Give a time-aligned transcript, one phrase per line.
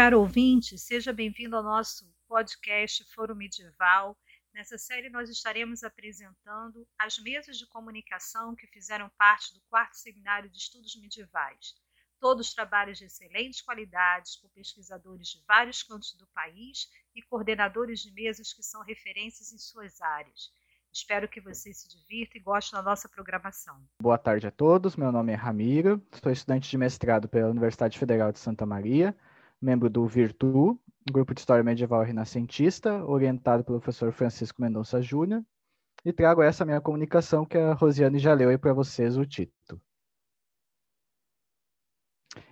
[0.00, 4.16] caro ouvinte, seja bem-vindo ao nosso podcast Foro Medieval.
[4.54, 10.48] Nessa série, nós estaremos apresentando as mesas de comunicação que fizeram parte do quarto seminário
[10.48, 11.74] de estudos medievais.
[12.18, 18.10] Todos trabalhos de excelentes qualidades, por pesquisadores de vários cantos do país e coordenadores de
[18.10, 20.50] mesas que são referências em suas áreas.
[20.90, 23.78] Espero que você se divirta e goste da nossa programação.
[24.00, 28.32] Boa tarde a todos, meu nome é Ramiro, sou estudante de mestrado pela Universidade Federal
[28.32, 29.14] de Santa Maria,
[29.60, 35.44] membro do Virtu, grupo de História Medieval Renascentista, orientado pelo professor Francisco Mendonça Júnior,
[36.04, 39.80] e trago essa minha comunicação que a Rosiane já leu aí para vocês o título.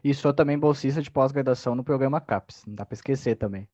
[0.02, 3.68] E sou também bolsista de pós-graduação no programa CAPES, não dá para esquecer também.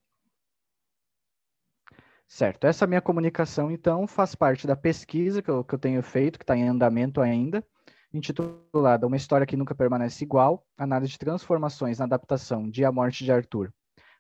[2.27, 6.39] Certo, essa minha comunicação, então, faz parte da pesquisa que eu, que eu tenho feito,
[6.39, 7.65] que está em andamento ainda,
[8.15, 13.25] intitulada Uma História que Nunca Permanece Igual, Análise de Transformações na Adaptação de A Morte
[13.25, 13.73] de Arthur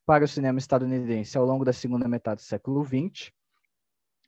[0.05, 3.33] para o cinema estadunidense ao longo da segunda metade do século XX.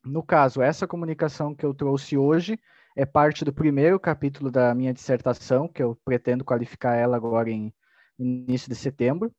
[0.05, 2.59] No caso, essa comunicação que eu trouxe hoje
[2.97, 7.75] é parte do primeiro capítulo da minha dissertação, que eu pretendo qualificar ela agora em
[8.19, 9.31] início de setembro.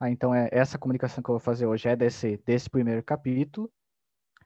[0.00, 3.70] Ah, então, é, essa comunicação que eu vou fazer hoje é desse, desse primeiro capítulo.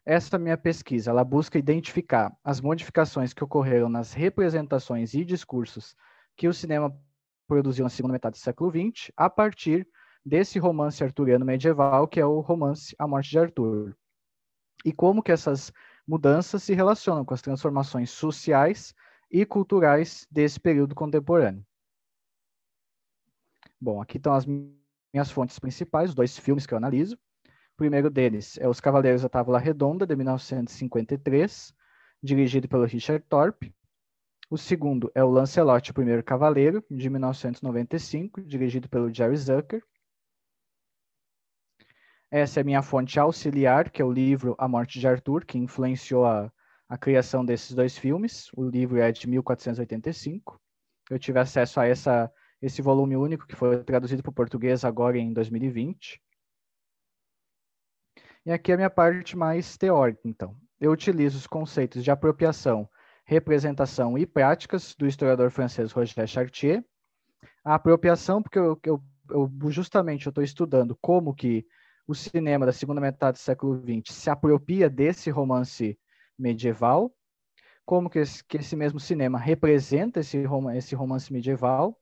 [0.09, 5.97] Essa minha pesquisa, ela busca identificar as modificações que ocorreram nas representações e discursos
[6.37, 6.97] que o cinema
[7.49, 9.85] produziu na segunda metade do século XX, a partir
[10.25, 13.97] desse romance arturiano medieval, que é o romance A Morte de Arthur.
[14.85, 15.73] E como que essas
[16.07, 18.95] mudanças se relacionam com as transformações sociais
[19.29, 21.67] e culturais desse período contemporâneo.
[23.81, 27.19] Bom, aqui estão as minhas fontes principais, os dois filmes que eu analiso.
[27.77, 31.75] Primeiro deles é Os Cavaleiros da Távola Redonda, de 1953,
[32.23, 33.75] dirigido pelo Richard Thorpe.
[34.49, 39.83] O segundo é o Lancelot, o Primeiro Cavaleiro, de 1995, dirigido pelo Jerry Zucker.
[42.31, 45.59] Essa é a minha fonte auxiliar, que é o livro A Morte de Arthur, que
[45.59, 46.51] influenciou a,
[46.89, 48.51] a criação desses dois filmes.
[48.57, 50.59] O livro é de 1485.
[51.11, 52.33] Eu tive acesso a essa
[52.63, 56.23] esse volume único que foi traduzido para o português agora em 2020.
[58.47, 60.57] E aqui é a minha parte mais teórica, então.
[60.81, 62.89] Eu utilizo os conceitos de apropriação,
[63.25, 66.85] representação e práticas do historiador francês Roger Chartier.
[67.65, 71.67] A apropriação, porque eu, eu, eu justamente estou estudando como que
[72.07, 75.99] o cinema da segunda metade do século XX se apropria desse romance
[76.39, 77.13] medieval,
[77.85, 80.45] como que esse, que esse mesmo cinema representa esse,
[80.77, 81.99] esse romance medieval,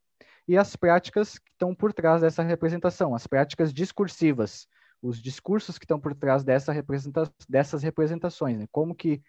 [0.46, 4.68] e as práticas que estão por trás dessa representação, as práticas discursivas,
[5.04, 8.66] os discursos que estão por trás dessa representa dessas representações, né?
[8.72, 9.22] como que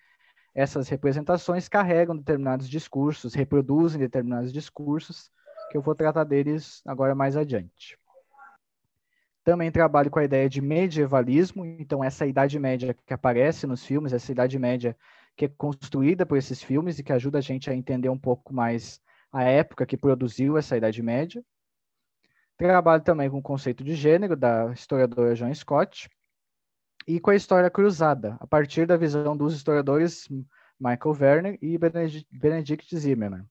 [0.53, 5.29] essas representações carregam determinados discursos, reproduzem determinados discursos,
[5.69, 7.99] que eu vou tratar deles agora mais adiante.
[9.43, 14.13] Também trabalho com a ideia de medievalismo, então essa idade média que aparece nos filmes,
[14.13, 14.95] essa idade média
[15.35, 18.53] que é construída por esses filmes e que ajuda a gente a entender um pouco
[18.53, 21.43] mais a época que produziu essa Idade Média.
[22.57, 26.09] Trabalho também com o conceito de gênero da historiadora John Scott
[27.05, 30.29] e com a história cruzada, a partir da visão dos historiadores
[30.79, 31.77] Michael Werner e
[32.31, 33.45] Benedict Zimmermann.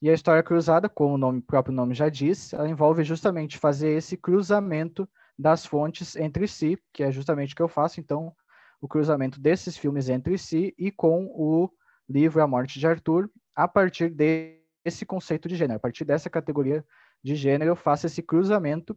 [0.00, 3.90] E a história cruzada, como o nome, próprio nome já diz, ela envolve justamente fazer
[3.90, 5.08] esse cruzamento
[5.38, 8.32] das fontes entre si, que é justamente o que eu faço, então,
[8.80, 11.70] o cruzamento desses filmes entre si e com o
[12.08, 15.78] livro A Morte de Arthur, a partir de esse conceito de gênero.
[15.78, 16.84] A partir dessa categoria
[17.26, 18.96] de gênero, eu faço esse cruzamento,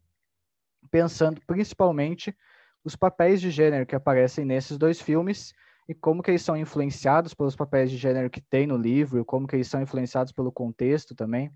[0.91, 2.35] pensando principalmente
[2.83, 5.51] os papéis de gênero que aparecem nesses dois filmes
[5.87, 9.47] e como que eles são influenciados pelos papéis de gênero que tem no livro, como
[9.47, 11.51] que eles são influenciados pelo contexto também.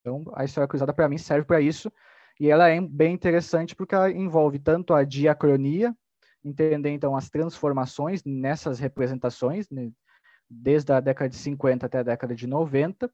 [0.00, 1.92] Então, a história cruzada para mim serve para isso
[2.40, 5.94] e ela é bem interessante porque ela envolve tanto a diacronia,
[6.42, 9.90] entender então as transformações nessas representações, né,
[10.48, 13.10] desde a década de 50 até a década de 90,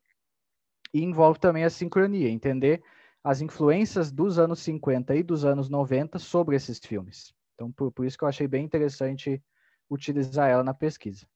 [0.92, 2.82] e envolve também a sincronia, entender
[3.22, 7.34] as influências dos anos 50 e dos anos 90 sobre esses filmes.
[7.54, 9.42] Então, por, por isso que eu achei bem interessante
[9.90, 11.26] utilizar ela na pesquisa.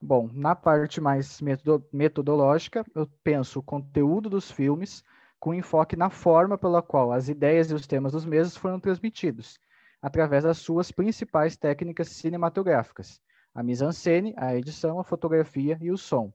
[0.00, 1.40] Bom, na parte mais
[1.92, 5.02] metodológica, eu penso o conteúdo dos filmes
[5.40, 9.58] com enfoque na forma pela qual as ideias e os temas dos mesmos foram transmitidos,
[10.00, 13.20] através das suas principais técnicas cinematográficas,
[13.54, 16.32] a mise-en-scène, a edição, a fotografia e o som.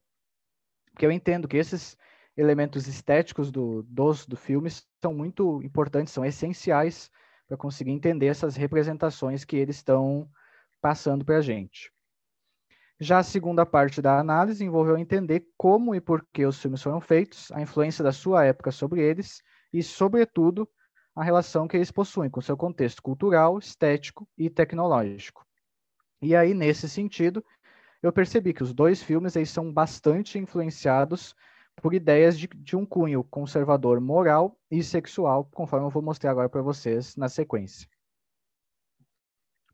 [0.92, 1.98] Porque eu entendo que esses
[2.36, 4.70] elementos estéticos do, dos, do filme
[5.02, 7.12] são muito importantes, são essenciais
[7.48, 10.30] para conseguir entender essas representações que eles estão
[10.82, 11.92] passando para a gente.
[13.00, 17.02] Já a segunda parte da análise envolveu entender como e por que os filmes foram
[17.02, 19.42] feitos, a influência da sua época sobre eles
[19.74, 20.70] e, sobretudo,
[21.16, 25.46] a relação que eles possuem com seu contexto cultural, estético e tecnológico.
[26.22, 27.44] E aí, nesse sentido,
[28.02, 31.36] eu percebi que os dois filmes eles são bastante influenciados
[31.76, 36.50] por ideias de, de um cunho conservador moral e sexual, conforme eu vou mostrar agora
[36.50, 37.88] para vocês na sequência.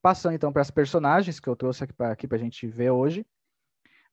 [0.02, 3.26] Passando então para as personagens que eu trouxe aqui para a gente ver hoje.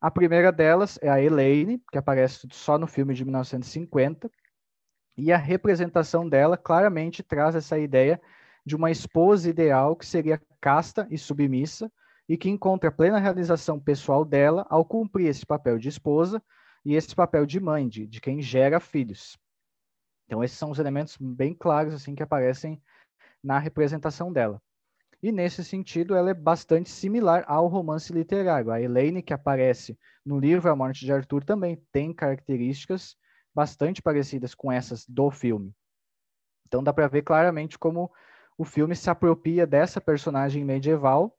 [0.00, 4.30] A primeira delas é a Elaine, que aparece só no filme de 1950,
[5.16, 8.20] e a representação dela claramente traz essa ideia
[8.66, 11.90] de uma esposa ideal que seria casta e submissa
[12.28, 16.42] e que encontra plena realização pessoal dela ao cumprir esse papel de esposa
[16.84, 19.38] e esse papel de mãe, de, de quem gera filhos.
[20.26, 22.82] Então esses são os elementos bem claros assim que aparecem
[23.42, 24.60] na representação dela.
[25.22, 28.70] E nesse sentido, ela é bastante similar ao romance literário.
[28.70, 33.16] A Elaine, que aparece no livro A Morte de Arthur, também tem características
[33.54, 35.74] bastante parecidas com essas do filme.
[36.66, 38.12] Então dá para ver claramente como
[38.58, 41.34] o filme se apropria dessa personagem medieval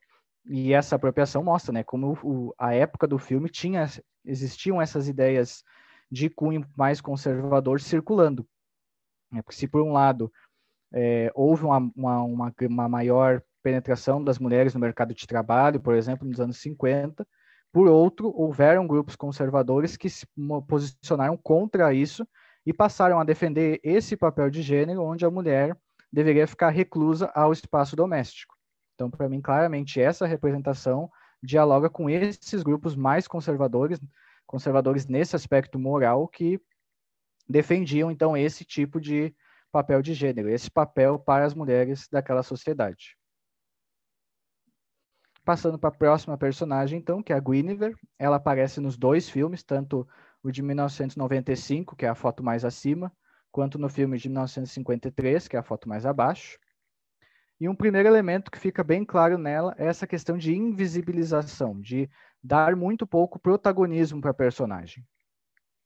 [0.48, 3.88] e essa apropriação mostra, né, como o, a época do filme tinha
[4.24, 5.64] existiam essas ideias
[6.12, 8.48] de cunho mais conservador circulando.
[9.34, 10.32] É, porque se por um lado
[10.94, 15.96] é, houve uma, uma, uma, uma maior penetração das mulheres no mercado de trabalho, por
[15.96, 17.28] exemplo, nos anos 50,
[17.74, 20.26] por outro, houveram grupos conservadores que se
[20.68, 22.26] posicionaram contra isso
[22.66, 25.76] e passaram a defender esse papel de gênero, onde a mulher
[26.12, 28.55] deveria ficar reclusa ao espaço doméstico.
[28.96, 31.12] Então, para mim, claramente, essa representação
[31.44, 34.00] dialoga com esses grupos mais conservadores,
[34.48, 36.60] conservadores nesse aspecto moral, que
[37.48, 39.36] defendiam, então, esse tipo de
[39.72, 43.18] papel de gênero, esse papel para as mulheres daquela sociedade.
[45.44, 47.96] Passando para a próxima personagem, então, que é a Guinevere.
[48.18, 50.08] Ela aparece nos dois filmes, tanto
[50.42, 53.12] o de 1995, que é a foto mais acima,
[53.52, 56.58] quanto no filme de 1953, que é a foto mais abaixo.
[57.60, 62.10] E um primeiro elemento que fica bem claro nela é essa questão de invisibilização, de
[62.44, 65.06] dar muito pouco protagonismo para a personagem.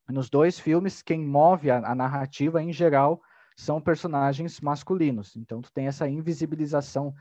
[0.10, 3.22] Nos dois filmes, quem move a, a, narrativa, em geral,
[3.56, 5.36] são personagens masculinos.
[5.36, 7.14] Então, tu tem essa invisibilização,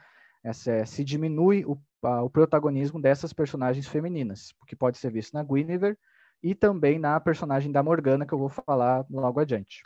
[0.42, 5.98] essa, se diminui o o protagonismo dessas personagens femininas, que pode ser visto na Guinevere
[6.42, 9.82] e também na personagem da Morgana, que eu vou falar logo adiante.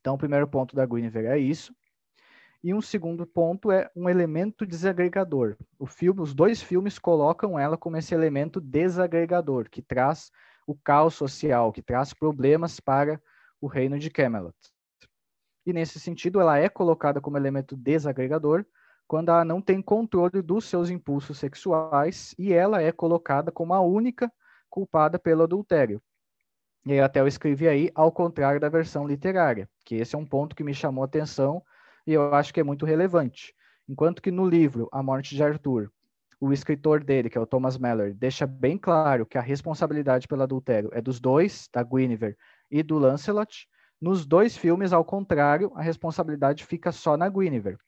[0.00, 1.72] Então, o primeiro ponto da Guinevere é isso.
[2.64, 5.56] E um segundo ponto é um elemento desagregador.
[5.78, 10.30] O filme, os dois filmes colocam ela como esse elemento desagregador, que traz
[10.64, 13.20] o caos social, que traz problemas para
[13.60, 14.54] o reino de Camelot.
[15.66, 18.64] E nesse sentido, ela é colocada como elemento desagregador,
[19.08, 23.80] quando ela não tem controle dos seus impulsos sexuais e ela é colocada como a
[23.80, 24.32] única
[24.70, 26.00] culpada pelo adultério.
[26.86, 30.56] E até eu escrevi aí, ao contrário da versão literária, que esse é um ponto
[30.56, 31.62] que me chamou a atenção
[32.06, 33.54] e eu acho que é muito relevante.
[33.88, 35.90] Enquanto que no livro A Morte de Arthur,
[36.40, 40.42] o escritor dele, que é o Thomas Mallory, deixa bem claro que a responsabilidade pelo
[40.42, 42.36] adultério é dos dois, da Guinevere
[42.70, 43.68] e do Lancelot,
[44.00, 47.78] nos dois filmes, ao contrário, a responsabilidade fica só na Guinevere.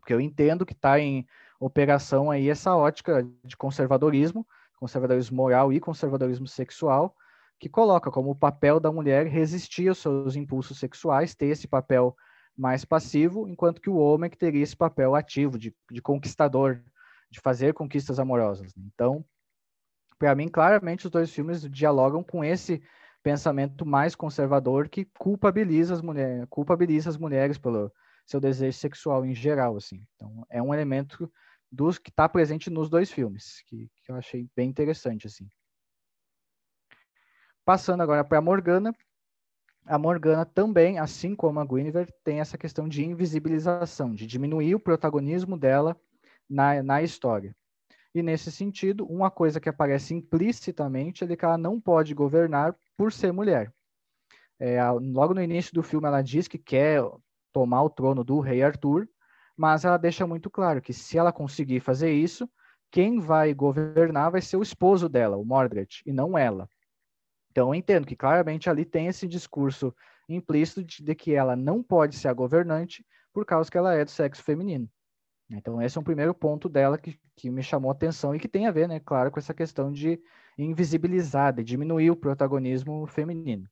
[0.00, 1.24] Porque eu entendo que está em
[1.60, 4.44] operação aí essa ótica de conservadorismo,
[4.76, 7.14] conservadorismo moral e conservadorismo sexual,
[7.60, 12.16] que coloca como o papel da mulher resistir aos seus impulsos sexuais, ter esse papel
[12.58, 16.82] mais passivo, enquanto que o homem que teria esse papel ativo, de, de conquistador,
[17.30, 18.74] de fazer conquistas amorosas.
[18.76, 19.24] Então,
[20.18, 22.82] para mim, claramente os dois filmes dialogam com esse
[23.22, 27.92] pensamento mais conservador que culpabiliza as mulheres, culpabiliza as mulheres pelo,
[28.28, 30.06] seu desejo sexual em geral, assim.
[30.14, 31.32] Então, é um elemento
[31.72, 35.48] dos que está presente nos dois filmes, que, que eu achei bem interessante, assim.
[37.64, 38.94] Passando agora para Morgana,
[39.88, 44.80] a Morgana também, assim como a Guinevere, tem essa questão de invisibilização, de diminuir o
[44.80, 45.96] protagonismo dela
[46.48, 47.56] na, na história.
[48.14, 53.12] E nesse sentido, uma coisa que aparece implicitamente é que ela não pode governar por
[53.12, 53.72] ser mulher.
[54.60, 57.02] É, logo no início do filme, ela diz que quer
[57.52, 59.08] tomar o trono do rei Arthur,
[59.56, 62.48] mas ela deixa muito claro que se ela conseguir fazer isso,
[62.90, 66.68] quem vai governar vai ser o esposo dela, o Mordred, e não ela.
[67.58, 69.92] Então eu entendo que claramente ali tem esse discurso
[70.28, 74.04] implícito de, de que ela não pode ser a governante por causa que ela é
[74.04, 74.88] do sexo feminino.
[75.50, 78.46] Então esse é um primeiro ponto dela que, que me chamou a atenção e que
[78.46, 80.20] tem a ver, né, claro, com essa questão de
[80.56, 83.68] invisibilizar, de diminuir o protagonismo feminino.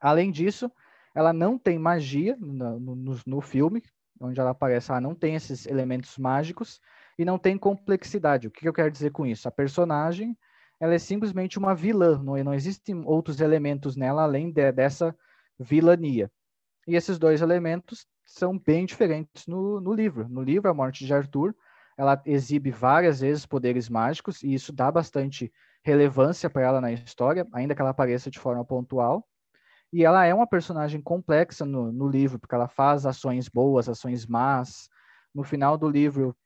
[0.00, 0.68] Além disso,
[1.14, 3.80] ela não tem magia no, no, no filme,
[4.20, 6.80] onde ela aparece, ela não tem esses elementos mágicos
[7.16, 8.48] e não tem complexidade.
[8.48, 9.46] O que eu quero dizer com isso?
[9.46, 10.36] A personagem
[10.82, 15.16] ela é simplesmente uma vilã, não, não existem outros elementos nela além de, dessa
[15.56, 16.28] vilania.
[16.88, 20.28] E esses dois elementos são bem diferentes no, no livro.
[20.28, 21.54] No livro, A Morte de Arthur,
[21.96, 25.52] ela exibe várias vezes poderes mágicos, e isso dá bastante
[25.84, 29.24] relevância para ela na história, ainda que ela apareça de forma pontual.
[29.92, 34.26] E ela é uma personagem complexa no, no livro, porque ela faz ações boas, ações
[34.26, 34.88] más.
[35.32, 36.36] No final do livro,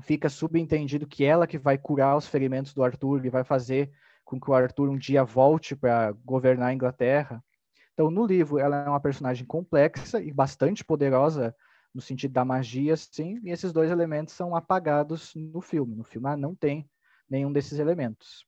[0.00, 3.90] fica subentendido que ela que vai curar os ferimentos do Arthur e vai fazer
[4.24, 7.44] com que o Arthur um dia volte para governar a Inglaterra.
[7.92, 11.54] Então, no livro, ela é uma personagem complexa e bastante poderosa
[11.94, 15.94] no sentido da magia, sim, e esses dois elementos são apagados no filme.
[15.94, 16.88] No filme, ela não tem
[17.28, 18.46] nenhum desses elementos.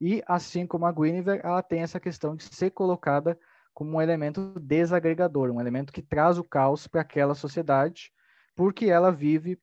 [0.00, 3.36] E, assim como a Guinevere, ela tem essa questão de ser colocada
[3.74, 8.12] como um elemento desagregador, um elemento que traz o caos para aquela sociedade,
[8.54, 9.58] porque ela vive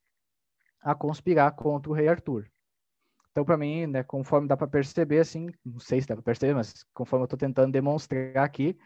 [0.83, 2.49] a conspirar contra o rei Arthur.
[3.31, 6.53] Então, para mim, né, conforme dá para perceber, assim, não sei se dá para perceber,
[6.53, 8.77] mas conforme eu estou tentando demonstrar aqui,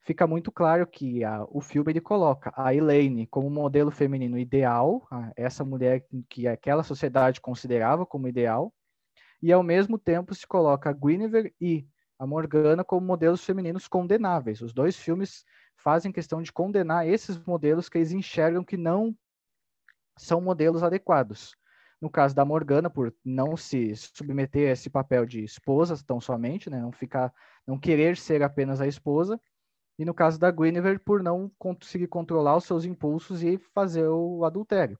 [0.00, 5.06] fica muito claro que a, o filme ele coloca a Elaine como modelo feminino ideal,
[5.08, 8.74] a, essa mulher que aquela sociedade considerava como ideal,
[9.40, 11.86] e ao mesmo tempo se coloca a Guinevere e
[12.18, 14.60] a Morgana como modelos femininos condenáveis.
[14.60, 15.44] Os dois filmes
[15.76, 19.16] fazem questão de condenar esses modelos que eles enxergam que não
[20.16, 21.54] são modelos adequados.
[22.00, 26.68] No caso da Morgana, por não se submeter a esse papel de esposa tão somente,
[26.68, 26.80] né?
[26.80, 27.32] não ficar,
[27.66, 29.40] não querer ser apenas a esposa,
[29.98, 34.44] e no caso da Guinevere, por não conseguir controlar os seus impulsos e fazer o
[34.44, 34.98] adultério.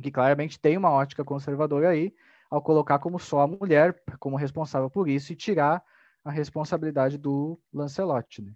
[0.00, 2.14] Que claramente tem uma ótica conservadora aí,
[2.50, 5.82] ao colocar como só a mulher como responsável por isso e tirar
[6.24, 8.42] a responsabilidade do Lancelot.
[8.42, 8.52] Né?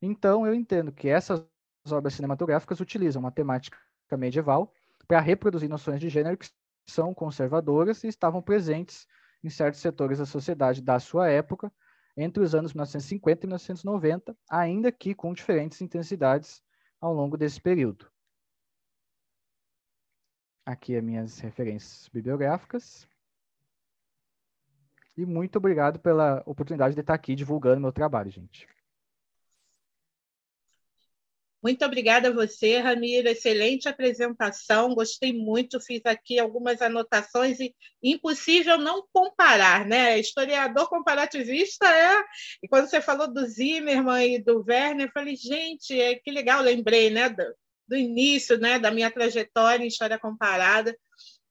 [0.00, 1.44] Então, eu entendo que essas
[1.90, 3.76] obras cinematográficas utilizam uma temática
[4.16, 4.72] medieval
[5.08, 6.48] para reproduzir noções de gênero que
[6.86, 9.06] são conservadoras e estavam presentes
[9.42, 11.72] em certos setores da sociedade da sua época,
[12.16, 16.62] entre os anos 1950 e 1990, ainda que com diferentes intensidades
[17.00, 18.10] ao longo desse período.
[20.64, 23.08] Aqui as minhas referências bibliográficas.
[25.16, 28.68] E muito obrigado pela oportunidade de estar aqui divulgando meu trabalho, gente.
[31.62, 33.28] Muito obrigada a você, Ramiro.
[33.28, 35.80] Excelente apresentação, gostei muito.
[35.80, 40.18] Fiz aqui algumas anotações e impossível não comparar, né?
[40.18, 42.20] Historiador comparativista é.
[42.62, 46.60] E quando você falou do Zimmermann e do Werner, eu falei, gente, é, que legal,
[46.62, 47.28] lembrei, né?
[47.28, 47.44] Do,
[47.86, 48.80] do início, né?
[48.80, 50.96] Da minha trajetória em história comparada,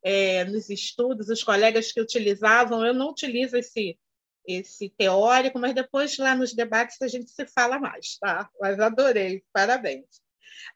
[0.03, 2.85] é, nos estudos, os colegas que utilizavam.
[2.85, 3.97] Eu não utilizo esse
[4.45, 8.49] esse teórico, mas depois lá nos debates a gente se fala mais, tá?
[8.59, 10.05] Mas adorei, parabéns.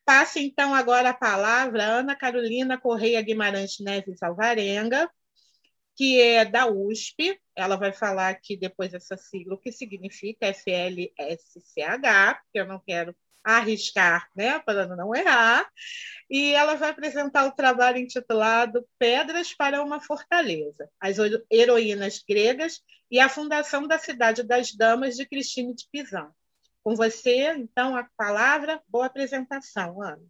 [0.06, 5.10] Passo então agora a palavra a Ana Carolina Correia Guimarães Neves Alvarenga,
[5.96, 7.40] que é da USP.
[7.56, 13.16] Ela vai falar aqui depois essa sigla, o que significa FLSCH, porque eu não quero
[13.46, 15.70] arriscar, né, para não errar.
[16.30, 21.18] E ela vai apresentar o trabalho intitulado Pedras para uma Fortaleza: As
[21.52, 26.32] Heroínas Gregas e a Fundação da Cidade das Damas de Cristine de Pizan.
[26.84, 28.82] Com você, então, a palavra.
[28.88, 30.24] Boa apresentação, Ana.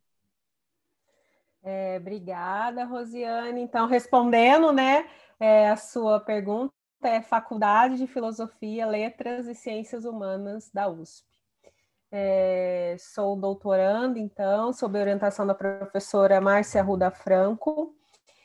[1.64, 3.62] É, obrigada, Rosiane.
[3.62, 10.70] Então, respondendo né, é, a sua pergunta, é Faculdade de Filosofia, Letras e Ciências Humanas
[10.72, 11.35] da USP.
[12.18, 17.94] É, sou doutorando, então, sob orientação da professora Márcia Ruda Franco,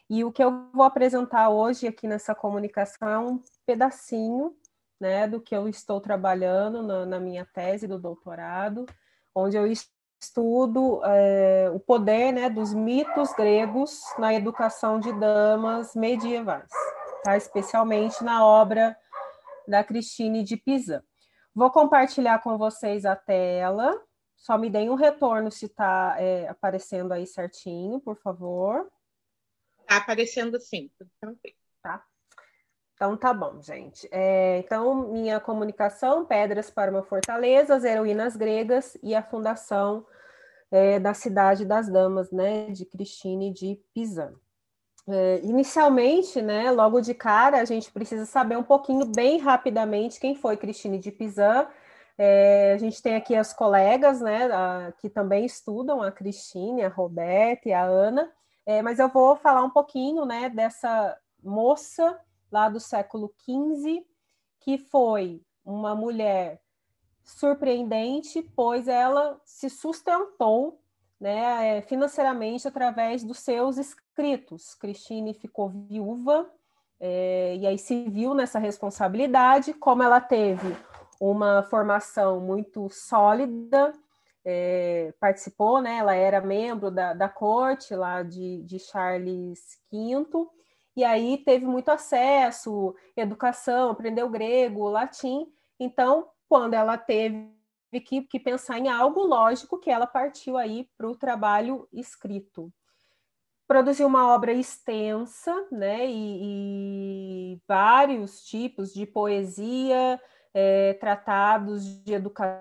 [0.09, 4.57] e o que eu vou apresentar hoje aqui nessa comunicação é um pedacinho
[5.01, 8.87] né, do que eu estou trabalhando na, na minha tese do doutorado,
[9.33, 9.69] onde eu
[10.21, 16.73] estudo é, o poder né, dos mitos gregos na educação de damas medievais,
[17.23, 17.37] tá?
[17.37, 18.97] especialmente na obra
[19.69, 21.05] da Cristine de Pisa.
[21.55, 24.01] Vou compartilhar com vocês a tela.
[24.37, 28.91] Só me deem um retorno se está é, aparecendo aí certinho, por favor.
[29.81, 30.91] Está aparecendo sim,
[31.21, 31.57] tranquilo.
[31.83, 32.05] Tá.
[32.95, 34.09] Então tá bom, gente.
[34.13, 40.07] É, então, minha comunicação, Pedras para uma Fortaleza, as Heroínas Gregas e a fundação
[40.71, 44.39] é, da Cidade das Damas, né, de Cristine de Pisa.
[45.09, 50.35] É, inicialmente, né, logo de cara, a gente precisa saber um pouquinho, bem rapidamente, quem
[50.35, 51.67] foi Cristine de Pizan.
[52.19, 56.89] É, a gente tem aqui as colegas, né, a, que também estudam, a Cristine, a
[56.89, 58.31] Roberta e a Ana,
[58.67, 62.21] é, mas eu vou falar um pouquinho, né, dessa moça
[62.53, 64.05] lá do século XV,
[64.61, 66.61] que foi uma mulher
[67.25, 70.81] surpreendente, pois ela se sustentou
[71.19, 73.79] né, é, financeiramente através dos seus
[74.79, 76.51] Cristine ficou viúva
[77.01, 80.77] é, e aí se viu nessa responsabilidade, como ela teve
[81.19, 83.93] uma formação muito sólida,
[84.45, 85.97] é, participou, né?
[85.97, 90.47] Ela era membro da, da corte lá de, de Charles V,
[90.95, 95.51] e aí teve muito acesso, educação, aprendeu grego, latim.
[95.79, 97.51] Então, quando ela teve
[98.05, 102.71] que, que pensar em algo, lógico que ela partiu aí para o trabalho escrito.
[103.71, 106.05] Produziu uma obra extensa, né?
[106.05, 110.21] E, e vários tipos de poesia,
[110.53, 112.59] é, tratados de educação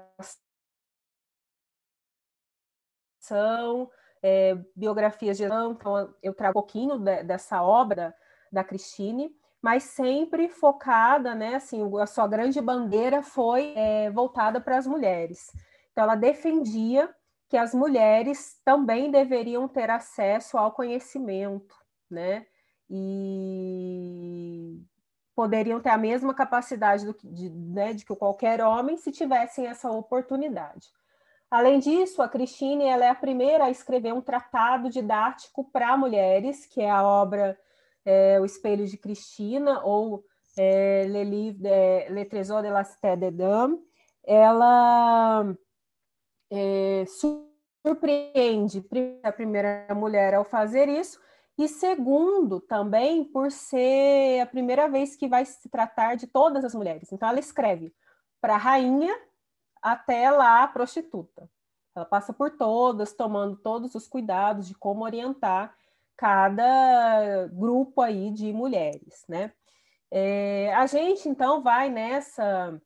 [4.21, 8.13] é, biografias de então eu trago um pouquinho de, dessa obra
[8.51, 11.55] da Christine, mas sempre focada, né?
[11.55, 15.51] Assim, a sua grande bandeira foi é, voltada para as mulheres.
[15.91, 17.09] Então, ela defendia
[17.49, 21.75] que as mulheres também deveriam ter acesso ao conhecimento,
[22.09, 22.45] né?
[22.89, 24.79] E
[25.35, 29.89] poderiam ter a mesma capacidade do, de, né, de que qualquer homem se tivessem essa
[29.89, 30.87] oportunidade.
[31.49, 36.65] Além disso, a Christine ela é a primeira a escrever um tratado didático para mulheres,
[36.65, 37.57] que é a obra
[38.05, 40.23] é, O Espelho de Cristina, ou
[40.57, 43.79] é, Le, Livre de, Le Trésor de la Cité des Dames.
[44.23, 45.45] Ela
[46.51, 47.03] é,
[47.83, 48.85] surpreende
[49.23, 51.19] a primeira mulher ao fazer isso,
[51.57, 56.73] e segundo, também por ser a primeira vez que vai se tratar de todas as
[56.73, 57.11] mulheres.
[57.11, 57.93] Então, ela escreve
[58.39, 59.13] para a rainha
[59.81, 61.49] até lá a prostituta.
[61.95, 65.75] Ela passa por todas, tomando todos os cuidados de como orientar
[66.15, 69.51] cada grupo aí de mulheres, né?
[70.11, 72.81] É, a gente então vai nessa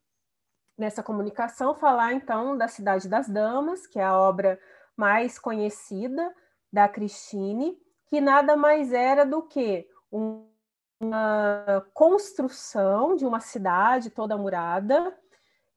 [0.77, 4.59] nessa comunicação falar então da Cidade das Damas, que é a obra
[4.95, 6.33] mais conhecida
[6.71, 7.77] da Christine,
[8.07, 15.15] que nada mais era do que uma construção de uma cidade toda murada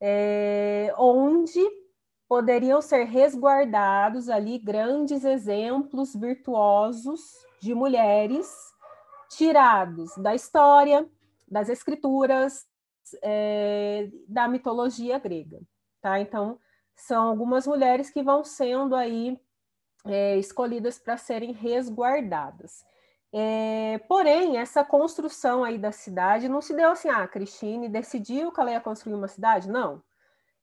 [0.01, 1.61] é, onde
[2.29, 7.21] poderiam ser resguardados ali grandes exemplos virtuosos
[7.61, 8.53] de mulheres
[9.31, 11.09] tirados da história,
[11.49, 12.67] das escrituras,
[13.23, 15.61] é, da mitologia grega,
[16.01, 16.21] tá?
[16.21, 16.59] Então,
[16.95, 19.39] são algumas mulheres que vão sendo aí
[20.05, 22.85] é, escolhidas para serem resguardadas.
[23.33, 28.51] É, porém, essa construção aí da cidade não se deu assim, ah, a Cristine decidiu
[28.51, 29.69] que ela ia construir uma cidade?
[29.69, 30.03] Não.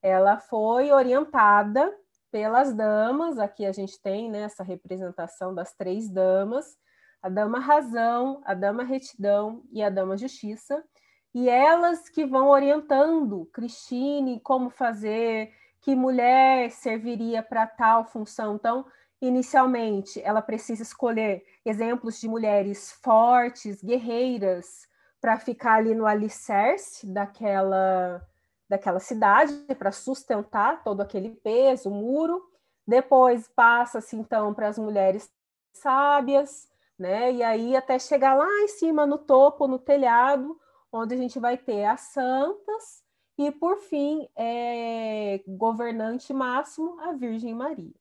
[0.01, 1.93] Ela foi orientada
[2.31, 6.77] pelas damas, aqui a gente tem né, essa representação das três damas,
[7.21, 10.83] a dama razão, a dama retidão e a dama justiça,
[11.33, 18.55] e elas que vão orientando Cristine como fazer, que mulher serviria para tal função.
[18.55, 18.85] Então,
[19.21, 24.87] inicialmente, ela precisa escolher exemplos de mulheres fortes, guerreiras,
[25.19, 28.21] para ficar ali no alicerce daquela,
[28.69, 32.43] daquela cidade, para sustentar todo aquele peso, o muro.
[32.85, 35.31] Depois passa-se, então, para as mulheres
[35.73, 36.69] sábias,
[36.99, 37.31] né?
[37.31, 40.59] E aí até chegar lá em cima, no topo, no telhado,
[40.93, 43.03] onde a gente vai ter as santas
[43.37, 47.93] e, por fim, é, governante máximo, a Virgem Maria.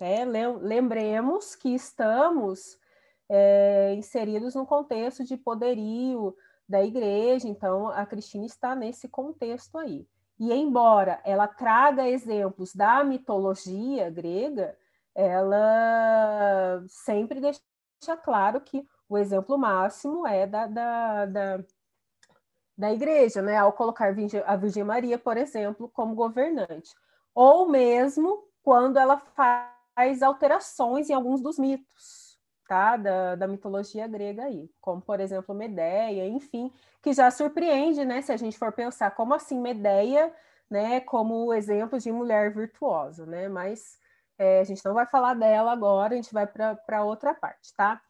[0.00, 2.78] É, lembremos que estamos
[3.28, 6.36] é, inseridos no contexto de poderio
[6.68, 10.06] da igreja, então a Cristina está nesse contexto aí.
[10.38, 14.76] E embora ela traga exemplos da mitologia grega,
[15.14, 21.64] ela sempre deixa claro que o exemplo máximo é da, da, da,
[22.76, 23.56] da igreja, né?
[23.56, 24.14] Ao colocar
[24.46, 26.94] a Virgem Maria, por exemplo, como governante.
[27.34, 32.96] Ou mesmo quando ela faz alterações em alguns dos mitos, tá?
[32.96, 38.20] Da, da mitologia grega aí, como por exemplo Medeia, enfim, que já surpreende, né?
[38.22, 40.34] Se a gente for pensar como assim Medeia,
[40.70, 41.00] né?
[41.00, 43.48] Como exemplo de mulher virtuosa, né?
[43.48, 43.98] Mas
[44.38, 48.00] é, a gente não vai falar dela agora, a gente vai para outra parte, tá?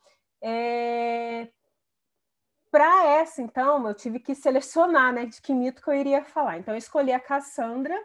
[0.42, 1.48] É,
[2.76, 6.58] para essa, então, eu tive que selecionar, né, de que mito que eu iria falar.
[6.58, 7.98] Então, eu escolhi a Cassandra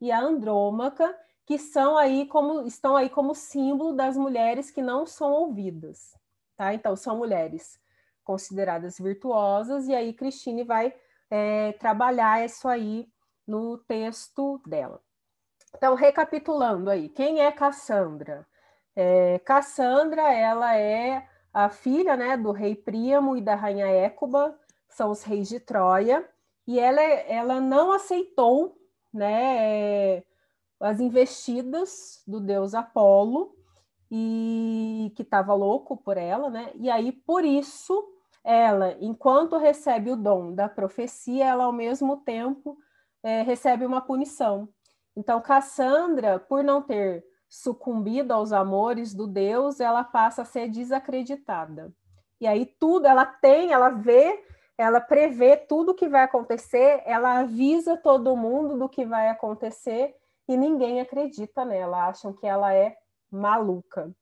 [0.00, 5.06] e a Andrômaca, que são aí como estão aí como símbolo das mulheres que não
[5.06, 6.18] são ouvidas,
[6.56, 6.74] tá?
[6.74, 7.80] Então são mulheres
[8.24, 10.92] consideradas virtuosas e aí Cristine vai
[11.30, 13.08] é, trabalhar isso aí
[13.46, 15.00] no texto dela.
[15.76, 18.44] Então recapitulando aí, quem é Cassandra?
[18.96, 21.24] É, Cassandra ela é
[21.58, 24.56] a filha né, do rei Príamo e da rainha Écuba,
[24.88, 26.24] são os reis de Troia,
[26.64, 28.78] e ela, ela não aceitou
[29.12, 30.22] né,
[30.78, 33.56] as investidas do deus Apolo
[34.08, 36.70] e que estava louco por ela, né?
[36.76, 38.08] E aí por isso
[38.44, 42.78] ela, enquanto recebe o dom da profecia, ela ao mesmo tempo
[43.20, 44.68] é, recebe uma punição.
[45.16, 51.92] Então, Cassandra, por não ter sucumbido aos amores do Deus, ela passa a ser desacreditada.
[52.40, 54.44] E aí tudo ela tem, ela vê,
[54.76, 60.14] ela prevê tudo o que vai acontecer, ela avisa todo mundo do que vai acontecer
[60.46, 62.96] e ninguém acredita nela, acham que ela é
[63.30, 64.14] maluca.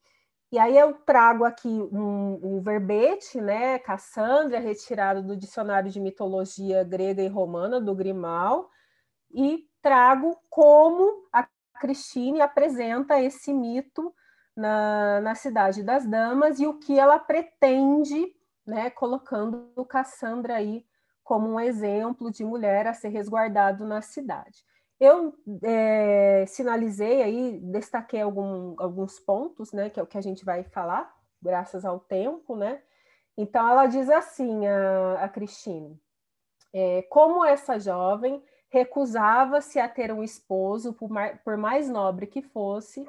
[0.51, 6.85] E aí eu trago aqui um, um verbete, né, Cassandra, retirado do dicionário de mitologia
[6.85, 8.71] grega e romana do Grimal,
[9.31, 14.15] e trago como a Cristine apresenta esse mito
[14.57, 18.35] na, na Cidade das Damas e o que ela pretende,
[18.67, 20.85] né, colocando Cassandra aí
[21.23, 24.65] como um exemplo de mulher a ser resguardado na cidade.
[24.99, 30.45] Eu é, sinalizei aí, destaquei algum, alguns pontos, né, que é o que a gente
[30.45, 32.81] vai falar, graças ao tempo, né?
[33.37, 36.01] Então, ela diz assim, a, a Cristine,
[36.73, 38.43] é, como essa jovem
[38.77, 43.09] recusava-se a ter um esposo, por mais, nobre que fosse,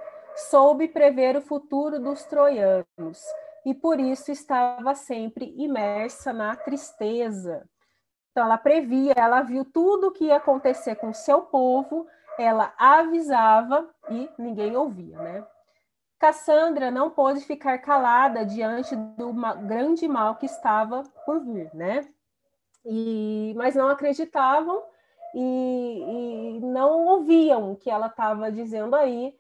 [0.50, 3.22] soube prever o futuro dos troianos
[3.66, 7.68] e por isso estava sempre imersa na tristeza.
[8.32, 12.08] Então, ela previa, ela viu tudo o que ia acontecer com seu povo,
[12.40, 15.46] ela avisava e ninguém ouvia, né?
[16.18, 19.34] Cassandra não pôde ficar calada diante do
[19.68, 22.08] grande mal que estava por vir, né?
[22.86, 24.82] E, mas não acreditavam
[25.40, 29.38] e, e não ouviam o que ela estava dizendo aí,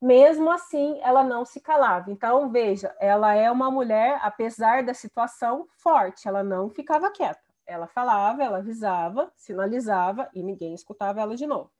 [0.00, 2.12] mesmo assim ela não se calava.
[2.12, 7.40] Então, veja, ela é uma mulher, apesar da situação, forte, ela não ficava quieta.
[7.66, 11.72] Ela falava, ela avisava, sinalizava e ninguém escutava ela de novo.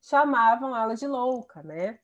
[0.00, 1.98] Chamavam ela de louca, né?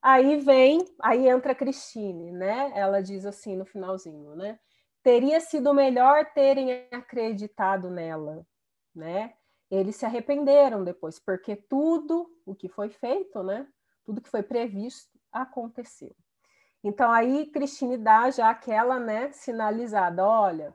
[0.00, 2.72] Aí vem, aí entra a Cristine, né?
[2.74, 4.58] Ela diz assim no finalzinho, né?
[5.02, 8.46] Teria sido melhor terem acreditado nela,
[8.94, 9.34] né?
[9.70, 13.66] Eles se arrependeram depois, porque tudo o que foi feito, né,
[14.04, 16.14] tudo que foi previsto, aconteceu.
[16.82, 20.74] Então aí Cristine dá já aquela, né, sinalizada, olha,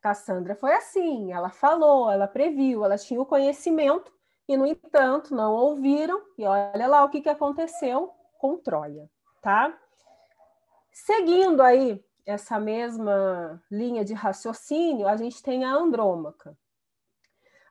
[0.00, 4.12] Cassandra foi assim, ela falou, ela previu, ela tinha o conhecimento
[4.48, 9.08] e no entanto não ouviram e olha lá o que, que aconteceu com Troia,
[9.40, 9.76] tá?
[10.92, 16.56] Seguindo aí essa mesma linha de raciocínio, a gente tem a Andrômaca.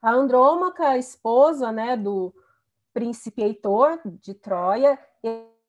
[0.01, 2.33] A Andrômaca, esposa né, do
[2.93, 4.99] príncipe Heitor de Troia,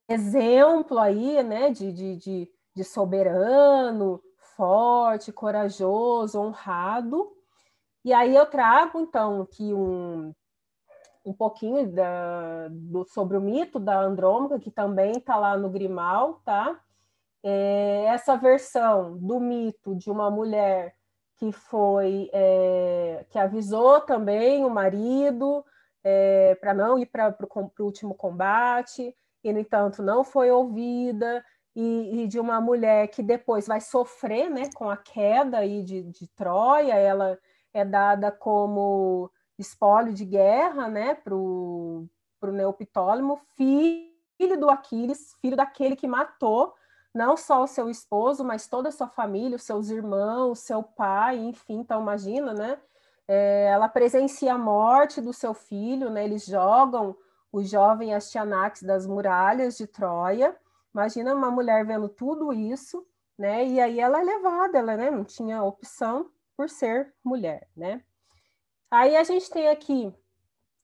[0.08, 4.22] exemplo aí né, de, de, de, de soberano,
[4.56, 7.30] forte, corajoso, honrado.
[8.04, 10.34] E aí eu trago, então, aqui um,
[11.24, 16.40] um pouquinho da, do, sobre o mito da Andrômaca, que também está lá no Grimal,
[16.44, 16.80] tá?
[17.44, 20.96] É, essa versão do mito de uma mulher
[21.42, 25.64] que foi é, que avisou também o marido
[26.04, 32.22] é, para não ir para o último combate e no entanto não foi ouvida e,
[32.22, 36.28] e, de uma mulher que depois vai sofrer né, com a queda aí de, de
[36.28, 37.36] Troia ela
[37.74, 39.28] é dada como
[39.58, 42.08] espólio de guerra né, para o
[42.40, 46.72] Neoptólemo filho do Aquiles filho daquele que matou
[47.14, 51.38] não só o seu esposo, mas toda a sua família, os seus irmãos, seu pai,
[51.38, 52.78] enfim, então imagina, né?
[53.28, 56.24] É, ela presencia a morte do seu filho, né?
[56.24, 57.16] Eles jogam
[57.52, 60.56] o jovem Astianax das muralhas de Troia.
[60.94, 63.06] Imagina uma mulher vendo tudo isso,
[63.38, 63.66] né?
[63.66, 65.10] E aí ela é levada, ela né?
[65.10, 68.02] não tinha opção por ser mulher, né?
[68.90, 70.14] Aí a gente tem aqui,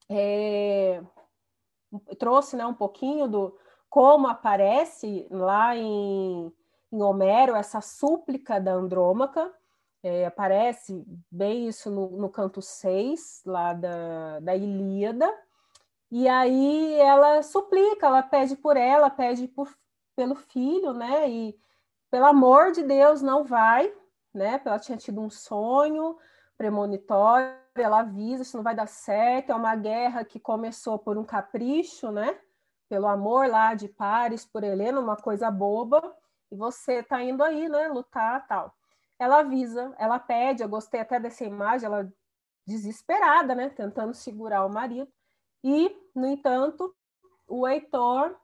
[0.08, 1.02] é,
[2.18, 6.52] trouxe né, um pouquinho do, como aparece lá em,
[6.92, 9.52] em Homero essa súplica da Andrômaca,
[10.02, 15.28] é, aparece bem isso no, no canto 6, lá da, da Ilíada,
[16.10, 19.68] e aí ela suplica, ela pede por ela, pede por,
[20.16, 21.28] pelo filho, né?
[21.28, 21.58] E
[22.10, 23.92] pelo amor de Deus, não vai,
[24.32, 24.60] né?
[24.64, 26.16] Ela tinha tido um sonho
[26.56, 31.24] premonitório, ela avisa, isso não vai dar certo, é uma guerra que começou por um
[31.24, 32.38] capricho, né?
[32.88, 36.16] Pelo amor lá de Paris por Helena, uma coisa boba,
[36.50, 38.74] e você tá indo aí, né, lutar tal.
[39.18, 42.10] Ela avisa, ela pede, eu gostei até dessa imagem, ela
[42.66, 45.10] desesperada, né, tentando segurar o marido,
[45.62, 46.94] e, no entanto,
[47.46, 48.36] o Heitor,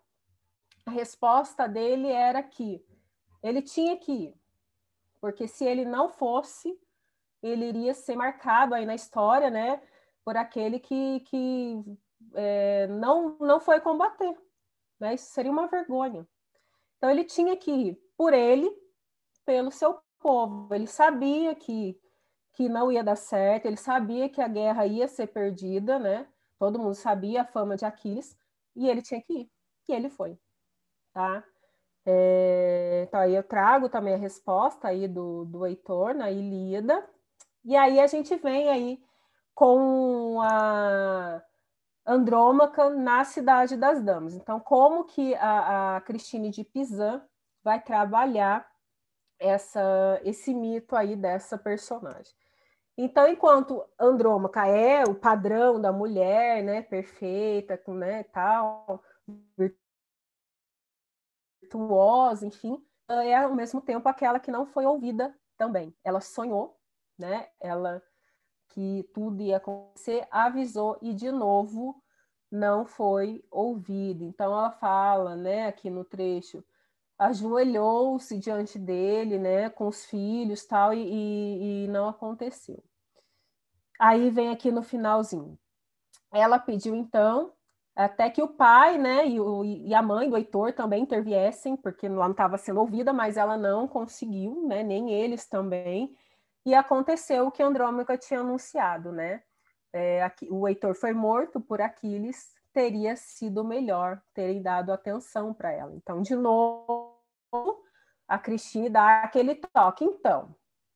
[0.87, 2.85] a resposta dele era que
[3.43, 4.35] ele tinha que ir,
[5.21, 6.79] porque se ele não fosse,
[7.43, 9.81] ele iria ser marcado aí na história, né,
[10.25, 11.99] por aquele que, que
[12.35, 14.37] é, não, não foi combater.
[14.99, 15.15] Né?
[15.15, 16.27] Isso seria uma vergonha.
[16.97, 18.71] Então, ele tinha que ir por ele,
[19.45, 20.75] pelo seu povo.
[20.75, 22.01] Ele sabia que,
[22.55, 26.27] que não ia dar certo, ele sabia que a guerra ia ser perdida, né?
[26.59, 28.37] todo mundo sabia a fama de Aquiles,
[28.75, 29.51] e ele tinha que ir,
[29.89, 30.39] e ele foi,
[31.13, 31.45] tá?
[32.07, 37.07] É, então, aí eu trago também a resposta aí do, do Heitor na Ilíada,
[37.65, 39.03] e aí a gente vem aí
[39.55, 41.43] com a
[42.07, 44.35] Andrômaca na Cidade das Damas.
[44.35, 47.25] Então, como que a, a Cristine de Pizan
[47.63, 48.69] vai trabalhar
[49.39, 52.33] essa, esse mito aí dessa personagem?
[52.97, 59.03] Então, enquanto Andrômaca é o padrão da mulher, né, perfeita, com, né, tal,
[61.61, 65.95] virtuosa, enfim, é ao mesmo tempo aquela que não foi ouvida também.
[66.05, 66.79] Ela sonhou,
[67.19, 67.49] né?
[67.61, 68.03] Ela
[68.71, 72.03] que tudo ia acontecer, avisou e de novo
[72.51, 74.25] não foi ouvido.
[74.25, 76.65] Então ela fala, né, aqui no trecho,
[77.19, 82.83] ajoelhou-se diante dele, né, com os filhos, tal, e, e, e não aconteceu.
[83.99, 85.59] Aí vem aqui no finalzinho.
[86.33, 87.53] Ela pediu então
[87.95, 92.09] até que o pai, né, e, o, e a mãe do Heitor também interviessem, porque
[92.09, 96.13] lá não estava sendo ouvida, mas ela não conseguiu, né, nem eles também.
[96.65, 99.43] E aconteceu o que Andrômaca tinha anunciado, né?
[99.93, 105.95] É, o Heitor foi morto por Aquiles, teria sido melhor terem dado atenção para ela.
[105.95, 107.15] Então, de novo,
[108.27, 110.05] a Cristine dá aquele toque.
[110.05, 110.55] Então,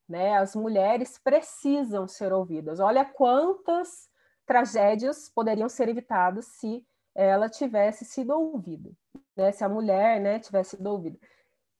[0.08, 2.80] né, as mulheres precisam ser ouvidas.
[2.80, 4.08] Olha quantas
[4.46, 8.90] tragédias poderiam ser evitadas se ela tivesse sido ouvida,
[9.36, 9.52] né?
[9.52, 11.18] se a mulher né, tivesse sido ouvida.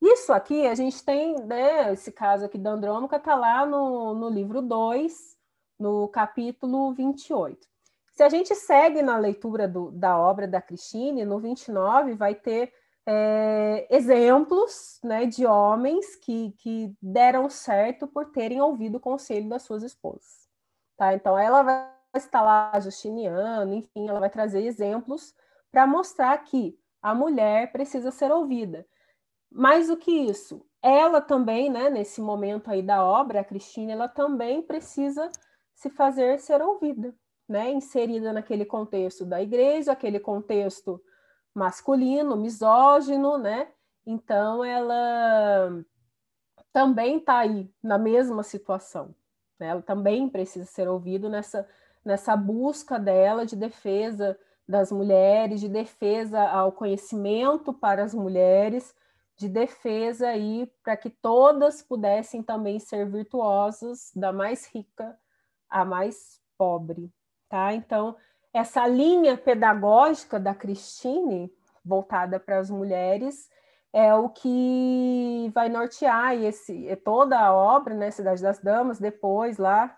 [0.01, 4.29] Isso aqui, a gente tem, né, esse caso aqui da Andrômaca está lá no, no
[4.29, 5.37] livro 2,
[5.79, 7.67] no capítulo 28.
[8.13, 12.73] Se a gente segue na leitura do, da obra da Cristine, no 29 vai ter
[13.07, 19.63] é, exemplos né, de homens que, que deram certo por terem ouvido o conselho das
[19.63, 20.49] suas esposas.
[20.97, 21.15] Tá?
[21.15, 25.35] Então, ela vai estar lá Justiniano, enfim, ela vai trazer exemplos
[25.71, 28.87] para mostrar que a mulher precisa ser ouvida.
[29.51, 34.09] Mais do que isso, ela também, né, nesse momento aí da obra, a Cristina, ela
[34.09, 35.31] também precisa
[35.75, 37.15] se fazer ser ouvida,
[37.49, 41.03] né, inserida naquele contexto da igreja, aquele contexto
[41.55, 43.69] masculino, misógino, né?
[44.07, 45.85] Então ela
[46.73, 49.15] também está aí na mesma situação.
[49.59, 49.69] Né?
[49.69, 51.69] Ela também precisa ser ouvida nessa,
[52.05, 58.95] nessa busca dela de defesa das mulheres, de defesa ao conhecimento para as mulheres,
[59.39, 65.17] de defesa aí para que todas pudessem também ser virtuosas, da mais rica
[65.71, 67.09] à mais pobre,
[67.49, 67.73] tá?
[67.73, 68.17] Então,
[68.53, 71.53] essa linha pedagógica da Cristine,
[71.85, 73.49] voltada para as mulheres,
[73.93, 79.97] é o que vai nortear esse, toda a obra, né, Cidade das Damas, depois lá,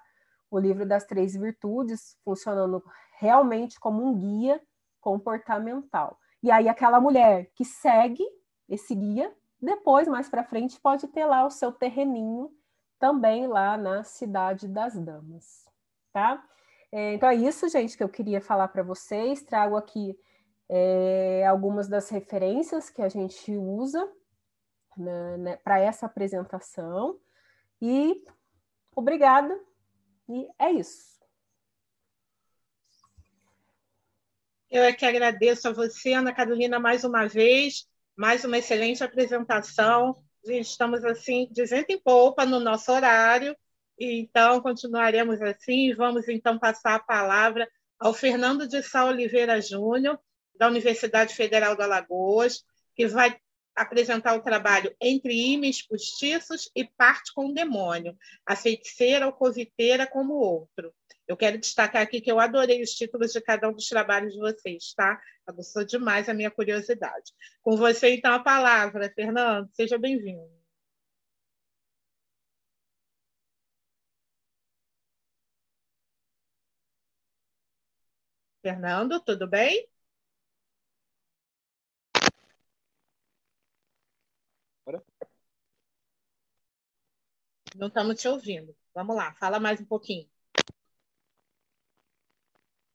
[0.51, 2.85] o livro das Três Virtudes, funcionando
[3.19, 4.61] realmente como um guia
[5.01, 6.19] comportamental.
[6.43, 8.25] E aí aquela mulher que segue
[8.71, 12.51] esse guia, depois, mais para frente, pode ter lá o seu terreninho
[12.99, 15.65] também lá na Cidade das Damas,
[16.13, 16.43] tá?
[16.93, 19.43] É, então é isso, gente, que eu queria falar para vocês.
[19.43, 20.19] Trago aqui
[20.69, 24.11] é, algumas das referências que a gente usa
[24.97, 27.19] né, para essa apresentação.
[27.83, 28.25] E
[28.95, 29.59] obrigada,
[30.29, 31.19] e é isso.
[34.71, 37.90] Eu é que agradeço a você, Ana Carolina, mais uma vez
[38.21, 40.15] mais uma excelente apresentação.
[40.45, 43.57] Estamos assim, de em polpa no nosso horário,
[43.99, 45.95] e então continuaremos assim.
[45.95, 47.67] Vamos então passar a palavra
[47.99, 50.21] ao Fernando de Sá Oliveira Júnior,
[50.55, 52.63] da Universidade Federal do Alagoas,
[52.95, 53.39] que vai
[53.75, 60.07] apresentar o trabalho Entre Ímãs Postiços e Parte com o Demônio, a feiticeira ou coviteira
[60.07, 60.93] como outro.
[61.31, 64.41] Eu quero destacar aqui que eu adorei os títulos de cada um dos trabalhos de
[64.41, 65.21] vocês, tá?
[65.47, 67.33] Aguçou demais a minha curiosidade.
[67.63, 69.71] Com você, então, a palavra, Fernando.
[69.73, 70.51] Seja bem-vindo.
[78.63, 79.87] Fernando, tudo bem?
[87.75, 88.77] Não estamos te ouvindo.
[88.95, 90.29] Vamos lá, fala mais um pouquinho.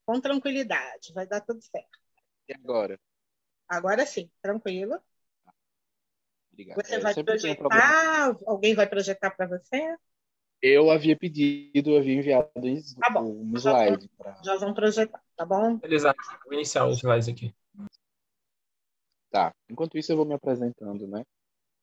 [0.06, 2.00] Com tranquilidade, vai dar tudo certo.
[2.48, 3.00] E agora?
[3.68, 5.00] Agora sim, tranquilo.
[6.52, 6.76] Obrigado.
[6.78, 8.38] Você vai projetar?
[8.46, 9.98] Alguém vai projetar para você?
[10.62, 14.06] Eu havia pedido, eu havia enviado tá um slide.
[14.06, 14.42] Já, pra...
[14.44, 15.78] já vão projetar, tá bom?
[15.78, 16.14] Beleza,
[16.46, 17.54] vou iniciar os slides aqui.
[19.30, 19.54] Tá.
[19.70, 21.24] Enquanto isso, eu vou me apresentando, né?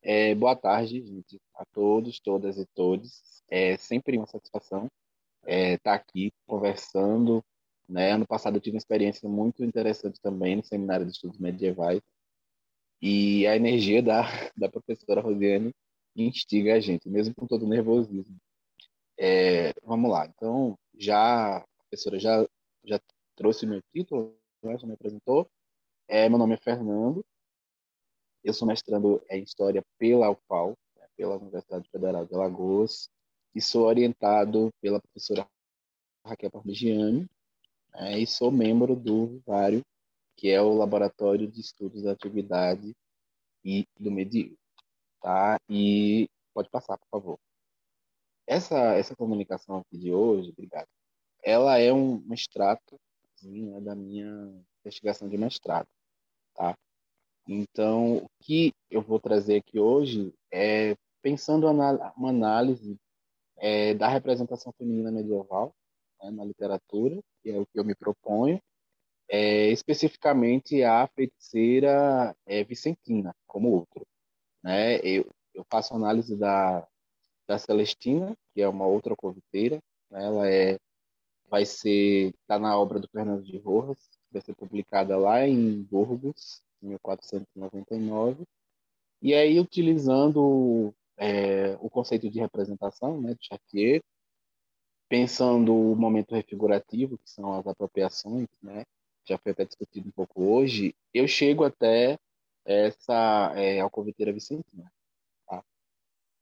[0.00, 3.42] É, boa tarde, gente, a todos, todas e todos.
[3.48, 4.88] É sempre uma satisfação
[5.42, 7.44] estar é, tá aqui conversando
[7.88, 8.12] Né?
[8.12, 12.00] Ano passado eu tive uma experiência muito interessante também no Seminário de Estudos Medievais.
[13.00, 14.22] E a energia da,
[14.56, 15.74] da professora Rosiane
[16.16, 18.36] instiga a gente, mesmo com todo o nervosismo.
[19.18, 20.26] É, vamos lá.
[20.26, 22.46] Então, já a professora já,
[22.84, 23.00] já
[23.34, 24.78] trouxe meu título, né?
[24.78, 25.48] já me apresentou.
[26.08, 27.24] É, meu nome é Fernando.
[28.44, 31.06] Eu sou mestrando em História pela UFAL, né?
[31.16, 33.08] pela Universidade Federal de Alagoas,
[33.54, 35.46] e sou orientado pela professora
[36.24, 37.28] Raquel Parmigiani,
[37.92, 38.18] né?
[38.18, 39.82] e sou membro do Vivário,
[40.36, 42.94] que é o Laboratório de Estudos da Atividade
[43.64, 44.56] e do Medio.
[45.20, 45.58] Tá?
[45.68, 47.38] E pode passar, por favor.
[48.46, 50.88] Essa, essa comunicação aqui de hoje, obrigado,
[51.42, 52.98] ela é um, um extrato
[53.42, 54.52] né, da minha
[54.84, 55.88] investigação de mestrado.
[56.54, 56.76] Tá?
[57.46, 62.98] Então, o que eu vou trazer aqui hoje é pensando uma análise
[63.56, 65.74] é, da representação feminina medieval
[66.22, 68.60] né, na literatura, que é o que eu me proponho,
[69.28, 74.06] é, especificamente a feiticeira é, Vicentina, como outro.
[74.62, 74.98] Né?
[74.98, 76.86] Eu, eu faço análise da,
[77.46, 79.78] da Celestina, que é uma outra coviteira,
[80.10, 80.24] né?
[80.24, 80.78] ela é,
[81.48, 83.98] vai ser, está na obra do Fernando de Rojas,
[84.30, 88.44] vai ser publicada lá em Burgos, em 1499,
[89.20, 94.02] e aí utilizando é, o conceito de representação né, de Chartier,
[95.12, 98.86] pensando o momento refigurativo, que são as apropriações, né,
[99.26, 102.18] já foi até discutido um pouco hoje, eu chego até
[102.64, 104.90] essa é, alcoviteira vicentina.
[105.46, 105.62] Tá?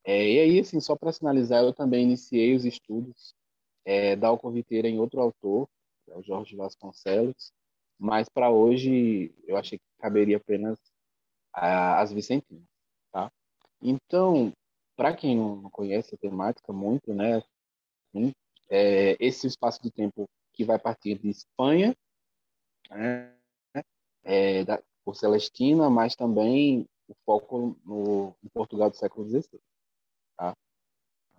[0.05, 3.35] É, e aí, assim, só para sinalizar, eu também iniciei os estudos
[3.85, 5.69] é, da alcoviteira em outro autor,
[6.09, 7.53] é o Jorge Vasconcelos,
[7.99, 10.79] mas para hoje eu achei que caberia apenas
[11.53, 12.63] a, as vicentinas.
[13.11, 13.33] Tá?
[13.83, 14.53] Então,
[14.95, 17.43] para quem não conhece a temática muito, né,
[18.15, 18.33] assim,
[18.71, 21.97] é, esse espaço de tempo que vai partir de Espanha,
[22.89, 23.37] né,
[24.23, 29.61] é, da, por Celestina, mas também o foco no, no Portugal do século XVI.
[30.37, 30.57] Tá?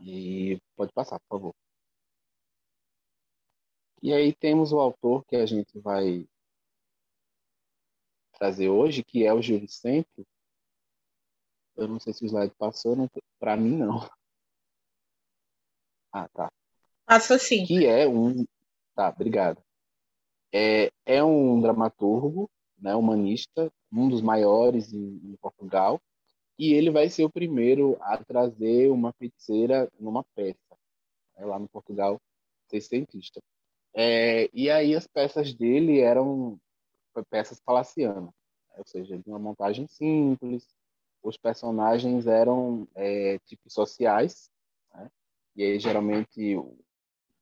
[0.02, 1.56] E pode passar, por favor.
[4.04, 6.28] E aí temos o autor que a gente vai
[8.34, 10.26] trazer hoje, que é o Gil Vicente,
[11.76, 12.96] eu não sei se o slide passou,
[13.40, 14.00] para mim não.
[16.14, 16.52] Ah, tá.
[17.12, 17.66] Passou sim.
[17.66, 18.46] Que é um.
[18.96, 19.62] Tá, obrigado.
[20.50, 26.00] É, é um dramaturgo, né, humanista, um dos maiores em, em Portugal,
[26.58, 30.78] e ele vai ser o primeiro a trazer uma feiticeira numa peça,
[31.36, 32.18] né, lá no Portugal
[32.70, 33.42] seiscentista.
[33.94, 36.58] É, e aí as peças dele eram
[37.30, 38.34] peças palacianas,
[38.78, 40.66] ou seja, de uma montagem simples,
[41.22, 44.50] os personagens eram é, tipos sociais,
[44.94, 45.12] né?
[45.58, 46.58] e aí geralmente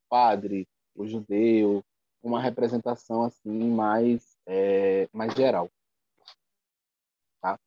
[0.09, 1.83] padre, o judeu,
[2.21, 5.69] uma representação assim mais é, mais geral,
[7.41, 7.57] tá?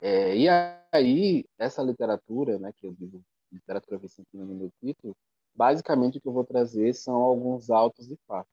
[0.00, 5.16] É, e aí essa literatura, né, que eu digo literatura vicentina no meu título,
[5.54, 8.52] basicamente o que eu vou trazer são alguns autos e fatos.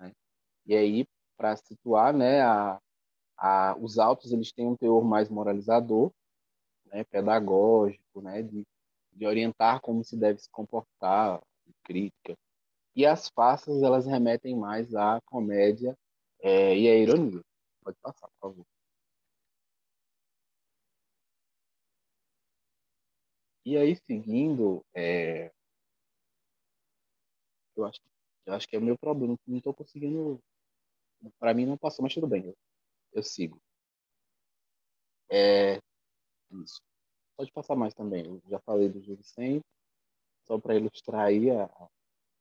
[0.00, 0.12] Né?
[0.66, 2.80] E aí para situar, né, a,
[3.36, 6.10] a, os autos eles têm um teor mais moralizador,
[6.86, 8.64] né, pedagógico, né, de,
[9.12, 11.40] de orientar como se deve se comportar,
[11.84, 12.34] crítica.
[12.96, 15.96] E as farsas elas remetem mais à comédia
[16.40, 17.42] é, e à ironia.
[17.84, 18.66] Pode passar, por favor.
[23.66, 25.52] E aí, seguindo, é...
[27.76, 28.00] eu, acho,
[28.46, 30.40] eu acho que é o meu problema, não estou conseguindo.
[31.38, 32.56] Para mim não passou, mas tudo bem, eu,
[33.12, 33.60] eu sigo.
[35.30, 35.78] É,
[36.52, 36.80] isso.
[37.36, 38.24] Pode passar mais também.
[38.24, 39.64] Eu já falei do Júlio Vicente,
[40.46, 41.64] só para ilustrar aí a,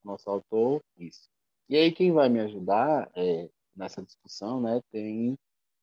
[0.05, 0.81] nosso autor.
[0.97, 1.29] Isso.
[1.67, 5.37] E aí quem vai me ajudar é, nessa discussão, né, tem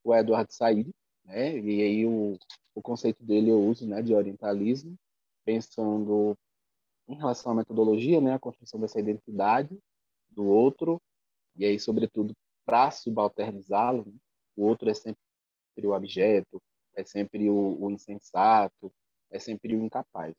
[0.05, 0.89] o Eduardo Said,
[1.25, 2.39] né, e aí o,
[2.75, 4.97] o conceito dele eu uso, né, de orientalismo,
[5.45, 6.37] pensando
[7.09, 9.77] em relação à metodologia, né, a construção dessa identidade
[10.31, 11.01] do outro,
[11.57, 12.33] e aí, sobretudo,
[12.65, 14.15] para subalternizá-lo, né,
[14.57, 15.19] o outro é sempre
[15.85, 16.63] o objeto,
[16.95, 18.93] é sempre o, o insensato,
[19.31, 20.35] é sempre o incapaz.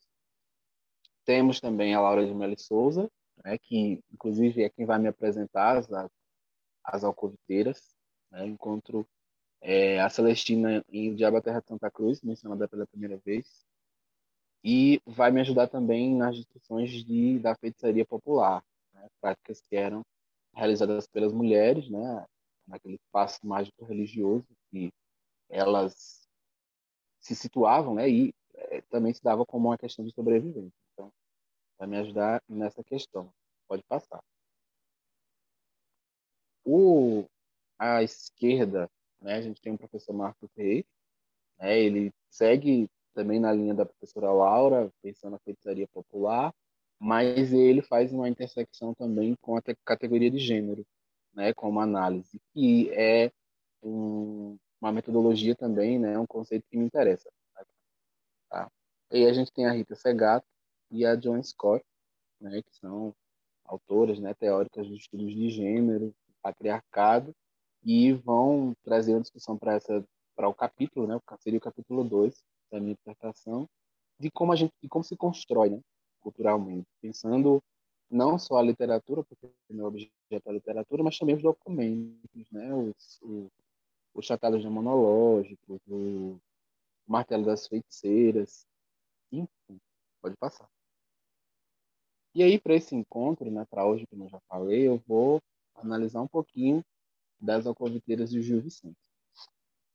[1.25, 3.09] Temos também a Laura de Melo Souza,
[3.43, 5.88] né, que inclusive é quem vai me apresentar as,
[6.84, 7.95] as alcoviteiras.
[8.31, 9.07] Né, encontro
[9.61, 13.65] é, a Celestina em Diabo Terra de Santa Cruz, mencionada pela primeira vez,
[14.63, 18.63] e vai me ajudar também nas discussões de, da feitiçaria popular,
[18.93, 20.01] né, práticas que eram
[20.53, 22.25] realizadas pelas mulheres, né,
[22.67, 24.91] naquele espaço mágico religioso que
[25.49, 26.27] elas
[27.19, 30.82] se situavam, né, e é, também se dava como uma questão de sobrevivência.
[31.78, 33.34] Vai me ajudar nessa questão.
[33.67, 34.24] Pode passar.
[36.65, 37.26] o,
[37.78, 38.89] à esquerda,
[39.21, 40.86] né, a gente tem o professor Marcos Reis,
[41.59, 46.53] né, ele segue também na linha da professora Laura, pensando na feitiçaria popular,
[46.99, 50.86] mas ele faz uma intersecção também com a categoria de gênero,
[51.34, 53.32] né, como análise, que é
[53.82, 57.30] um, uma metodologia também, né, um conceito que me interessa.
[58.49, 58.71] Tá?
[59.11, 60.47] E a gente tem a Rita Segato
[60.93, 61.83] e a John Scott,
[62.39, 63.15] né, que são
[63.65, 67.33] autoras né, teóricas de estudos de gênero, patriarcado,
[67.83, 72.43] e vão trazer uma discussão para essa para o capítulo, né, seria o capítulo 2
[72.71, 73.67] da minha interpretação,
[74.19, 75.79] de como a gente de como se constrói, né,
[76.21, 77.61] culturalmente, pensando
[78.09, 82.73] não só a literatura, porque meu objeto é a literatura, mas também os documentos, né,
[82.73, 83.51] os, os,
[84.13, 86.39] os tratados monológicos, o
[87.07, 88.65] martelo das feiticeiras,
[89.31, 89.79] enfim,
[90.21, 90.72] pode passar.
[92.36, 95.39] E aí, para esse encontro, né, para hoje, como eu já falei, eu vou
[95.75, 96.84] analisar um pouquinho
[97.39, 98.97] das alcoviteiras de Gil Vicente.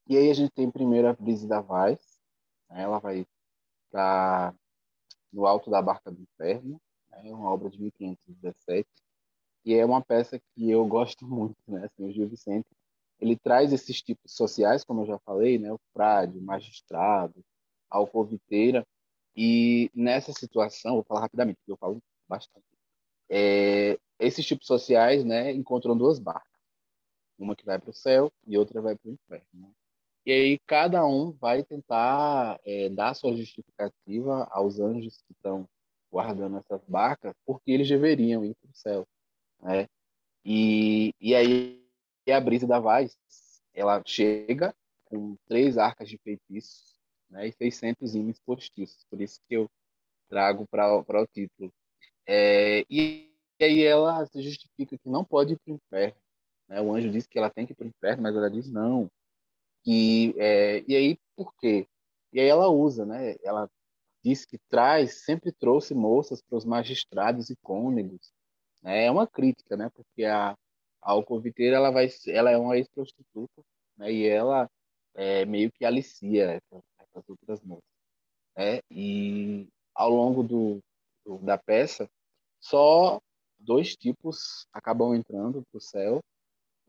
[0.06, 1.98] E aí a gente tem primeiro a Brise da Vaz,
[2.70, 3.26] né, ela vai
[3.86, 4.54] estar
[5.32, 6.80] no alto da Barca do Inferno,
[7.10, 8.88] né, uma obra de 1517,
[9.64, 12.68] e é uma peça que eu gosto muito, né, assim, o Gil Vicente,
[13.18, 17.44] ele traz esses tipos sociais, como eu já falei, né, o frade, o magistrado,
[17.90, 18.86] a alcoviteira,
[19.36, 22.66] e nessa situação, vou falar rapidamente, porque eu falo bastante.
[23.30, 26.46] É, esses tipos sociais né, encontram duas barcas.
[27.38, 29.46] Uma que vai para o céu e outra vai para o inferno.
[29.54, 29.70] Né?
[30.26, 35.68] E aí cada um vai tentar é, dar sua justificativa aos anjos que estão
[36.10, 39.06] guardando essas barcas, porque eles deveriam ir para o céu.
[39.60, 39.86] Né?
[40.44, 41.82] E, e aí
[42.30, 43.16] a brisa da Vaz,
[43.72, 44.74] ela chega
[45.06, 46.98] com três arcas de feitiços
[47.30, 49.04] né, e 600 ímãs postiços.
[49.10, 49.70] Por isso que eu
[50.28, 51.72] trago para o título.
[52.28, 56.20] É, e, e, aí ela se justifica que não pode ir para o inferno.
[56.68, 56.80] Né?
[56.82, 59.10] O anjo diz que ela tem que ir para o inferno, mas ela diz não.
[59.86, 61.86] E, é, e aí, por quê?
[62.32, 63.36] E aí ela usa, né?
[63.42, 63.70] Ela
[64.22, 68.30] diz que traz, sempre trouxe moças para os magistrados e cônegos.
[68.82, 69.06] Né?
[69.06, 69.90] É uma crítica, né?
[69.94, 70.56] Porque a, a
[71.12, 73.62] alcoviteira, ela, vai, ela é uma ex-prostituta,
[73.96, 74.12] né?
[74.12, 74.68] E ela
[75.14, 77.84] é, meio que alicia essas, essas outras moças.
[78.56, 78.80] Né?
[78.90, 80.80] E ao longo do,
[81.24, 82.08] do da peça,
[82.60, 83.20] só
[83.58, 86.20] dois tipos acabam entrando para o céu,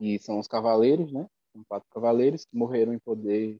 [0.00, 1.28] e são os cavaleiros, né?
[1.52, 3.58] São quatro cavaleiros que morreram em poder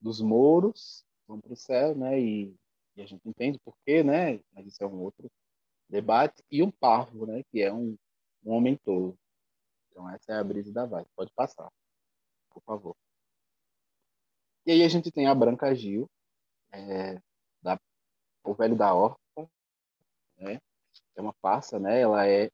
[0.00, 2.20] dos mouros, vão para o céu, né?
[2.20, 2.54] E,
[2.94, 4.38] e, a gente entende por quê, né?
[4.52, 5.30] Mas isso é um outro
[5.88, 6.42] debate.
[6.50, 7.42] E um parvo, né?
[7.50, 7.96] Que é um,
[8.44, 9.16] um homem tolo.
[9.90, 11.06] Então essa é a brisa da Vaz.
[11.16, 11.70] Pode passar,
[12.50, 12.94] por favor.
[14.66, 16.06] E aí a gente tem a Branca Gil,
[16.70, 17.18] é,
[17.62, 17.80] da,
[18.44, 19.50] o velho da Horta,
[20.36, 20.60] né?
[21.18, 22.00] É uma farsa, né?
[22.00, 22.50] Ela é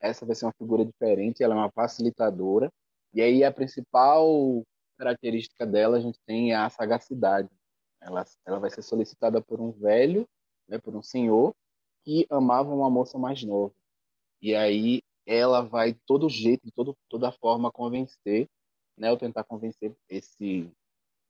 [0.00, 2.72] essa vai ser uma figura diferente, ela é uma facilitadora.
[3.12, 4.64] E aí a principal
[4.96, 7.50] característica dela a gente tem a sagacidade.
[8.00, 10.26] Ela ela vai ser solicitada por um velho,
[10.68, 11.54] né, por um senhor
[12.04, 13.74] que amava uma moça mais nova.
[14.40, 18.48] E aí ela vai todo jeito, todo, toda forma convencer,
[18.96, 20.70] né, ou tentar convencer esse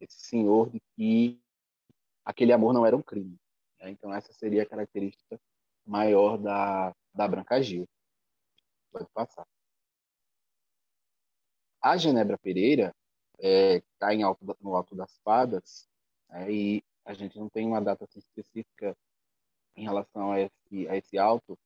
[0.01, 1.41] esse senhor de que
[2.25, 3.37] aquele amor não era um crime.
[3.81, 3.91] Né?
[3.91, 5.41] Então essa seria a característica
[5.89, 7.89] maior da, da Branca Gil.
[8.93, 9.47] Pode passar.
[11.81, 12.95] A Genebra Pereira
[13.39, 15.89] está é, alto, no Alto das Fadas
[16.31, 18.97] é, e a gente não tem uma data assim, específica
[19.77, 21.57] em relação a esse, a esse alto,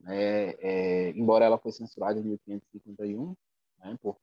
[0.00, 3.34] né, é, embora ela fosse censurada em 1551
[3.78, 4.16] né, por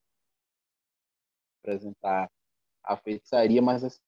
[1.62, 2.30] apresentar
[2.84, 3.99] a feitiçaria, mas assim,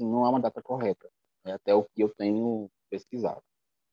[0.00, 1.08] não há uma data correta,
[1.44, 3.42] né, até o que eu tenho pesquisado.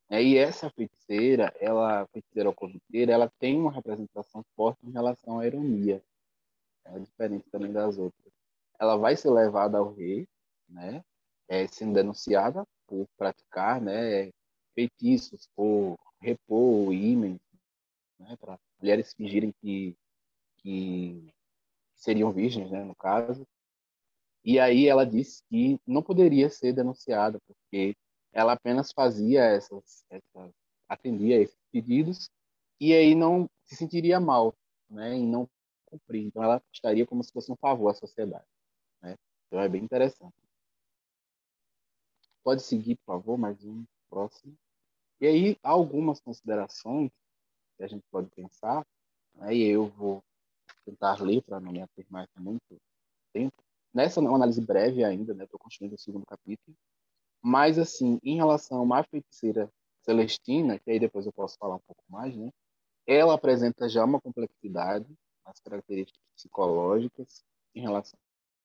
[0.09, 5.39] É, e essa feiticeira, ela, feiticeira ou corriteira, ela tem uma representação forte em relação
[5.39, 6.03] à ironia,
[6.85, 8.31] é diferente também das outras.
[8.79, 10.27] Ela vai ser levada ao rei,
[10.69, 11.03] né,
[11.47, 14.31] é, sendo denunciada por praticar, né,
[14.75, 17.39] feitiços, por repor ímãs,
[18.19, 19.97] né, para mulheres fingirem que,
[20.57, 21.33] que
[21.95, 23.47] seriam virgens, né, no caso.
[24.43, 27.95] E aí ela disse que não poderia ser denunciada porque
[28.35, 30.51] ela apenas fazia essas, essas
[30.89, 32.29] atendia esses pedidos
[32.79, 34.53] e aí não se sentiria mal,
[34.89, 35.49] né, em não
[35.85, 36.25] cumprir.
[36.25, 38.45] Então ela estaria como se fosse um favor à sociedade,
[39.01, 39.15] né?
[39.47, 40.35] Então é bem interessante.
[42.43, 44.53] Pode seguir, por favor, mais um próximo.
[45.21, 47.11] E aí algumas considerações
[47.77, 48.85] que a gente pode pensar,
[49.35, 50.21] né, e eu vou
[50.83, 52.77] tentar ler para não me afirmar muito
[53.31, 53.55] tempo.
[53.93, 56.75] Nessa análise breve ainda, né, estou construindo o segundo capítulo,
[57.41, 59.71] mas, assim, em relação à feiticeira
[60.01, 62.51] Celestina, que aí depois eu posso falar um pouco mais, né?
[63.07, 65.07] Ela apresenta já uma complexidade,
[65.45, 68.17] as características psicológicas em relação,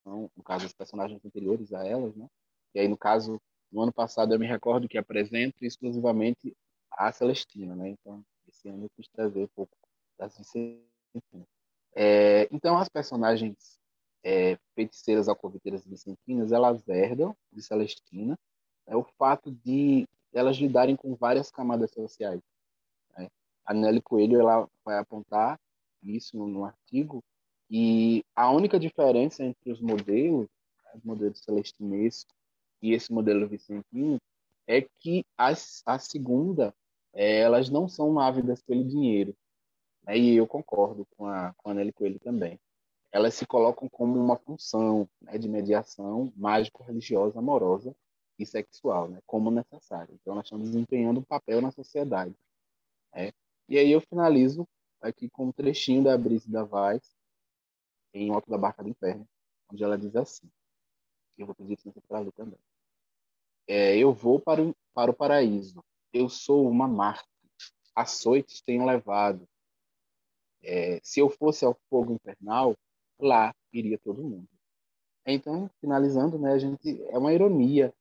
[0.05, 2.27] no caso, aos personagens anteriores a elas, né?
[2.73, 3.39] E aí, no caso,
[3.71, 6.55] no ano passado, eu me recordo que apresento exclusivamente
[6.91, 7.89] a Celestina, né?
[7.89, 9.75] Então, esse ano eu quis trazer um pouco
[10.17, 11.47] das Vicentinas.
[11.93, 13.79] É, então, as personagens
[14.23, 18.37] é, feiticeiras alcoviteiras vicentinas, elas herdam de Celestina
[18.91, 22.41] é o fato de elas lidarem com várias camadas sociais.
[23.17, 23.29] Né?
[23.65, 25.57] A Nelly Coelho ela vai apontar
[26.03, 27.23] isso no artigo
[27.69, 30.49] e a única diferença entre os modelos,
[30.93, 32.33] os modelos celestinesco
[32.81, 34.19] e esse modelo vicentino,
[34.67, 36.73] é que as, a segunda,
[37.13, 39.33] é, elas não são ávidas pelo dinheiro.
[40.03, 40.17] Né?
[40.17, 42.59] E eu concordo com a, com a Nelly Coelho também.
[43.09, 47.95] Elas se colocam como uma função né, de mediação mágico-religiosa, amorosa
[48.41, 50.13] e sexual, né, como necessário.
[50.21, 52.35] Então, nós estamos desempenhando um papel na sociedade.
[53.13, 53.31] Né?
[53.67, 54.67] E aí eu finalizo
[55.01, 57.01] aqui com um trechinho da Brise da Vaz,
[58.13, 59.27] em Alto da Barca do Inferno,
[59.71, 60.49] onde ela diz assim,
[61.37, 61.77] eu vou pedir
[62.07, 62.59] para ler também.
[63.67, 65.83] É, eu vou para o, para o paraíso,
[66.13, 67.27] eu sou uma Marte,
[67.95, 69.47] açoites tenho levado.
[70.63, 72.75] É, se eu fosse ao fogo infernal,
[73.19, 74.47] lá iria todo mundo.
[75.25, 77.93] Então, finalizando, né, a gente é uma ironia,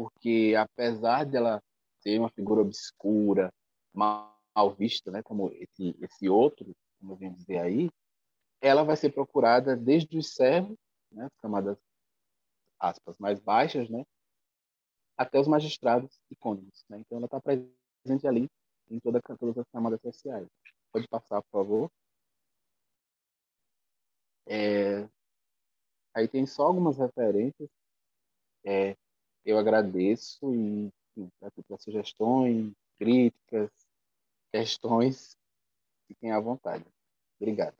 [0.00, 1.62] porque apesar dela
[2.00, 3.52] ser uma figura obscura,
[3.92, 4.34] mal,
[4.78, 7.90] vista, né, como esse, esse outro, como eu venho dizer aí,
[8.62, 10.78] ela vai ser procurada desde os servos,
[11.12, 11.76] né, camadas
[12.78, 14.02] aspas mais baixas, né,
[15.18, 16.98] até os magistrados e cônegos, né?
[17.00, 18.48] Então ela está presente ali
[18.88, 20.48] em toda, todas as camadas sociais.
[20.90, 21.90] Pode passar, por favor.
[24.46, 25.06] É,
[26.14, 27.68] aí tem só algumas referências.
[28.64, 28.96] É,
[29.44, 30.90] eu agradeço e
[31.38, 33.70] para sugestões, críticas,
[34.52, 35.36] questões,
[36.06, 36.84] fiquem à vontade.
[37.40, 37.76] Obrigado.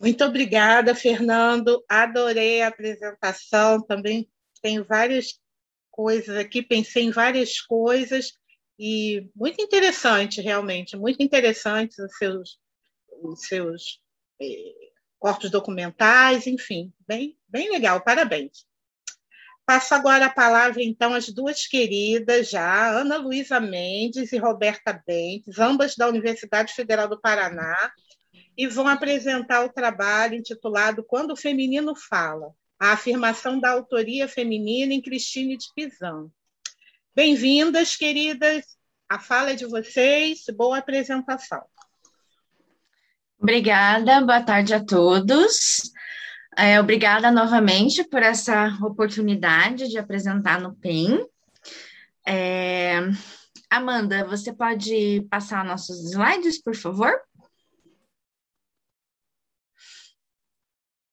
[0.00, 1.84] Muito obrigada, Fernando.
[1.88, 3.82] Adorei a apresentação.
[3.82, 4.30] Também
[4.62, 5.40] tenho várias
[5.90, 8.32] coisas aqui, pensei em várias coisas
[8.78, 12.60] e muito interessante, realmente, muito interessante os seus,
[13.20, 14.00] os seus
[14.40, 18.67] eh, corpos documentais, enfim, bem, bem legal, parabéns.
[19.68, 25.58] Passo agora a palavra, então, às duas queridas já, Ana Luísa Mendes e Roberta Bentes,
[25.58, 27.92] ambas da Universidade Federal do Paraná,
[28.56, 34.94] e vão apresentar o trabalho intitulado Quando o Feminino Fala, a afirmação da autoria feminina
[34.94, 36.30] em Cristine de Pizan.
[37.14, 38.64] Bem-vindas, queridas,
[39.06, 41.62] a fala é de vocês, boa apresentação.
[43.38, 45.92] Obrigada, boa tarde a todos.
[46.58, 51.24] É, obrigada novamente por essa oportunidade de apresentar no PEN.
[52.26, 52.98] É,
[53.70, 57.12] Amanda, você pode passar nossos slides, por favor?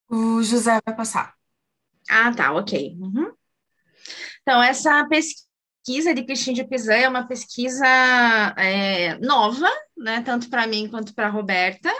[0.09, 1.35] O José vai passar.
[2.09, 2.97] Ah, tá, ok.
[2.99, 3.31] Uhum.
[4.41, 7.85] Então, essa pesquisa de Cristina de Pizan é uma pesquisa
[8.57, 11.91] é, nova, né, tanto para mim quanto para a Roberta.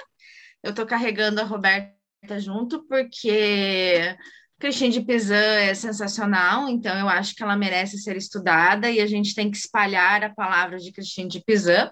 [0.63, 1.94] Eu estou carregando a Roberta
[2.39, 4.15] junto, porque
[4.59, 9.05] Christine de Pizan é sensacional, então eu acho que ela merece ser estudada e a
[9.05, 11.91] gente tem que espalhar a palavra de Christine de Pizan.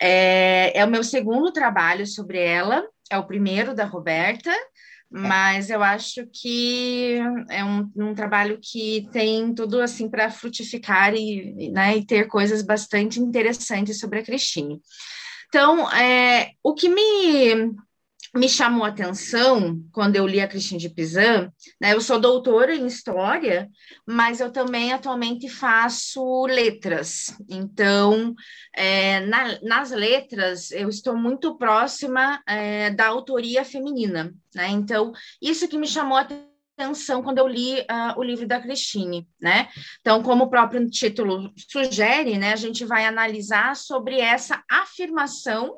[0.00, 4.52] É, é o meu segundo trabalho sobre ela, é o primeiro da Roberta,
[5.10, 7.18] mas eu acho que
[7.50, 12.62] é um, um trabalho que tem tudo assim para frutificar e, né, e ter coisas
[12.62, 14.80] bastante interessantes sobre a Cristine.
[15.48, 17.74] Então, é, o que me
[18.34, 21.94] me chamou a atenção quando eu li a Cristina de Pizan, né?
[21.94, 23.68] Eu sou doutora em história,
[24.06, 27.36] mas eu também atualmente faço letras.
[27.48, 28.34] Então,
[28.74, 34.68] é, na, nas letras, eu estou muito próxima é, da autoria feminina, né?
[34.68, 35.12] Então,
[35.42, 36.26] isso que me chamou a
[36.80, 39.68] atenção quando eu li uh, o livro da Cristine, né?
[40.00, 45.76] Então, como o próprio título sugere, né, a gente vai analisar sobre essa afirmação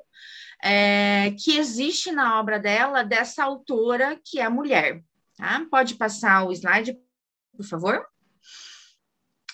[0.62, 5.02] é, que existe na obra dela, dessa autora que é mulher.
[5.36, 5.66] Tá?
[5.68, 6.96] Pode passar o slide,
[7.56, 8.06] por favor?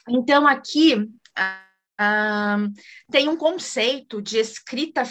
[0.07, 2.73] Então, aqui uh,
[3.11, 5.03] tem um conceito de escrita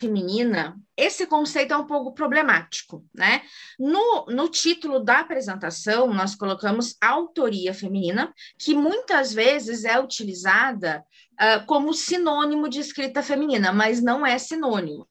[0.00, 3.42] feminina, esse conceito é um pouco problemático, né?
[3.76, 11.66] No, no título da apresentação, nós colocamos autoria feminina, que muitas vezes é utilizada uh,
[11.66, 15.08] como sinônimo de escrita feminina, mas não é sinônimo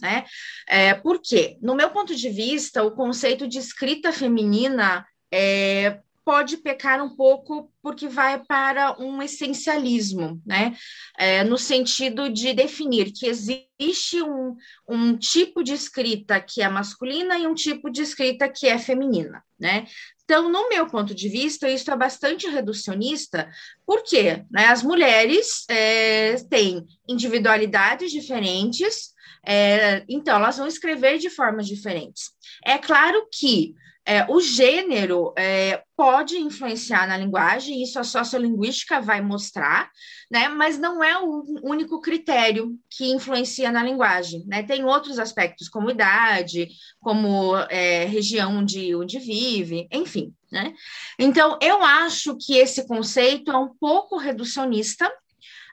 [0.00, 0.24] né?
[0.68, 1.56] É, por quê?
[1.60, 7.70] No meu ponto de vista, o conceito de escrita feminina é, pode pecar um pouco
[7.80, 10.76] porque vai para um essencialismo, né?
[11.16, 14.56] É, no sentido de definir que existe um,
[14.88, 19.40] um tipo de escrita que é masculina e um tipo de escrita que é feminina,
[19.56, 19.86] né?
[20.24, 23.48] Então, no meu ponto de vista, isso é bastante reducionista,
[23.86, 29.14] porque né, as mulheres é, têm individualidades diferentes,
[29.46, 32.30] é, então elas vão escrever de formas diferentes.
[32.64, 33.74] É claro que
[34.08, 39.90] é, o gênero é, pode influenciar na linguagem, isso a sociolinguística vai mostrar,
[40.30, 40.48] né?
[40.48, 44.62] Mas não é o único critério que influencia na linguagem, né?
[44.62, 46.68] Tem outros aspectos, como idade,
[47.00, 50.72] como é, região onde, onde vive, enfim, né?
[51.18, 55.12] Então, eu acho que esse conceito é um pouco reducionista,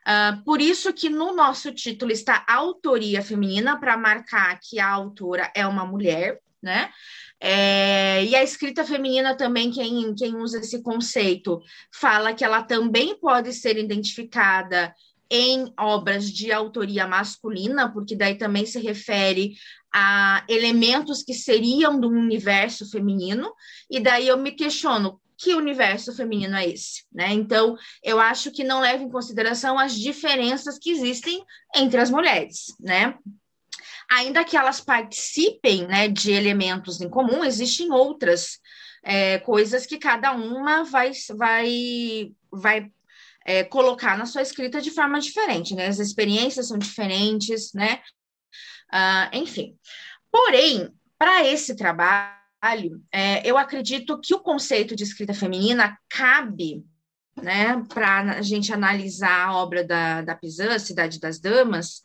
[0.07, 5.51] Uh, por isso que no nosso título está autoria feminina, para marcar que a autora
[5.55, 6.89] é uma mulher, né?
[7.39, 13.17] É, e a escrita feminina também, quem, quem usa esse conceito, fala que ela também
[13.19, 14.95] pode ser identificada
[15.29, 19.55] em obras de autoria masculina, porque daí também se refere
[19.93, 23.51] a elementos que seriam do universo feminino,
[23.89, 27.31] e daí eu me questiono que universo feminino é esse, né?
[27.31, 31.43] Então, eu acho que não leva em consideração as diferenças que existem
[31.75, 33.15] entre as mulheres, né?
[34.09, 38.59] ainda que elas participem né, de elementos em comum, existem outras
[39.03, 42.91] é, coisas que cada uma vai, vai, vai
[43.45, 45.87] é, colocar na sua escrita de forma diferente, né?
[45.87, 48.01] As experiências são diferentes, né?
[48.93, 49.77] Uh, enfim.
[50.31, 52.42] Porém, para esse trabalho,
[53.11, 56.85] é, eu acredito que o conceito de escrita feminina cabe
[57.41, 62.03] né, para a gente analisar a obra da, da Pizan, Cidade das Damas,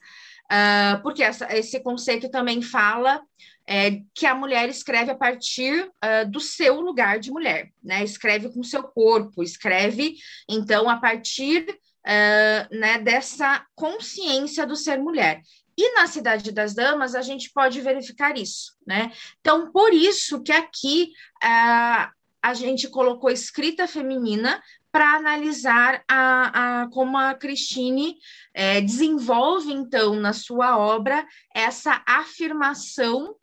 [0.50, 3.20] uh, porque essa, esse conceito também fala
[3.66, 8.02] é, que a mulher escreve a partir uh, do seu lugar de mulher, né?
[8.02, 10.16] Escreve com seu corpo, escreve,
[10.48, 15.42] então, a partir uh, né, dessa consciência do ser mulher.
[15.78, 19.12] E na Cidade das Damas a gente pode verificar isso, né?
[19.40, 22.10] Então, por isso que aqui uh,
[22.42, 24.60] a gente colocou escrita feminina
[24.90, 28.16] para analisar a, a, como a Christine
[28.52, 31.24] é, desenvolve, então, na sua obra,
[31.54, 33.36] essa afirmação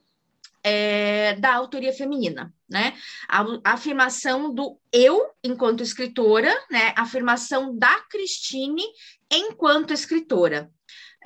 [0.62, 2.98] é, da autoria feminina, né?
[3.30, 6.92] A, a, afirmação do eu enquanto escritora, né?
[6.98, 8.84] A afirmação da Christine
[9.32, 10.70] enquanto escritora.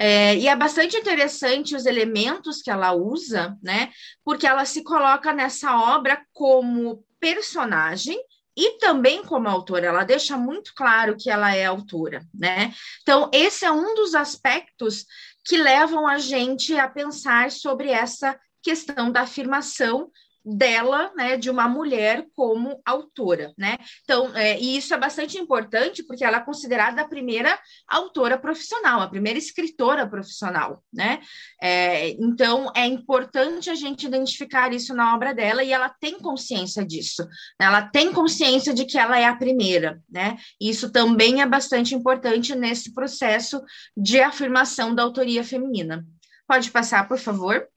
[0.02, 3.92] É, e é bastante interessante os elementos que ela usa, né?
[4.24, 8.18] Porque ela se coloca nessa obra como personagem
[8.56, 12.74] e também como autora, ela deixa muito claro que ela é autora, né?
[13.02, 15.06] Então, esse é um dos aspectos
[15.44, 20.10] que levam a gente a pensar sobre essa questão da afirmação
[20.44, 23.78] dela, né, de uma mulher como autora, né?
[24.04, 29.02] Então, é, e isso é bastante importante porque ela é considerada a primeira autora profissional,
[29.02, 31.20] a primeira escritora profissional, né?
[31.62, 36.86] É, então, é importante a gente identificar isso na obra dela e ela tem consciência
[36.86, 37.24] disso.
[37.60, 37.66] Né?
[37.66, 40.38] Ela tem consciência de que ela é a primeira, né?
[40.60, 43.62] Isso também é bastante importante nesse processo
[43.96, 46.06] de afirmação da autoria feminina.
[46.48, 47.68] Pode passar, por favor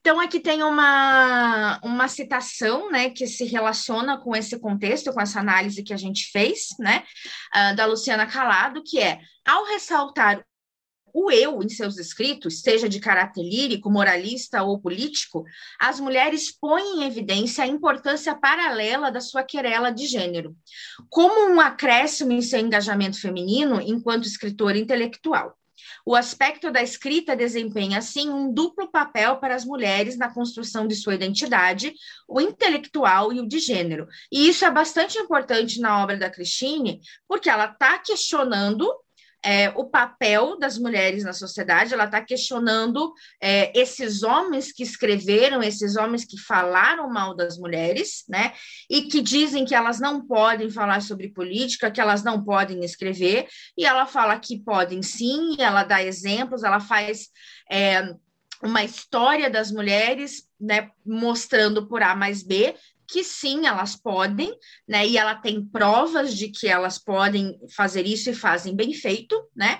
[0.00, 5.40] então, aqui tem uma, uma citação né, que se relaciona com esse contexto, com essa
[5.40, 7.02] análise que a gente fez, né,
[7.54, 10.44] uh, da Luciana Calado, que é, ao ressaltar
[11.12, 15.44] o eu em seus escritos, seja de caráter lírico, moralista ou político,
[15.78, 20.56] as mulheres põem em evidência a importância paralela da sua querela de gênero,
[21.08, 25.56] como um acréscimo em seu engajamento feminino enquanto escritora intelectual.
[26.04, 30.94] O aspecto da escrita desempenha, assim, um duplo papel para as mulheres na construção de
[30.94, 31.94] sua identidade,
[32.26, 34.06] o intelectual e o de gênero.
[34.30, 38.90] E isso é bastante importante na obra da Christine, porque ela está questionando
[39.42, 45.62] é, o papel das mulheres na sociedade, ela está questionando é, esses homens que escreveram,
[45.62, 48.52] esses homens que falaram mal das mulheres, né,
[48.88, 53.48] e que dizem que elas não podem falar sobre política, que elas não podem escrever,
[53.76, 57.28] e ela fala que podem sim, ela dá exemplos, ela faz.
[57.70, 58.14] É,
[58.62, 62.74] uma história das mulheres, né, mostrando por A mais B,
[63.10, 64.52] que sim, elas podem,
[64.88, 65.06] né?
[65.06, 69.78] E ela tem provas de que elas podem fazer isso e fazem bem feito, né?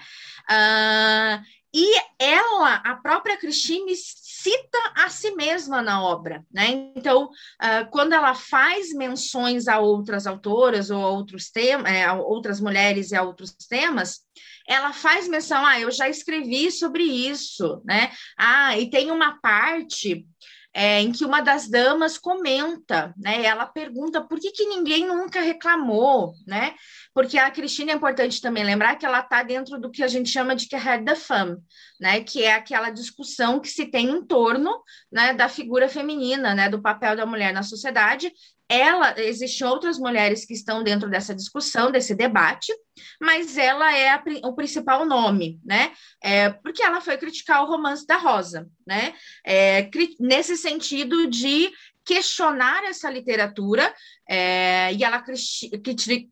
[0.51, 6.93] Uh, e ela, a própria Christine, cita a si mesma na obra, né?
[6.97, 12.61] Então, uh, quando ela faz menções a outras autoras ou a outros temas, é, outras
[12.61, 14.21] mulheres e a outros temas,
[14.67, 18.11] ela faz menção, ah, eu já escrevi sobre isso, né?
[18.37, 20.27] Ah, e tem uma parte
[20.73, 23.45] é, em que uma das damas comenta, né?
[23.45, 26.75] Ela pergunta por que, que ninguém nunca reclamou, né?
[27.13, 30.31] Porque a Cristina é importante também lembrar que ela está dentro do que a gente
[30.31, 31.57] chama de carreira da femme,
[32.01, 32.23] né?
[32.23, 34.71] Que é aquela discussão que se tem em torno
[35.11, 36.69] né, da figura feminina, né?
[36.69, 38.33] Do papel da mulher na sociedade
[38.71, 42.73] ela, existem outras mulheres que estão dentro dessa discussão, desse debate,
[43.21, 45.93] mas ela é a, o principal nome, né?
[46.23, 49.13] É, porque ela foi criticar o romance da Rosa, né?
[49.45, 49.91] É,
[50.21, 51.73] nesse sentido de
[52.05, 53.93] questionar essa literatura,
[54.29, 55.21] é, e ela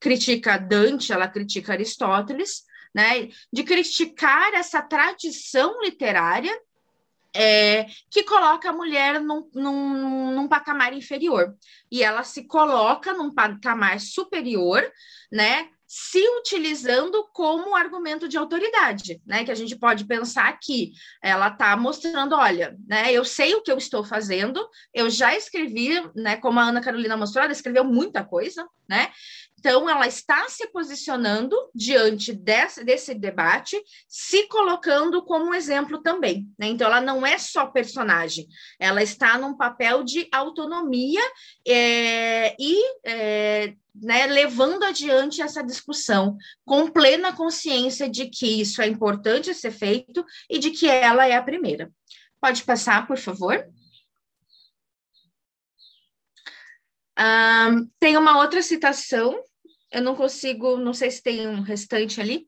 [0.01, 2.63] critica Dante, ela critica Aristóteles,
[2.95, 3.31] né?
[3.53, 6.57] De criticar essa tradição literária
[7.35, 11.55] é, que coloca a mulher num, num, num, patamar inferior.
[11.91, 14.83] E ela se coloca num patamar superior,
[15.31, 15.69] né?
[15.87, 19.45] Se utilizando como argumento de autoridade, né?
[19.45, 23.13] Que a gente pode pensar que ela está mostrando, olha, né?
[23.13, 26.37] Eu sei o que eu estou fazendo, eu já escrevi, né?
[26.37, 29.11] Como a Ana Carolina mostrou, ela escreveu muita coisa, né?
[29.59, 36.49] Então, ela está se posicionando diante desse, desse debate, se colocando como exemplo também.
[36.59, 36.69] Né?
[36.69, 38.47] Então, ela não é só personagem,
[38.79, 41.21] ela está num papel de autonomia
[41.67, 48.87] é, e é, né, levando adiante essa discussão com plena consciência de que isso é
[48.87, 51.91] importante ser feito e de que ela é a primeira.
[52.41, 53.69] Pode passar, por favor?
[57.19, 59.43] Um, tem uma outra citação,
[59.93, 62.47] eu não consigo, não sei se tem um restante ali,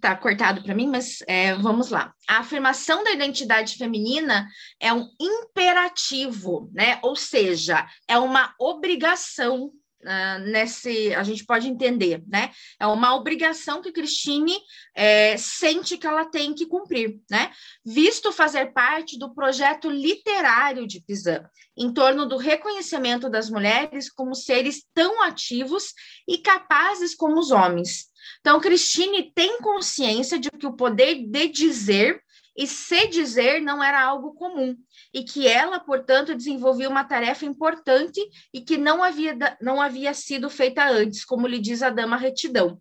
[0.00, 2.12] tá cortado para mim, mas é, vamos lá.
[2.28, 4.46] A afirmação da identidade feminina
[4.80, 6.98] é um imperativo, né?
[7.02, 9.72] Ou seja, é uma obrigação
[10.06, 12.52] Uh, nesse, a gente pode entender, né?
[12.78, 14.56] É uma obrigação que Cristine
[14.94, 17.50] é, sente que ela tem que cumprir, né?
[17.84, 24.32] Visto fazer parte do projeto literário de Pizan, em torno do reconhecimento das mulheres como
[24.32, 25.92] seres tão ativos
[26.28, 28.06] e capazes como os homens.
[28.40, 32.22] Então, Cristine tem consciência de que o poder de dizer
[32.56, 34.76] e se dizer não era algo comum,
[35.12, 38.20] e que ela, portanto, desenvolvia uma tarefa importante
[38.52, 42.80] e que não havia, não havia sido feita antes, como lhe diz a dama retidão.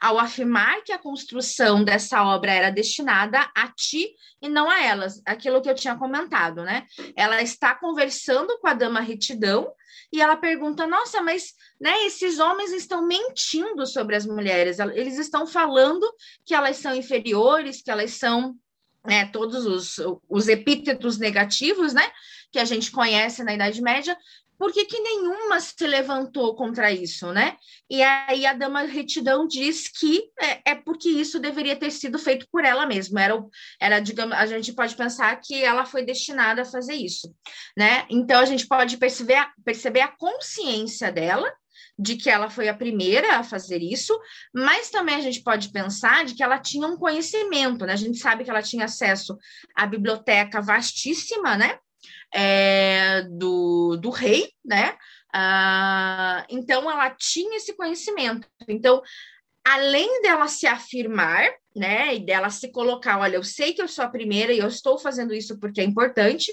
[0.00, 4.10] Ao afirmar que a construção dessa obra era destinada a ti
[4.42, 6.84] e não a elas, aquilo que eu tinha comentado, né?
[7.16, 9.72] Ela está conversando com a dama retidão
[10.12, 15.46] e ela pergunta: Nossa, mas né, esses homens estão mentindo sobre as mulheres, eles estão
[15.46, 16.06] falando
[16.44, 18.54] que elas são inferiores, que elas são
[19.04, 19.96] né, todos os,
[20.28, 22.10] os epítetos negativos, né,
[22.50, 24.16] que a gente conhece na Idade Média,
[24.58, 27.56] por que, que nenhuma se levantou contra isso, né?
[27.90, 32.46] E aí a dama retidão diz que é, é, porque isso deveria ter sido feito
[32.50, 33.20] por ela mesma.
[33.20, 33.44] Era,
[33.80, 37.34] era, digamos, a gente pode pensar que ela foi destinada a fazer isso,
[37.76, 38.06] né?
[38.08, 41.52] Então a gente pode perceber, perceber a consciência dela,
[41.98, 44.18] de que ela foi a primeira a fazer isso,
[44.52, 47.92] mas também a gente pode pensar de que ela tinha um conhecimento, né?
[47.92, 49.38] A gente sabe que ela tinha acesso
[49.76, 51.78] à biblioteca vastíssima, né?
[52.34, 54.96] É, do, do rei, né?
[55.32, 58.46] Ah, então ela tinha esse conhecimento.
[58.68, 59.02] Então,
[59.64, 64.04] além dela se afirmar, né, e dela se colocar, olha, eu sei que eu sou
[64.04, 66.52] a primeira e eu estou fazendo isso porque é importante,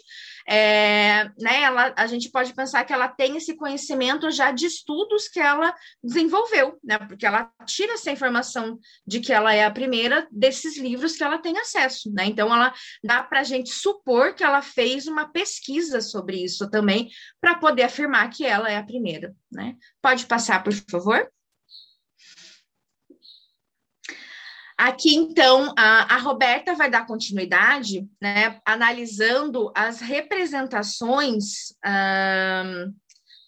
[0.53, 5.29] é, né, ela, a gente pode pensar que ela tem esse conhecimento já de estudos
[5.29, 5.73] que ela
[6.03, 8.77] desenvolveu, né, porque ela tira essa informação
[9.07, 12.73] de que ela é a primeira desses livros que ela tem acesso, né, então ela
[13.01, 17.83] dá para a gente supor que ela fez uma pesquisa sobre isso também, para poder
[17.83, 19.75] afirmar que ela é a primeira, né.
[20.01, 21.31] Pode passar, por favor?
[24.83, 31.75] Aqui, então, a, a, Roberta vai dar continuidade, né, analisando as representações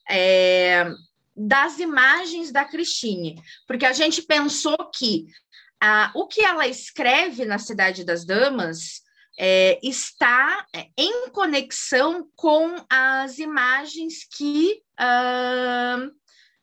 [0.08, 0.86] é,
[1.36, 5.26] das imagens da Cristine, porque a gente pensou que
[6.14, 9.02] o que ela escreve na Cidade das Damas
[9.36, 14.84] é, está em conexão com as imagens que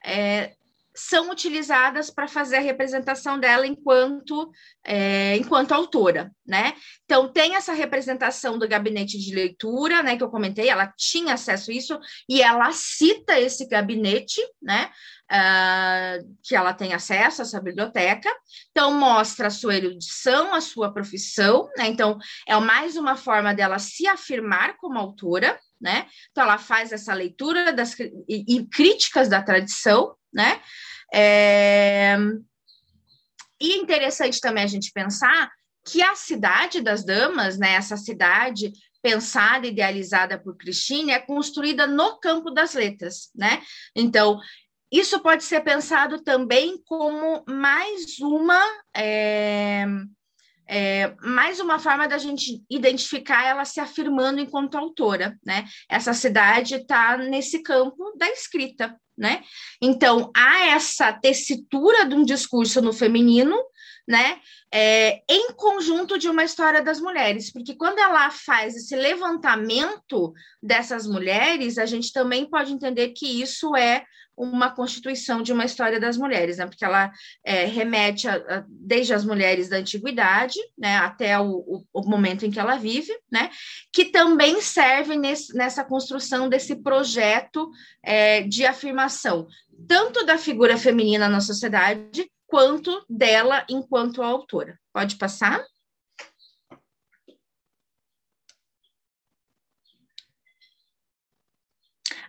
[0.04, 0.54] é,
[1.00, 4.50] são utilizadas para fazer a representação dela enquanto,
[4.84, 6.74] é, enquanto autora, né?
[7.04, 11.70] Então, tem essa representação do gabinete de leitura, né, que eu comentei, ela tinha acesso
[11.70, 11.98] a isso,
[12.28, 14.90] e ela cita esse gabinete, né,
[15.30, 18.30] uh, que ela tem acesso a essa biblioteca,
[18.70, 23.78] então mostra a sua erudição, a sua profissão, né, então é mais uma forma dela
[23.78, 26.06] se afirmar como autora, né?
[26.30, 30.60] Então ela faz essa leitura das e, e críticas da tradição, né?
[31.12, 32.16] É...
[33.60, 35.50] E interessante também a gente pensar
[35.84, 42.18] que a cidade das damas, né, essa cidade pensada, idealizada por Christine, é construída no
[42.18, 43.62] campo das letras, né?
[43.96, 44.38] Então,
[44.92, 48.60] isso pode ser pensado também como mais uma
[48.94, 49.86] é,
[50.72, 55.64] é, mais uma forma da gente identificar ela se afirmando enquanto autora, né?
[55.88, 59.42] Essa cidade está nesse campo da escrita, né?
[59.82, 63.56] Então há essa tessitura de um discurso no feminino
[64.10, 64.40] né?
[64.72, 71.06] É, em conjunto de uma história das mulheres, porque quando ela faz esse levantamento dessas
[71.06, 74.04] mulheres, a gente também pode entender que isso é
[74.42, 76.66] uma constituição de uma história das mulheres, né?
[76.66, 77.12] Porque ela
[77.44, 82.44] é, remete a, a, desde as mulheres da antiguidade, né, até o, o, o, momento
[82.46, 83.50] em que ela vive, né?
[83.92, 87.70] Que também serve nesse, nessa construção desse projeto
[88.02, 89.46] é, de afirmação
[89.86, 94.78] tanto da figura feminina na sociedade quanto dela enquanto autora.
[94.92, 95.62] Pode passar?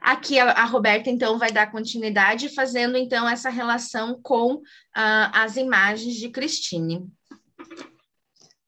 [0.01, 4.61] Aqui a, a, Roberta, então, vai dar continuidade, fazendo, então, essa relação com uh,
[5.31, 7.07] as imagens de Cristine.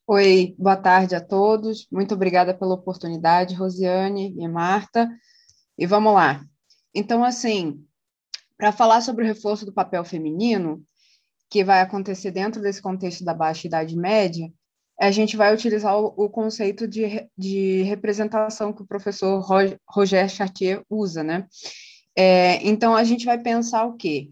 [0.05, 1.87] Oi, boa tarde a todos.
[1.91, 5.09] Muito obrigada pela oportunidade, Rosiane e Marta.
[5.75, 6.45] E vamos lá.
[6.93, 7.83] Então, assim,
[8.55, 10.85] para falar sobre o reforço do papel feminino,
[11.49, 14.53] que vai acontecer dentro desse contexto da Baixa Idade Média,
[14.99, 19.39] a gente vai utilizar o, o conceito de, de representação que o professor
[19.87, 21.47] Roger Chartier usa, né?
[22.15, 24.29] É, então, a gente vai pensar o quê?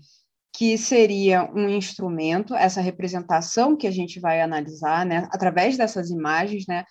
[0.53, 6.65] Que seria um instrumento, essa representação que a gente vai analisar, né, através dessas imagens,
[6.67, 6.85] né,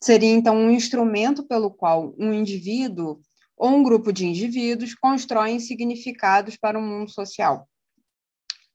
[0.00, 3.20] seria então um instrumento pelo qual um indivíduo
[3.56, 7.66] ou um grupo de indivíduos constroem significados para o mundo social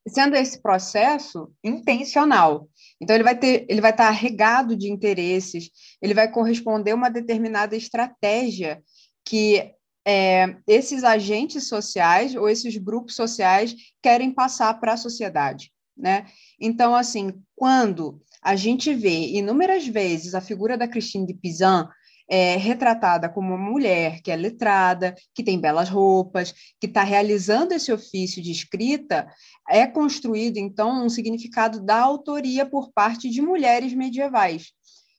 [0.08, 2.68] sendo esse processo intencional.
[3.02, 5.70] Então ele vai ter, ele vai estar regado de interesses,
[6.02, 8.82] ele vai corresponder a uma determinada estratégia
[9.26, 9.74] que
[10.06, 16.26] é, esses agentes sociais ou esses grupos sociais querem passar para a sociedade, né?
[16.60, 21.90] Então, assim, quando a gente vê inúmeras vezes a figura da Christine de Pizan
[22.30, 27.74] é, retratada como uma mulher que é letrada, que tem belas roupas, que está realizando
[27.74, 29.28] esse ofício de escrita,
[29.70, 34.72] é construído, então, um significado da autoria por parte de mulheres medievais,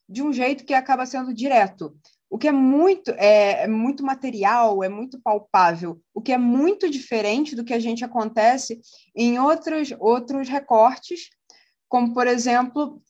[0.08, 1.96] de um jeito que acaba sendo direto.
[2.28, 6.90] O que é muito, é, é muito material, é muito palpável, o que é muito
[6.90, 8.80] diferente do que a gente acontece
[9.14, 11.28] em outros, outros recortes,
[11.88, 13.00] como, por exemplo,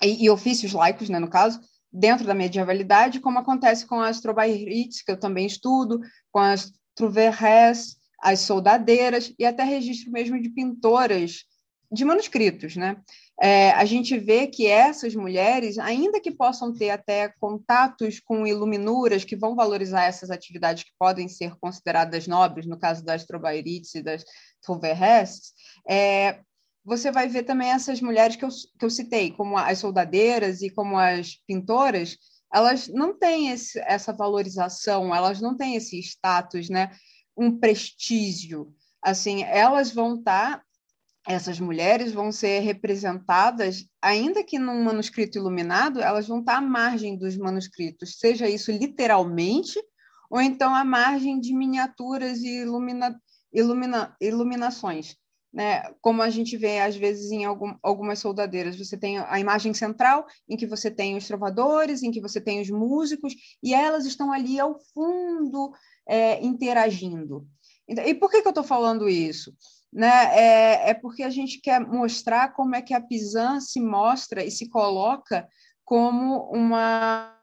[0.00, 1.60] e, e ofícios laicos, né, no caso,
[1.92, 7.96] dentro da medievalidade, como acontece com as trobairites, que eu também estudo, com as truverres,
[8.20, 11.44] as soldadeiras e até registro mesmo de pintoras
[11.90, 12.96] de manuscritos, né?
[13.40, 19.24] É, a gente vê que essas mulheres, ainda que possam ter até contatos com iluminuras
[19.24, 24.02] que vão valorizar essas atividades que podem ser consideradas nobres, no caso das trobairites e
[24.02, 24.24] das
[24.60, 25.52] truverres,
[25.88, 26.40] é,
[26.88, 30.70] você vai ver também essas mulheres que eu, que eu citei, como as soldadeiras e
[30.70, 32.16] como as pintoras,
[32.52, 36.90] elas não têm esse, essa valorização, elas não têm esse status, né?
[37.36, 38.74] um prestígio.
[39.02, 40.64] Assim, elas vão estar, tá,
[41.26, 46.62] essas mulheres vão ser representadas, ainda que num manuscrito iluminado, elas vão estar tá à
[46.62, 49.78] margem dos manuscritos, seja isso literalmente,
[50.30, 53.14] ou então à margem de miniaturas e ilumina,
[53.52, 55.18] ilumina, iluminações
[55.52, 59.72] né, como a gente vê às vezes em algum, algumas soldadeiras, você tem a imagem
[59.72, 64.04] central em que você tem os trovadores, em que você tem os músicos, e elas
[64.04, 65.72] estão ali ao fundo
[66.06, 67.46] é, interagindo.
[67.88, 69.54] Então, e por que, que eu estou falando isso?
[69.90, 70.38] Né?
[70.38, 74.50] É, é, porque a gente quer mostrar como é que a Pisan se mostra e
[74.50, 75.48] se coloca
[75.82, 77.34] como uma,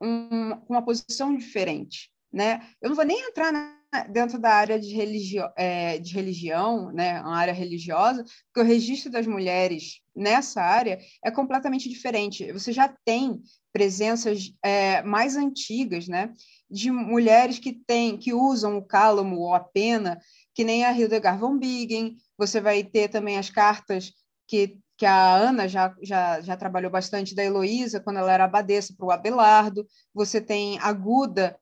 [0.00, 2.08] uma, uma posição diferente.
[2.32, 2.64] Né?
[2.80, 7.20] Eu não vou nem entrar na dentro da área de, religio, é, de religião, né,
[7.20, 12.52] uma área religiosa, porque o registro das mulheres nessa área é completamente diferente.
[12.52, 13.40] Você já tem
[13.72, 16.32] presenças é, mais antigas, né,
[16.70, 20.20] de mulheres que têm, que usam o cálamo ou a pena,
[20.54, 22.16] que nem a Hildegard von Bingen.
[22.38, 24.12] Você vai ter também as cartas
[24.46, 28.92] que que a Ana já, já, já trabalhou bastante da Heloísa, quando ela era abadesa
[28.94, 29.86] para o Abelardo.
[30.12, 31.58] Você tem Aguda,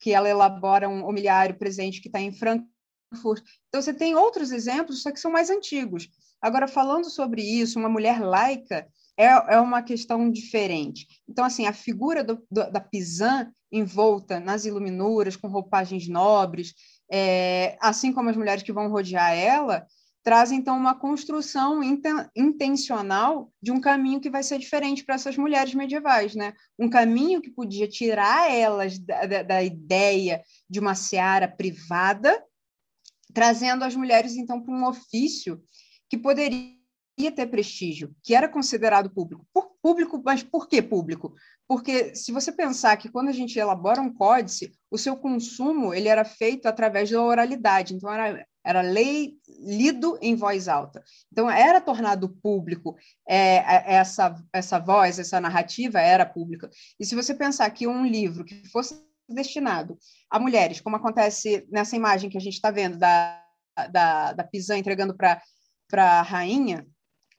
[0.00, 3.42] que ela elabora um homiliário presente que está em Frankfurt.
[3.68, 6.08] Então, você tem outros exemplos, só que são mais antigos.
[6.40, 8.86] Agora, falando sobre isso, uma mulher laica
[9.16, 11.06] é, é uma questão diferente.
[11.28, 16.72] Então, assim, a figura do, do, da Pisan envolta nas iluminuras, com roupagens nobres,
[17.10, 19.84] é, assim como as mulheres que vão rodear ela,
[20.28, 21.80] traz então uma construção
[22.36, 26.52] intencional de um caminho que vai ser diferente para essas mulheres medievais, né?
[26.78, 32.44] Um caminho que podia tirar elas da, da, da ideia de uma seara privada,
[33.32, 35.62] trazendo as mulheres então para um ofício
[36.10, 36.76] que poderia
[37.34, 39.46] ter prestígio, que era considerado público.
[39.50, 41.34] Por público, mas por que público?
[41.66, 46.08] Porque se você pensar que quando a gente elabora um códice, o seu consumo ele
[46.08, 51.02] era feito através da oralidade, então era, era lei lido em voz alta.
[51.32, 52.94] Então era tornado público
[53.26, 56.68] é, é, essa essa voz, essa narrativa era pública.
[57.00, 59.98] E se você pensar que um livro que fosse destinado
[60.30, 63.42] a mulheres, como acontece nessa imagem que a gente está vendo da,
[63.90, 65.40] da, da Pisan entregando para
[65.96, 66.86] a rainha,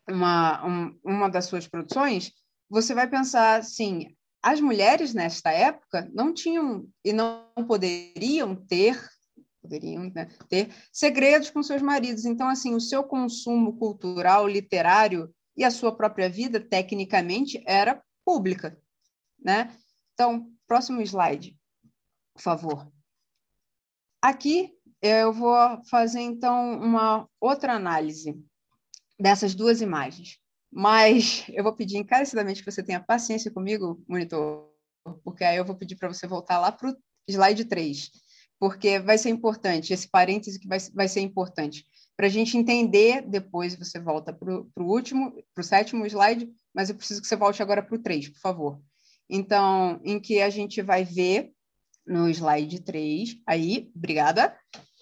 [0.09, 2.31] uma, um, uma das suas produções,
[2.67, 8.99] você vai pensar assim: as mulheres nesta época não tinham e não poderiam ter
[9.61, 12.25] poderiam né, ter segredos com seus maridos.
[12.25, 18.79] Então, assim, o seu consumo cultural, literário e a sua própria vida, tecnicamente, era pública,
[19.39, 19.75] né?
[20.13, 21.57] Então, próximo slide,
[22.33, 22.91] por favor.
[24.21, 28.37] Aqui eu vou fazer então uma outra análise
[29.19, 30.39] dessas duas imagens.
[30.71, 34.69] Mas eu vou pedir encarecidamente que você tenha paciência comigo, monitor,
[35.23, 36.97] porque aí eu vou pedir para você voltar lá para o
[37.27, 38.11] slide 3,
[38.59, 41.85] porque vai ser importante, esse parêntese que vai, vai ser importante.
[42.17, 46.89] Para a gente entender, depois você volta para o último, para o sétimo slide, mas
[46.89, 48.81] eu preciso que você volte agora para o 3, por favor.
[49.29, 51.51] Então, em que a gente vai ver
[52.05, 54.53] no slide 3, aí, obrigada,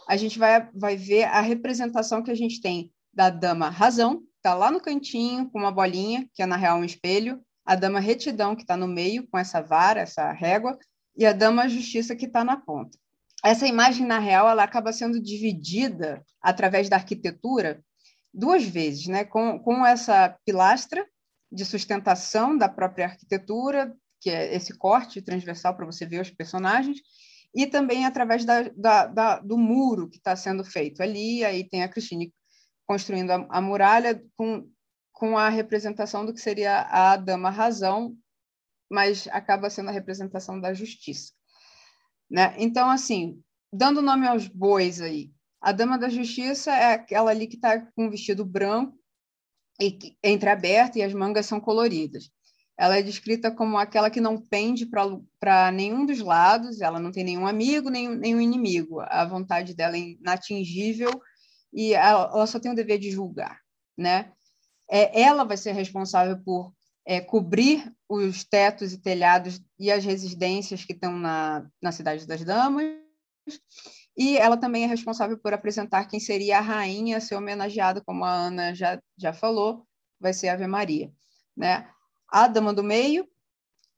[0.08, 4.28] a gente vai, vai ver a representação que a gente tem da dama razão, que
[4.38, 8.00] está lá no cantinho com uma bolinha, que é na real um espelho, a dama
[8.00, 10.78] retidão, que está no meio com essa vara, essa régua,
[11.18, 12.98] e a dama justiça, que está na ponta.
[13.44, 17.84] Essa imagem, na real, ela acaba sendo dividida através da arquitetura
[18.34, 19.24] duas vezes, né?
[19.24, 21.06] com, com essa pilastra
[21.52, 27.00] de sustentação da própria arquitetura, que é esse corte transversal para você ver os personagens,
[27.56, 31.44] e também através da, da, da, do muro que está sendo feito ali.
[31.44, 32.34] Aí tem a Cristine
[32.86, 34.70] construindo a, a muralha com,
[35.12, 38.16] com a representação do que seria a dama razão,
[38.90, 41.37] mas acaba sendo a representação da justiça.
[42.30, 42.56] Né?
[42.58, 47.56] Então, assim, dando nome aos bois aí, a dama da justiça é aquela ali que
[47.56, 48.98] está com um vestido branco
[49.80, 52.30] e entreaberto e as mangas são coloridas.
[52.78, 57.24] Ela é descrita como aquela que não pende para nenhum dos lados, ela não tem
[57.24, 59.00] nenhum amigo, nenhum, nenhum inimigo.
[59.02, 61.10] A vontade dela é inatingível
[61.74, 63.60] e ela, ela só tem o dever de julgar,
[63.98, 64.32] né?
[64.90, 66.72] É, ela vai ser responsável por
[67.08, 72.44] é, cobrir os tetos e telhados e as residências que estão na, na Cidade das
[72.44, 72.86] Damas,
[74.18, 78.26] e ela também é responsável por apresentar quem seria a rainha a ser homenageada, como
[78.26, 79.88] a Ana já, já falou,
[80.20, 81.10] vai ser a Ave Maria.
[81.56, 81.90] Né?
[82.28, 83.26] A dama do meio,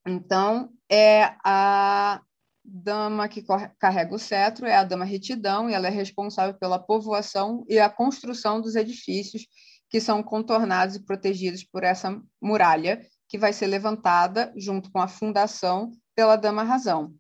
[0.06, 2.22] então, é a
[2.64, 3.44] dama que
[3.80, 7.90] carrega o cetro é a dama retidão e ela é responsável pela povoação e a
[7.90, 9.48] construção dos edifícios
[9.90, 15.08] que são contornados e protegidos por essa muralha que vai ser levantada junto com a
[15.08, 17.14] fundação pela dama razão.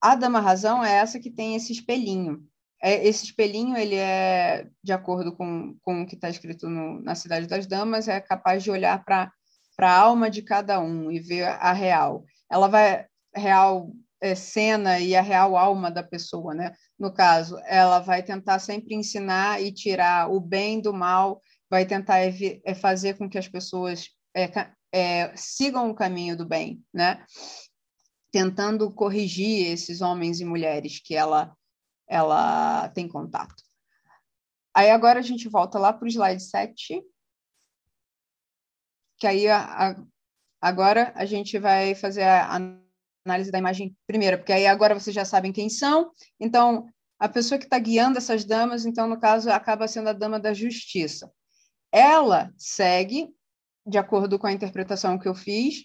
[0.00, 2.42] A dama razão é essa que tem esse espelhinho.
[2.82, 7.14] É, esse espelhinho ele é de acordo com, com o que está escrito no, na
[7.14, 9.32] cidade das damas é capaz de olhar para
[9.78, 12.24] a alma de cada um e ver a real.
[12.50, 13.90] Ela vai real
[14.20, 16.74] é, cena e a real alma da pessoa, né?
[16.98, 21.40] No caso, ela vai tentar sempre ensinar e tirar o bem do mal,
[21.70, 24.50] vai tentar é, fazer com que as pessoas é,
[24.92, 27.24] é, sigam o caminho do bem, né?
[28.30, 31.56] Tentando corrigir esses homens e mulheres que ela
[32.06, 33.62] ela tem contato.
[34.74, 37.02] Aí agora a gente volta lá para o slide 7,
[39.18, 40.04] que aí a, a,
[40.60, 42.56] agora a gente vai fazer a,
[43.24, 46.10] análise da imagem primeiro, porque aí agora vocês já sabem quem são.
[46.38, 46.86] Então,
[47.18, 50.52] a pessoa que está guiando essas damas, então, no caso, acaba sendo a dama da
[50.52, 51.32] justiça.
[51.96, 53.28] Ela segue,
[53.86, 55.84] de acordo com a interpretação que eu fiz,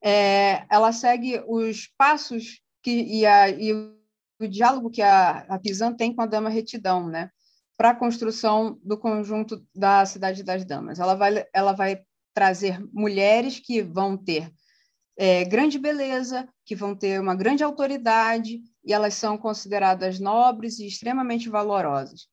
[0.00, 5.92] é, ela segue os passos que, e, a, e o diálogo que a, a Pisan
[5.92, 7.30] tem com a dama retidão, né?
[7.80, 11.00] para a construção do conjunto da Cidade das Damas.
[11.00, 12.02] Ela vai, ela vai
[12.34, 14.52] trazer mulheres que vão ter
[15.16, 20.86] é, grande beleza, que vão ter uma grande autoridade e elas são consideradas nobres e
[20.86, 22.28] extremamente valorosas.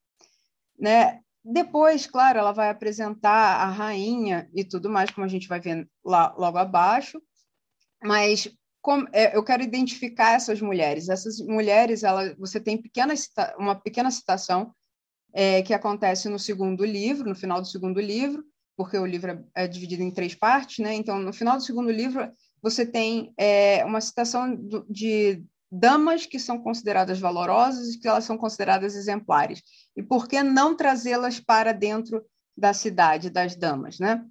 [0.78, 1.22] Né?
[1.50, 5.88] Depois, claro, ela vai apresentar a rainha e tudo mais, como a gente vai ver
[6.04, 7.22] lá logo abaixo,
[8.04, 8.50] mas
[8.82, 11.08] como, é, eu quero identificar essas mulheres.
[11.08, 13.14] Essas mulheres, ela, você tem pequena,
[13.58, 14.74] uma pequena citação
[15.34, 18.44] é, que acontece no segundo livro, no final do segundo livro,
[18.76, 20.94] porque o livro é, é dividido em três partes, né?
[20.94, 22.30] Então, no final do segundo livro,
[22.62, 28.24] você tem é, uma citação do, de damas que são consideradas valorosas e que elas
[28.24, 29.62] são consideradas exemplares.
[29.96, 32.24] E por que não trazê-las para dentro
[32.56, 34.26] da cidade das damas, né?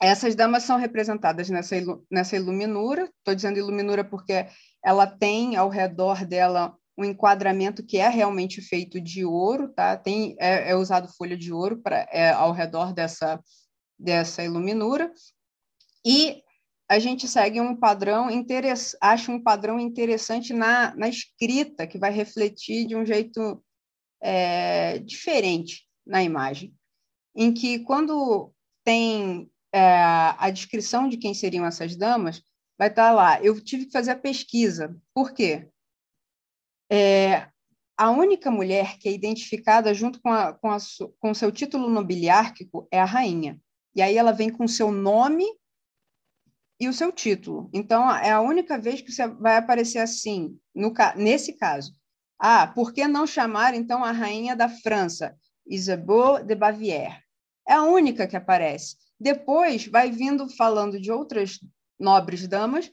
[0.00, 1.74] Essas damas são representadas nessa,
[2.10, 3.10] nessa iluminura.
[3.18, 4.46] Estou dizendo iluminura porque
[4.84, 9.96] ela tem ao redor dela um enquadramento que é realmente feito de ouro, tá?
[9.96, 13.40] Tem é, é usado folha de ouro para é, ao redor dessa
[13.98, 15.12] dessa iluminura
[16.06, 16.42] e
[16.88, 18.28] a gente segue um padrão
[19.00, 23.62] acha um padrão interessante na, na escrita que vai refletir de um jeito
[24.20, 26.74] é, diferente na imagem,
[27.36, 29.80] em que quando tem é,
[30.38, 32.42] a descrição de quem seriam essas damas,
[32.78, 33.42] vai estar lá.
[33.42, 34.96] Eu tive que fazer a pesquisa.
[35.12, 35.68] Por quê?
[36.90, 37.48] É,
[37.98, 40.78] a única mulher que é identificada junto com, a, com, a,
[41.20, 43.60] com seu título nobiliárquico é a rainha.
[43.94, 45.44] E aí ela vem com seu nome
[46.80, 47.68] e o seu título.
[47.72, 51.92] Então, é a única vez que você vai aparecer assim, no, nesse caso.
[52.38, 57.20] Ah, por que não chamar, então, a rainha da França, Isabeau de Bavière?
[57.66, 58.96] É a única que aparece.
[59.18, 61.58] Depois, vai vindo falando de outras
[61.98, 62.90] nobres damas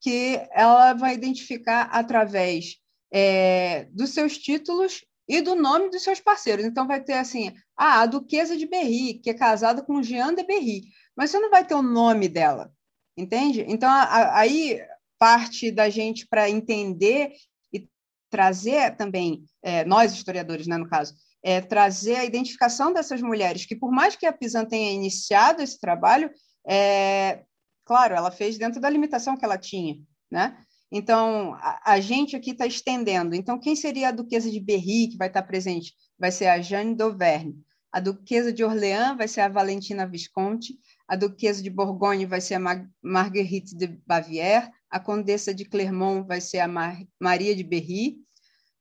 [0.00, 2.76] que ela vai identificar através
[3.12, 6.64] é, dos seus títulos e do nome dos seus parceiros.
[6.64, 10.42] Então, vai ter assim, ah, a Duquesa de Berry, que é casada com Jean de
[10.42, 12.72] Berry, mas você não vai ter o nome dela,
[13.18, 13.64] entende?
[13.68, 14.80] Então, a, aí
[15.18, 17.32] parte da gente para entender
[17.72, 17.88] e
[18.30, 23.76] trazer também, é, nós historiadores, né, no caso, é, trazer a identificação dessas mulheres, que
[23.76, 26.30] por mais que a Pisan tenha iniciado esse trabalho,
[26.66, 27.42] é,
[27.84, 29.96] claro, ela fez dentro da limitação que ela tinha,
[30.30, 30.56] né?
[30.90, 33.34] Então, a, a gente aqui está estendendo.
[33.34, 35.94] Então, quem seria a Duquesa de Berry, que vai estar presente?
[36.18, 37.56] Vai ser a Jeanne d'Auvergne.
[37.92, 40.78] A Duquesa de Orleans vai ser a Valentina Visconti.
[41.08, 44.70] A Duquesa de Borgonha vai ser a Mar Marguerite de Bavière.
[44.90, 48.18] A Condessa de Clermont vai ser a Mar Maria de Berry.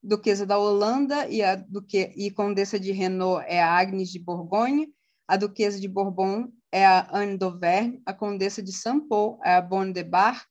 [0.03, 4.87] Duquesa da Holanda e a Duque e Condessa de Renault é a Agnes de Borgonha.
[5.27, 8.01] A Duquesa de Bourbon é a Anne d'Auvergne.
[8.05, 10.45] A Condessa de Saint-Paul é a Bonne de Bar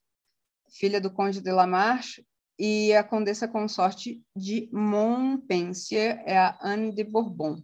[0.69, 2.25] filha do conde de La Marche,
[2.59, 7.61] e a condessa consorte de Montpensier é a Anne de Bourbon.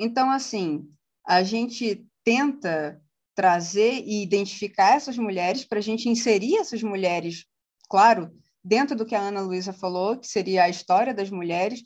[0.00, 0.90] Então, assim,
[1.24, 3.00] a gente tenta
[3.34, 7.46] trazer e identificar essas mulheres para a gente inserir essas mulheres,
[7.88, 8.30] claro,
[8.62, 11.82] dentro do que a Ana Luísa falou, que seria a história das mulheres,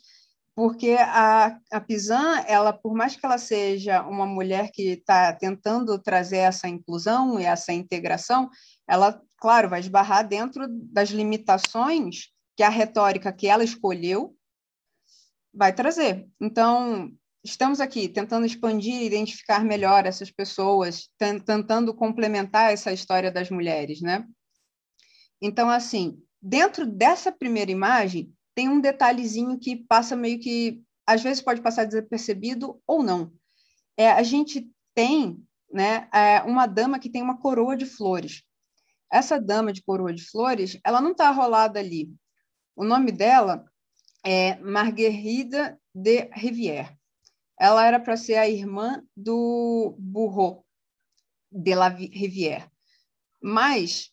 [0.54, 5.98] porque a, a Pisan, ela, por mais que ela seja uma mulher que está tentando
[5.98, 8.48] trazer essa inclusão e essa integração,
[8.88, 14.34] ela, claro, vai esbarrar dentro das limitações que a retórica que ela escolheu
[15.52, 16.26] vai trazer.
[16.40, 17.12] Então,
[17.46, 24.00] estamos aqui tentando expandir e identificar melhor essas pessoas, tentando complementar essa história das mulheres,
[24.00, 24.26] né?
[25.40, 31.42] Então, assim, dentro dessa primeira imagem, tem um detalhezinho que passa meio que, às vezes
[31.42, 33.32] pode passar desapercebido ou não.
[33.96, 35.40] É, a gente tem
[35.72, 38.42] né, é, uma dama que tem uma coroa de flores.
[39.12, 42.10] Essa dama de coroa de flores, ela não está rolada ali.
[42.74, 43.64] O nome dela
[44.24, 46.96] é Marguerite de Rivière.
[47.58, 50.64] Ela era para ser a irmã do Bourreau
[51.50, 52.70] de la Rivière.
[53.42, 54.10] Mas,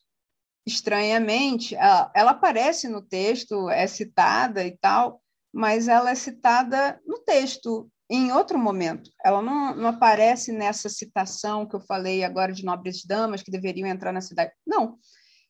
[0.66, 7.20] estranhamente, ela, ela aparece no texto, é citada e tal, mas ela é citada no
[7.20, 9.10] texto em outro momento.
[9.24, 13.88] Ela não, não aparece nessa citação que eu falei agora de nobres damas que deveriam
[13.88, 14.52] entrar na cidade.
[14.66, 14.98] Não.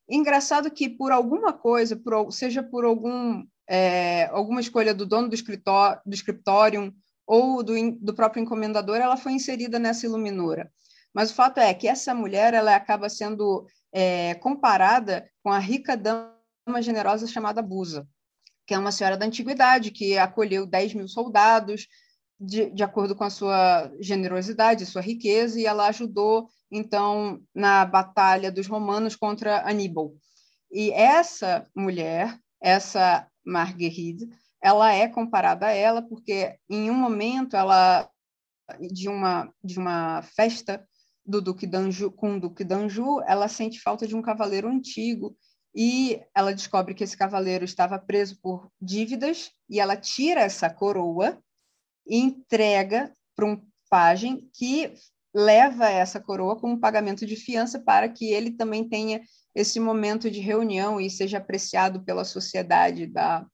[0.09, 5.35] Engraçado que por alguma coisa, por, seja por algum, é, alguma escolha do dono do,
[5.35, 6.13] escritório, do
[7.25, 10.71] ou do, do próprio encomendador, ela foi inserida nessa iluminura.
[11.13, 15.95] Mas o fato é que essa mulher ela acaba sendo é, comparada com a rica
[15.95, 18.07] dama generosa chamada Busa,
[18.65, 21.87] que é uma senhora da antiguidade que acolheu 10 mil soldados,
[22.39, 28.51] de, de acordo com a sua generosidade, sua riqueza, e ela ajudou, então, na batalha
[28.51, 30.13] dos romanos contra Aníbal.
[30.71, 34.27] E essa mulher, essa Marguerite,
[34.64, 38.10] ela é comparada a ela porque, em um momento, ela
[38.80, 40.88] de uma, de uma festa
[41.26, 45.35] do Duque d'Anjou, com o Duque d'Anjou, ela sente falta de um cavaleiro antigo
[45.76, 51.38] e ela descobre que esse cavaleiro estava preso por dívidas e ela tira essa coroa
[52.07, 54.94] e entrega para um pajem que
[55.35, 59.22] leva essa coroa como pagamento de fiança para que ele também tenha
[59.53, 63.45] esse momento de reunião e seja apreciado pela sociedade da,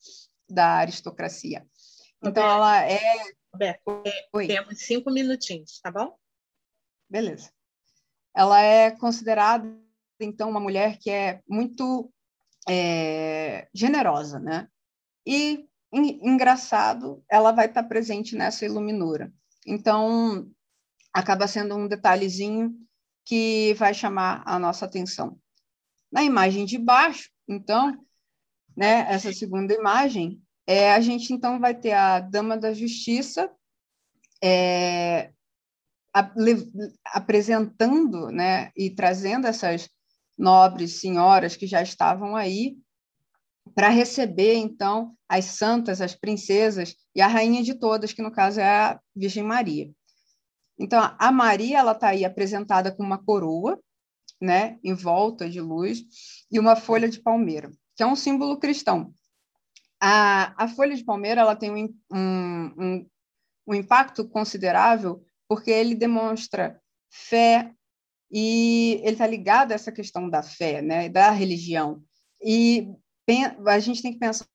[0.49, 1.65] da aristocracia.
[2.21, 2.99] Então, ela é
[3.51, 6.15] Roberto, é, temos cinco minutinhos, tá bom?
[7.09, 7.51] Beleza.
[8.35, 9.67] Ela é considerada,
[10.19, 12.11] então, uma mulher que é muito
[12.67, 14.67] é, generosa, né?
[15.25, 19.33] E, engraçado, ela vai estar presente nessa iluminura.
[19.65, 20.49] Então,
[21.11, 22.75] acaba sendo um detalhezinho
[23.25, 25.39] que vai chamar a nossa atenção.
[26.11, 28.05] Na imagem de baixo, então,
[28.75, 33.49] né, essa segunda imagem, é, a gente então vai ter a Dama da Justiça
[34.43, 35.31] é,
[36.13, 36.71] a, le,
[37.05, 39.89] apresentando né, e trazendo essas
[40.37, 42.77] nobres senhoras que já estavam aí
[43.75, 48.59] para receber, então, as santas, as princesas e a rainha de todas, que no caso
[48.59, 49.91] é a Virgem Maria.
[50.77, 53.79] Então, a Maria ela está aí apresentada com uma coroa,
[54.41, 56.03] né, em volta de luz,
[56.51, 57.69] e uma folha de palmeira,
[57.99, 59.13] que é um símbolo cristão.
[59.99, 63.05] A, a folha de palmeira ela tem um, um,
[63.67, 66.81] um, impacto considerável porque ele demonstra
[67.11, 67.73] fé
[68.31, 72.01] e ele está ligado a essa questão da fé, né, da religião.
[72.41, 72.87] E
[73.67, 74.45] a gente tem que pensar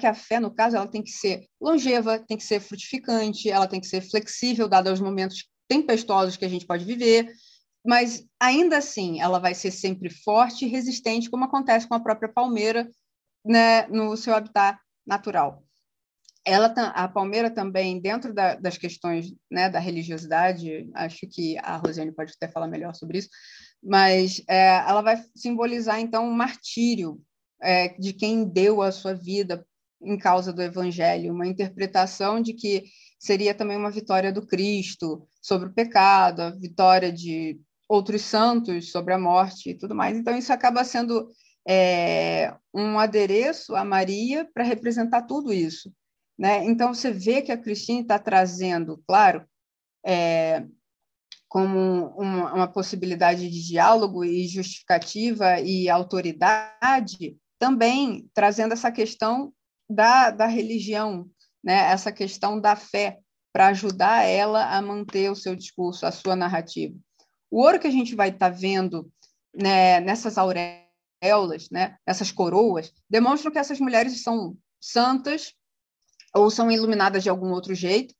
[0.00, 3.68] que a fé, no caso, ela tem que ser longeva, tem que ser frutificante, ela
[3.68, 7.32] tem que ser flexível, dado aos momentos tempestuosos que a gente pode viver,
[7.84, 12.32] mas ainda assim ela vai ser sempre forte e resistente, como acontece com a própria
[12.32, 12.88] palmeira
[13.44, 15.64] né, no seu habitat natural.
[16.44, 22.12] Ela, a palmeira também, dentro da, das questões né, da religiosidade, acho que a Rosiane
[22.12, 23.28] pode até falar melhor sobre isso,
[23.82, 27.20] mas é, ela vai simbolizar, então, um martírio
[27.60, 29.64] é, de quem deu a sua vida
[30.00, 32.84] em causa do evangelho, uma interpretação de que
[33.20, 37.60] seria também uma vitória do Cristo sobre o pecado, a vitória de
[37.92, 40.16] outros santos sobre a morte e tudo mais.
[40.16, 41.30] Então, isso acaba sendo
[41.68, 45.92] é, um adereço a Maria para representar tudo isso.
[46.38, 46.64] Né?
[46.64, 49.46] Então, você vê que a Cristina está trazendo, claro,
[50.04, 50.64] é,
[51.46, 59.52] como uma, uma possibilidade de diálogo e justificativa e autoridade, também trazendo essa questão
[59.88, 61.28] da, da religião,
[61.62, 61.74] né?
[61.92, 63.18] essa questão da fé,
[63.52, 66.96] para ajudar ela a manter o seu discurso, a sua narrativa.
[67.52, 69.12] O ouro que a gente vai estar tá vendo
[69.54, 75.52] né, nessas auréolas, né, nessas coroas, demonstram que essas mulheres são santas
[76.34, 78.14] ou são iluminadas de algum outro jeito.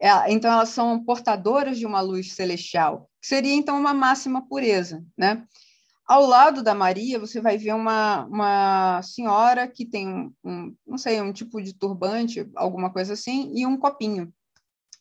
[0.00, 5.00] É, então, elas são portadoras de uma luz celestial, que seria, então, uma máxima pureza.
[5.16, 5.46] Né?
[6.04, 10.98] Ao lado da Maria, você vai ver uma, uma senhora que tem um, um, não
[10.98, 14.34] sei, um tipo de turbante, alguma coisa assim, e um copinho,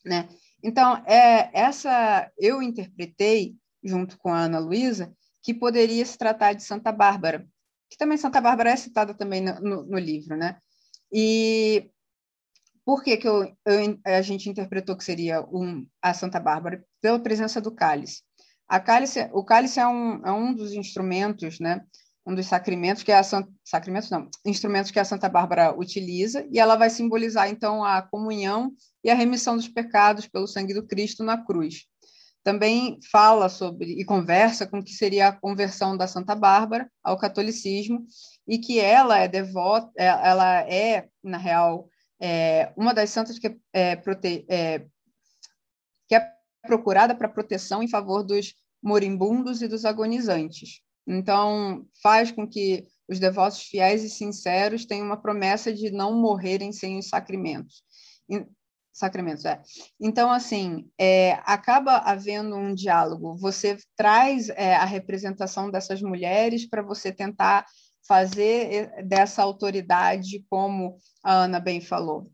[0.06, 0.30] né?
[0.64, 5.14] Então, é, essa eu interpretei, junto com a Ana Luísa,
[5.44, 7.48] que poderia se tratar de Santa Bárbara,
[7.90, 10.58] que também Santa Bárbara é citada também no, no, no livro, né?
[11.12, 11.90] E
[12.86, 16.84] por que, que eu, eu, a gente interpretou que seria um, a Santa Bárbara?
[17.02, 18.22] Pela presença do cálice.
[18.68, 21.82] A cálice, o cálice é um, é um dos instrumentos, né?
[22.26, 26.60] um dos sacramentos que é a sacramentos não, instrumentos que a Santa Bárbara utiliza, e
[26.60, 31.24] ela vai simbolizar então a comunhão e a remissão dos pecados pelo sangue do Cristo
[31.24, 31.88] na cruz.
[32.44, 37.18] Também fala sobre e conversa com o que seria a conversão da Santa Bárbara ao
[37.18, 38.06] catolicismo
[38.48, 41.88] e que ela é devota, é, ela é na real
[42.20, 44.86] é, uma das santas que é, prote, é,
[46.08, 46.32] que é
[46.64, 50.82] procurada para proteção em favor dos moribundos e dos agonizantes.
[51.08, 56.72] Então, faz com que os devotos fiéis e sinceros tenham uma promessa de não morrerem
[56.72, 57.84] sem os sacramentos.
[58.94, 59.62] Sacramentos, é.
[60.00, 63.38] Então, assim, é, acaba havendo um diálogo.
[63.38, 67.66] Você traz é, a representação dessas mulheres para você tentar
[68.06, 72.30] fazer é, dessa autoridade, como a Ana bem falou,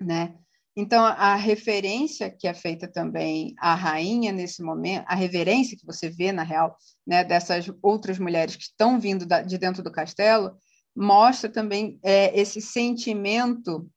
[0.00, 0.34] né?
[0.76, 6.08] Então, a referência que é feita também à rainha nesse momento, a reverência que você
[6.08, 10.56] vê, na real, né, dessas outras mulheres que estão vindo da, de dentro do castelo,
[10.94, 13.90] mostra também é, esse sentimento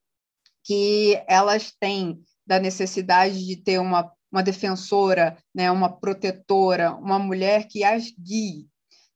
[0.64, 7.68] que elas têm da necessidade de ter uma, uma defensora, né, uma protetora, uma mulher
[7.68, 8.68] que as guie.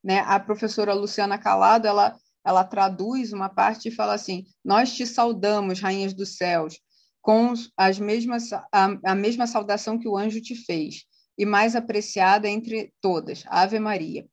[0.03, 0.19] Né?
[0.19, 2.15] A professora Luciana Calado, ela,
[2.45, 6.79] ela traduz uma parte e fala assim, nós te saudamos, rainhas dos céus,
[7.21, 8.63] com as mesmas, a,
[9.03, 11.05] a mesma saudação que o anjo te fez,
[11.37, 14.27] e mais apreciada entre todas, Ave Maria.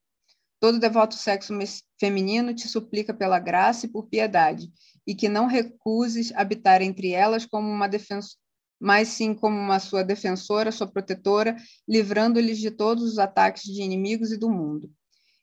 [0.60, 1.52] Todo devoto sexo
[1.98, 4.70] feminino te suplica pela graça e por piedade,
[5.06, 8.40] e que não recuses habitar entre elas como uma defensora,
[8.80, 11.56] mas sim como uma sua defensora, sua protetora,
[11.88, 14.90] livrando-lhes de todos os ataques de inimigos e do mundo.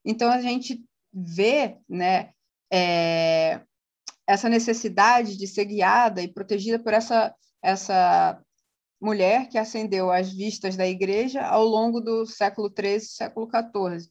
[0.04, 0.84] Então a gente
[1.14, 2.32] vê, né,
[2.72, 3.62] é,
[4.28, 7.34] essa necessidade de ser guiada e protegida por essa,
[7.64, 8.42] essa
[9.02, 14.10] mulher que ascendeu às vistas da igreja ao longo do século XIII e século XIV.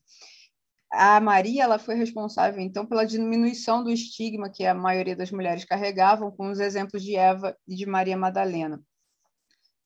[0.90, 5.64] A Maria ela foi responsável, então, pela diminuição do estigma que a maioria das mulheres
[5.64, 8.82] carregavam, com os exemplos de Eva e de Maria Madalena.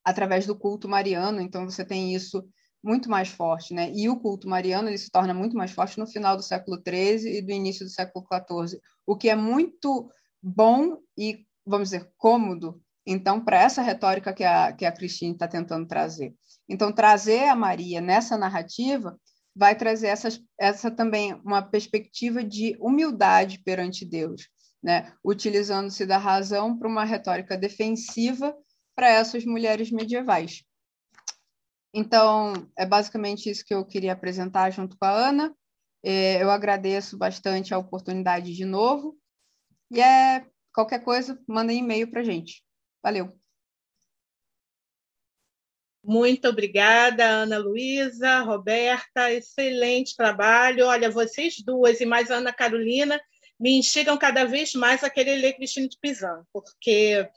[0.05, 2.45] Através do culto mariano, então, você tem isso
[2.83, 3.93] muito mais forte, né?
[3.95, 7.39] E o culto mariano ele se torna muito mais forte no final do século XIII
[7.39, 10.11] e do início do século XIV, o que é muito
[10.43, 15.49] bom e, vamos dizer, cômodo então, para essa retórica que a, que a Cristina está
[15.49, 16.35] tentando trazer.
[16.69, 19.19] Então, trazer a Maria nessa narrativa
[19.55, 24.49] vai trazer essas, essa também uma perspectiva de humildade perante Deus,
[24.83, 25.13] né?
[25.25, 28.57] utilizando-se da razão para uma retórica defensiva
[28.95, 30.65] para essas mulheres medievais.
[31.95, 35.55] Então, é basicamente isso que eu queria apresentar junto com a Ana.
[36.03, 39.19] É, eu agradeço bastante a oportunidade de novo.
[39.91, 42.65] E é qualquer coisa, mandem e-mail para a gente.
[43.03, 43.42] Valeu.
[46.05, 50.87] Muito obrigada, Ana Luísa, Roberta, excelente trabalho.
[50.87, 53.21] Olha, vocês duas e mais a Ana Carolina
[53.59, 57.29] me instigam cada vez mais a querer ler Cristina de Pizan, porque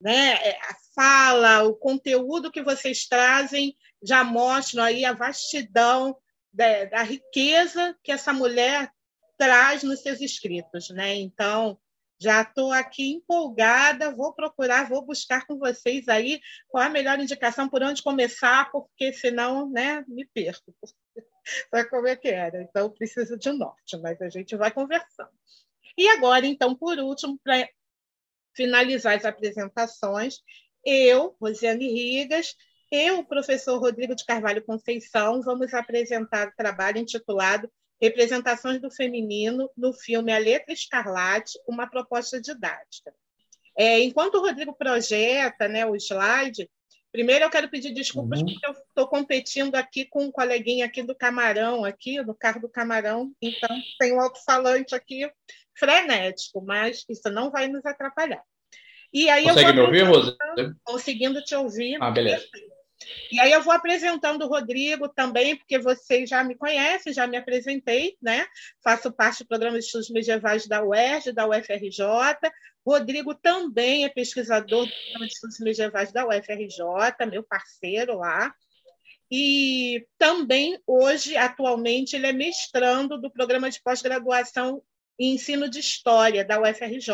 [0.00, 6.16] né, é, a fala, o conteúdo que vocês trazem já mostram aí a vastidão
[6.52, 8.90] da, da riqueza que essa mulher
[9.36, 10.90] traz nos seus escritos.
[10.90, 11.14] Né?
[11.14, 11.78] Então,
[12.20, 17.68] já estou aqui empolgada, vou procurar, vou buscar com vocês aí qual a melhor indicação
[17.68, 20.74] por onde começar, porque senão né, me perco.
[21.70, 22.62] Sabe como é que era?
[22.62, 25.30] Então, preciso de um norte, mas a gente vai conversando.
[25.96, 27.68] E agora, então, por último, para
[28.54, 30.36] finalizar as apresentações,
[30.84, 32.54] eu, Rosiane Rigas,
[32.90, 37.70] e o professor Rodrigo de Carvalho Conceição vamos apresentar o trabalho intitulado
[38.00, 43.12] representações do feminino no filme A Letra Escarlate, uma proposta didática.
[43.76, 46.68] É, enquanto o Rodrigo projeta né, o slide,
[47.12, 48.46] primeiro eu quero pedir desculpas uhum.
[48.46, 52.68] porque eu estou competindo aqui com um coleguinha aqui do Camarão, aqui no carro do
[52.68, 53.68] Camarão, então
[53.98, 55.30] tem um alto-falante aqui
[55.78, 58.42] frenético, mas isso não vai nos atrapalhar.
[59.12, 60.36] E aí Consegue me ouvir, Rosa?
[60.84, 61.96] Conseguindo te ouvir.
[62.00, 62.46] Ah, beleza.
[63.30, 67.36] E aí eu vou apresentando o Rodrigo também, porque vocês já me conhecem, já me
[67.36, 68.46] apresentei, né?
[68.82, 72.04] Faço parte do programa de estudos medievais da UERJ, da UFRJ.
[72.84, 78.52] Rodrigo também é pesquisador do programa de estudos medievais da UFRJ, meu parceiro lá.
[79.30, 84.82] E também hoje, atualmente, ele é mestrando do programa de pós-graduação
[85.18, 87.12] em ensino de história da UFRJ.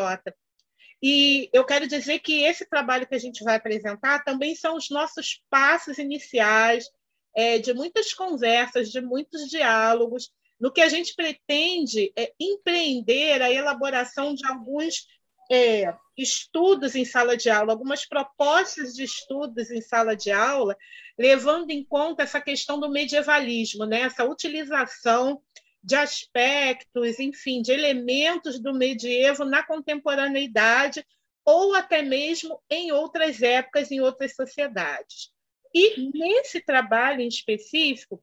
[1.06, 4.88] E eu quero dizer que esse trabalho que a gente vai apresentar também são os
[4.88, 6.90] nossos passos iniciais
[7.36, 13.52] é, de muitas conversas, de muitos diálogos, no que a gente pretende é, empreender a
[13.52, 15.06] elaboração de alguns
[15.52, 20.74] é, estudos em sala de aula, algumas propostas de estudos em sala de aula,
[21.18, 24.00] levando em conta essa questão do medievalismo, né?
[24.00, 25.42] essa utilização
[25.84, 31.06] de aspectos, enfim, de elementos do medievo na contemporaneidade
[31.44, 35.30] ou até mesmo em outras épocas, em outras sociedades.
[35.74, 38.22] E nesse trabalho em específico,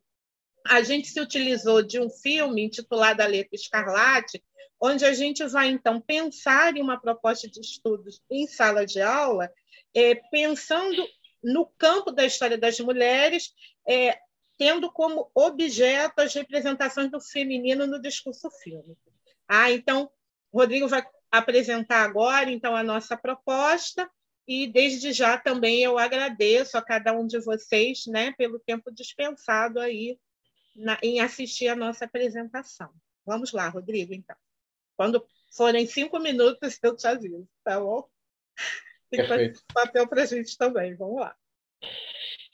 [0.65, 4.43] a gente se utilizou de um filme intitulado A Letra Escarlate,
[4.81, 9.51] onde a gente vai, então, pensar em uma proposta de estudos em sala de aula,
[9.93, 11.07] é, pensando
[11.43, 13.53] no campo da história das mulheres,
[13.87, 14.17] é,
[14.61, 19.11] tendo como objeto as representações do feminino no discurso fílmico.
[19.47, 20.11] Ah, então,
[20.53, 24.07] Rodrigo vai apresentar agora então a nossa proposta
[24.47, 29.79] e desde já também eu agradeço a cada um de vocês, né, pelo tempo dispensado
[29.79, 30.19] aí
[30.75, 32.93] na, em assistir a nossa apresentação.
[33.25, 34.35] Vamos lá, Rodrigo, então.
[34.95, 35.25] Quando
[35.57, 38.07] forem cinco minutos, eu te aviso, tá bom?
[39.27, 40.95] Fazer papel para a gente também.
[40.95, 41.35] Vamos lá.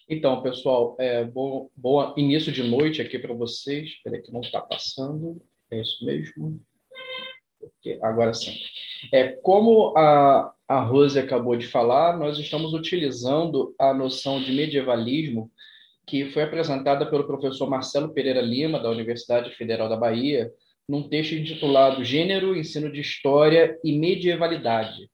[0.09, 3.89] Então, pessoal, é, bom, bom início de noite aqui para vocês.
[3.89, 5.41] Espera que não está passando.
[5.69, 6.61] É isso mesmo.
[7.59, 8.55] Porque agora sim.
[9.11, 15.51] É, como a, a Rose acabou de falar, nós estamos utilizando a noção de medievalismo
[16.05, 20.49] que foi apresentada pelo professor Marcelo Pereira Lima, da Universidade Federal da Bahia,
[20.88, 25.09] num texto intitulado Gênero, Ensino de História e Medievalidade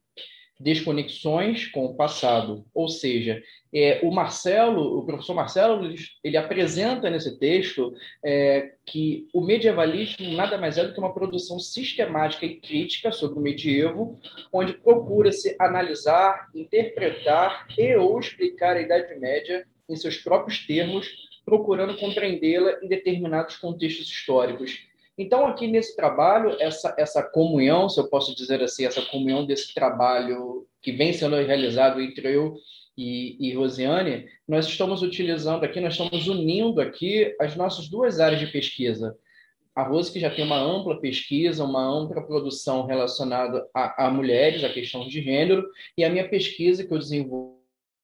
[0.64, 2.66] desconexões com o passado.
[2.74, 9.42] Ou seja, é, o Marcelo, o professor Marcelo, ele, apresenta nesse texto é, que o
[9.42, 14.20] medievalismo nada mais é do que uma produção sistemática e crítica sobre o medievo,
[14.52, 21.12] onde procura-se analisar, interpretar e ou explicar a Idade Média em seus próprios termos,
[21.44, 28.10] procurando compreendê-la em determinados contextos históricos então, aqui nesse trabalho, essa, essa comunhão, se eu
[28.10, 32.56] posso dizer assim, essa comunhão desse trabalho que vem sendo realizado entre eu
[32.98, 38.40] e, e Rosiane, nós estamos utilizando aqui, nós estamos unindo aqui as nossas duas áreas
[38.40, 39.16] de pesquisa.
[39.76, 44.64] A Rose, que já tem uma ampla pesquisa, uma ampla produção relacionada a, a mulheres,
[44.64, 45.68] a questão de gênero,
[45.98, 47.53] e a minha pesquisa que eu desenvolvo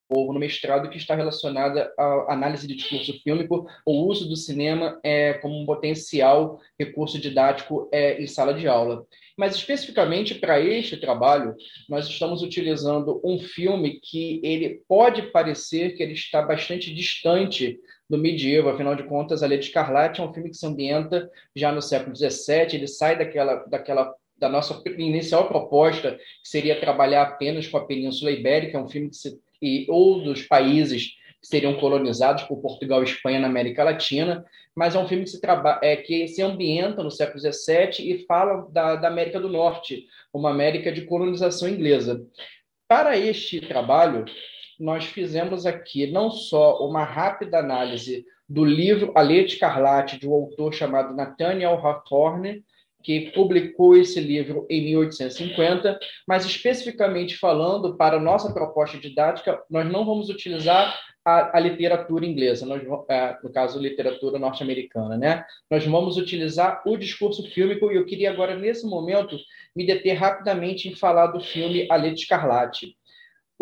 [0.09, 5.33] no mestrado que está relacionada à análise de discurso fílmico, o uso do cinema é,
[5.33, 9.05] como um potencial recurso didático é, em sala de aula.
[9.37, 11.55] Mas especificamente para este trabalho,
[11.87, 17.79] nós estamos utilizando um filme que ele pode parecer que ele está bastante distante
[18.09, 21.29] do medieval, afinal de contas, A Lei de Escarlate é um filme que se ambienta
[21.55, 27.23] já no século XVII, ele sai daquela, daquela da nossa inicial proposta, que seria trabalhar
[27.23, 31.47] apenas com a Península Ibérica, é um filme que se e, ou dos países que
[31.47, 34.43] seriam colonizados por Portugal e Espanha na América Latina,
[34.75, 35.39] mas é um filme que se,
[35.81, 40.51] é, que se ambienta no século XVII e fala da, da América do Norte, uma
[40.51, 42.25] América de colonização inglesa.
[42.87, 44.25] Para este trabalho,
[44.79, 50.27] nós fizemos aqui não só uma rápida análise do livro A Lei de Escarlate, de
[50.27, 52.63] um autor chamado Nathaniel Hawthorne,
[53.01, 60.05] que publicou esse livro em 1850, mas especificamente falando para nossa proposta didática, nós não
[60.05, 65.45] vamos utilizar a, a literatura inglesa, nós, é, no caso, literatura norte-americana, né?
[65.69, 69.37] Nós vamos utilizar o discurso fílmico e eu queria agora, nesse momento,
[69.75, 72.95] me deter rapidamente em falar do filme A de Escarlate.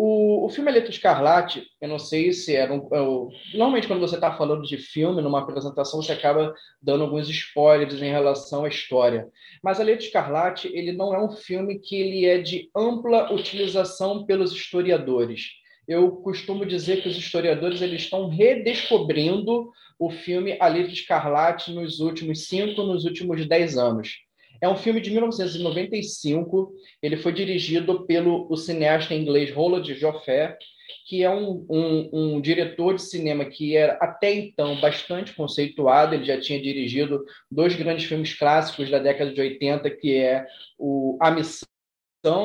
[0.00, 2.88] O, o filme Letra Escarlate, eu não sei se era um.
[2.92, 8.00] Eu, normalmente, quando você está falando de filme, numa apresentação, você acaba dando alguns spoilers
[8.00, 9.28] em relação à história.
[9.60, 14.24] Mas A Letra Escarlate, ele não é um filme que ele é de ampla utilização
[14.24, 15.48] pelos historiadores.
[15.88, 19.68] Eu costumo dizer que os historiadores eles estão redescobrindo
[19.98, 24.27] o filme A Letra Escarlate nos últimos cinco, nos últimos dez anos.
[24.60, 26.72] É um filme de 1995.
[27.02, 30.56] Ele foi dirigido pelo o cineasta inglês Roland Joffé,
[31.06, 36.14] que é um, um, um, diretor de cinema que era até então bastante conceituado.
[36.14, 40.46] Ele já tinha dirigido dois grandes filmes clássicos da década de 80, que é
[40.78, 41.68] o A Missão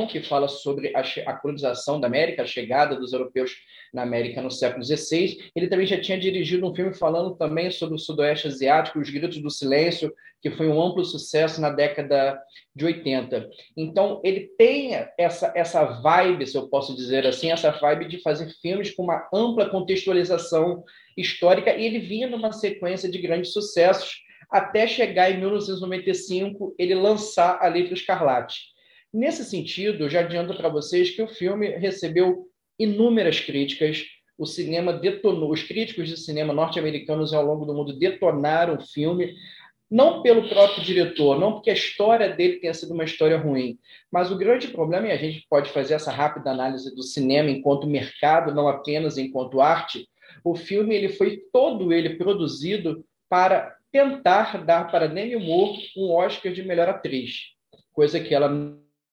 [0.07, 3.51] que fala sobre a, a, colonização da América, a chegada dos europeus
[3.93, 5.37] na América no século XVI.
[5.55, 9.39] Ele também já tinha dirigido um filme falando também sobre o Sudoeste Asiático, Os Gritos
[9.39, 12.39] do Silêncio, que foi um amplo sucesso na década
[12.75, 13.49] de 80.
[13.77, 18.49] Então, ele tem essa, essa vibe, se eu posso dizer assim, essa vibe de fazer
[18.61, 20.83] filmes com uma ampla contextualização
[21.17, 27.57] histórica, e ele vinha numa sequência de grandes sucessos, até chegar em 1995, ele lançar
[27.61, 28.72] A Letra Escarlate
[29.13, 32.47] Nesse sentido, eu já adianto para vocês que o filme recebeu
[32.79, 34.03] inúmeras críticas.
[34.35, 39.35] O cinema detonou, os críticos de cinema norte-americanos ao longo do mundo detonaram o filme,
[39.89, 43.77] não pelo próprio diretor, não porque a história dele tenha sido uma história ruim,
[44.11, 47.85] mas o grande problema, e a gente pode fazer essa rápida análise do cinema enquanto
[47.85, 50.09] mercado, não apenas enquanto arte,
[50.43, 56.51] o filme ele foi todo ele produzido para tentar dar para Demi Moore um Oscar
[56.51, 57.51] de melhor atriz,
[57.93, 58.49] coisa que ela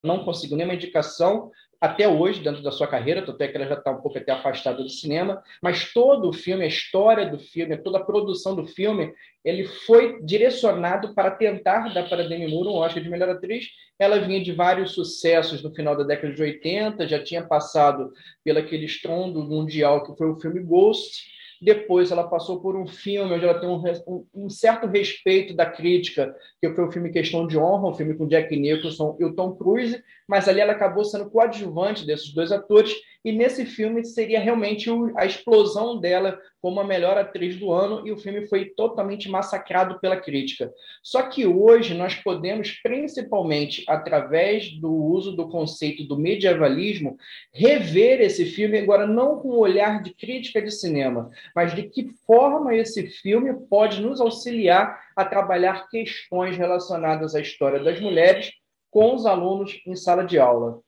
[0.02, 1.50] não conseguiu nenhuma indicação
[1.80, 4.82] até hoje dentro da sua carreira, até que ela já está um pouco até afastada
[4.82, 9.14] do cinema, mas todo o filme, a história do filme, toda a produção do filme,
[9.42, 13.68] ele foi direcionado para tentar dar para Demi Moore um Oscar de melhor atriz.
[13.98, 18.12] Ela vinha de vários sucessos no final da década de 80, já tinha passado
[18.44, 23.34] pelo aquele estrondo mundial que foi o filme Ghost, depois ela passou por um filme
[23.34, 27.46] onde ela tem um, um, um, certo respeito da crítica, que foi o filme Questão
[27.46, 31.04] de Honra, um filme com Jack Nicholson e o Tom Cruise, mas ali ela acabou
[31.04, 32.94] sendo coadjuvante desses dois atores,
[33.24, 38.12] e nesse filme seria realmente a explosão dela como a melhor atriz do ano, e
[38.12, 40.70] o filme foi totalmente massacrado pela crítica.
[41.02, 47.16] Só que hoje nós podemos, principalmente através do uso do conceito do medievalismo,
[47.52, 52.08] rever esse filme, agora não com o olhar de crítica de cinema, mas de que
[52.26, 58.52] forma esse filme pode nos auxiliar a trabalhar questões relacionadas à história das mulheres
[58.90, 60.80] com os alunos em sala de aula.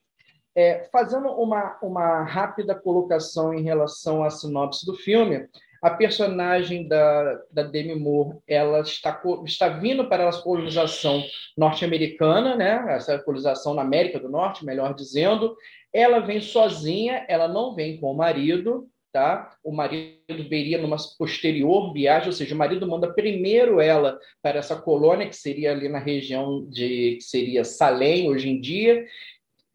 [0.55, 5.49] É, fazendo uma, uma rápida colocação em relação à sinopse do filme,
[5.83, 11.25] a personagem da, da Demi Moore ela está, está vindo para essa colonização
[11.59, 12.85] norte-americana, né?
[12.89, 15.57] essa colonização na América do Norte, melhor dizendo.
[15.93, 19.57] Ela vem sozinha, ela não vem com o marido, tá?
[19.63, 24.77] O marido veria numa posterior viagem, ou seja, o marido manda primeiro ela para essa
[24.77, 29.05] colônia que seria ali na região de que seria Salem hoje em dia,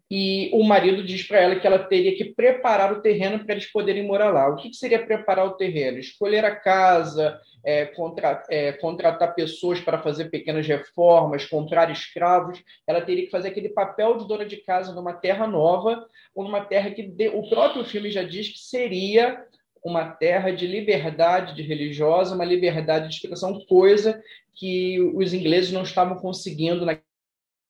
[0.10, 3.70] e o marido diz para ela que ela teria que preparar o terreno para eles
[3.70, 4.48] poderem morar lá.
[4.48, 6.00] O que, seria preparar o terreno?
[6.00, 12.64] Escolher a casa, é, contra, é, contratar pessoas para fazer pequenas reformas, comprar escravos.
[12.88, 16.64] Ela teria que fazer aquele papel de dona de casa numa terra nova, ou numa
[16.64, 19.46] terra que de, o próprio filme já diz que seria
[19.84, 24.22] uma terra de liberdade de religiosa, uma liberdade de expressão, coisa
[24.54, 26.86] que os ingleses não estavam conseguindo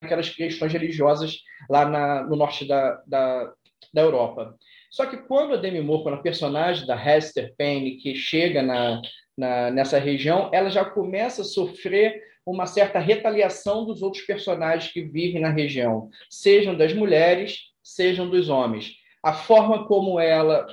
[0.00, 1.38] naquelas questões religiosas
[1.68, 3.52] lá na, no norte da, da,
[3.92, 4.54] da Europa.
[4.90, 9.00] Só que quando a Demi Moore, quando a personagem da Hester Payne, que chega na,
[9.36, 15.02] na, nessa região, ela já começa a sofrer uma certa retaliação dos outros personagens que
[15.02, 18.94] vivem na região, sejam das mulheres, sejam dos homens.
[19.22, 20.66] A forma como ela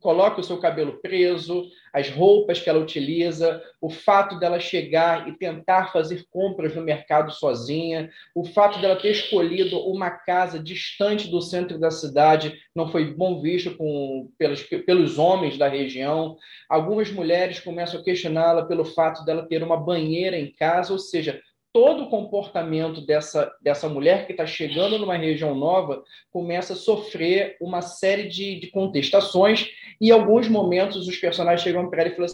[0.00, 1.66] coloca o seu cabelo preso,
[1.96, 7.32] as roupas que ela utiliza, o fato dela chegar e tentar fazer compras no mercado
[7.32, 13.14] sozinha, o fato dela ter escolhido uma casa distante do centro da cidade não foi
[13.14, 16.36] bom visto com, pelos, pelos homens da região.
[16.68, 21.40] Algumas mulheres começam a questioná-la pelo fato dela ter uma banheira em casa, ou seja,
[21.76, 27.54] todo o comportamento dessa, dessa mulher que está chegando numa região nova começa a sofrer
[27.60, 29.68] uma série de, de contestações
[30.00, 32.30] e em alguns momentos os personagens chegam para ela e falam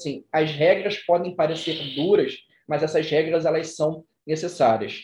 [0.00, 2.34] assim, as regras podem parecer duras,
[2.66, 5.02] mas essas regras elas são necessárias.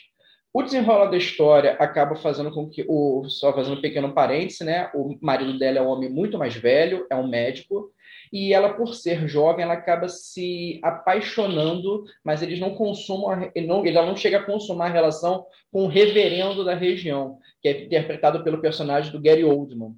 [0.51, 4.91] O desenrolar da história acaba fazendo com que o só fazendo um pequeno parêntese, né?
[4.95, 7.93] O marido dela é um homem muito mais velho, é um médico,
[8.35, 14.05] e ela, por ser jovem, ela acaba se apaixonando, mas eles não consumam, não, ela
[14.05, 18.61] não chega a consumar a relação com o reverendo da região, que é interpretado pelo
[18.61, 19.95] personagem do Gary Oldman.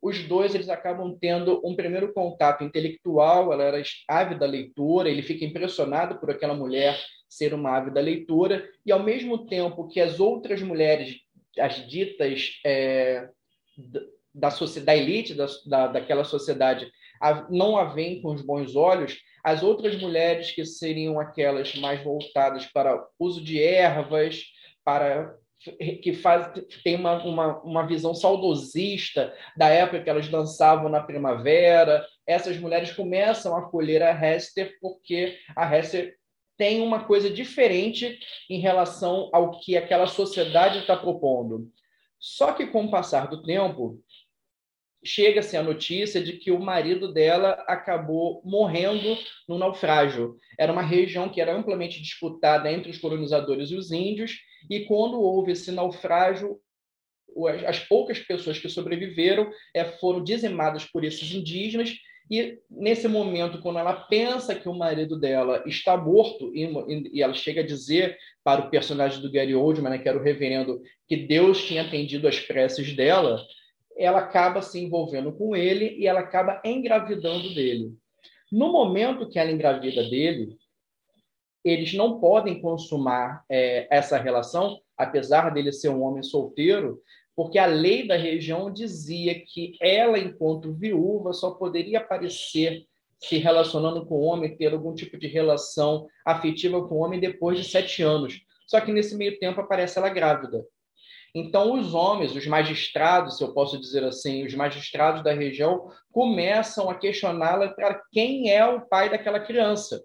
[0.00, 5.44] Os dois eles acabam tendo um primeiro contato intelectual, ela era ávida leitora, ele fica
[5.44, 6.96] impressionado por aquela mulher
[7.28, 11.16] ser uma ávida leitora, e ao mesmo tempo que as outras mulheres,
[11.58, 13.28] as ditas é,
[14.32, 14.50] da,
[14.84, 16.88] da elite da, da, daquela sociedade,
[17.50, 22.66] não a veem com os bons olhos, as outras mulheres que seriam aquelas mais voltadas
[22.66, 24.42] para uso de ervas,
[24.84, 25.34] para
[26.02, 26.50] que faz,
[26.82, 32.04] tem uma, uma, uma visão saudosista da época que elas dançavam na primavera.
[32.26, 36.16] Essas mulheres começam a acolher a Hester porque a Hester
[36.56, 38.18] tem uma coisa diferente
[38.48, 41.70] em relação ao que aquela sociedade está propondo.
[42.18, 43.98] Só que com o passar do tempo,
[45.04, 49.16] chega-se a notícia de que o marido dela acabou morrendo
[49.48, 50.36] no naufrágio.
[50.58, 55.20] Era uma região que era amplamente disputada entre os colonizadores e os índios, e quando
[55.20, 56.58] houve esse naufrágio,
[57.66, 61.94] as poucas pessoas que sobreviveram é, foram dizimadas por esses indígenas,
[62.30, 67.60] e nesse momento, quando ela pensa que o marido dela está morto, e, ela chega
[67.60, 71.64] a dizer para o personagem do Gary Oldman, né, que era o reverendo, que Deus
[71.64, 73.44] tinha atendido as preces dela,
[73.96, 77.94] ela acaba se envolvendo com ele e ela acaba engravidando dele.
[78.50, 80.56] No momento que ela engravida dele,
[81.64, 87.00] eles não podem consumar é, essa relação, apesar dele ser um homem solteiro,
[87.36, 92.86] porque a lei da região dizia que ela, enquanto viúva, só poderia aparecer
[93.22, 97.58] se relacionando com o homem, ter algum tipo de relação afetiva com o homem depois
[97.58, 98.40] de sete anos.
[98.66, 100.64] Só que nesse meio tempo aparece ela grávida.
[101.34, 106.90] Então, os homens, os magistrados, se eu posso dizer assim, os magistrados da região, começam
[106.90, 110.02] a questioná-la para quem é o pai daquela criança.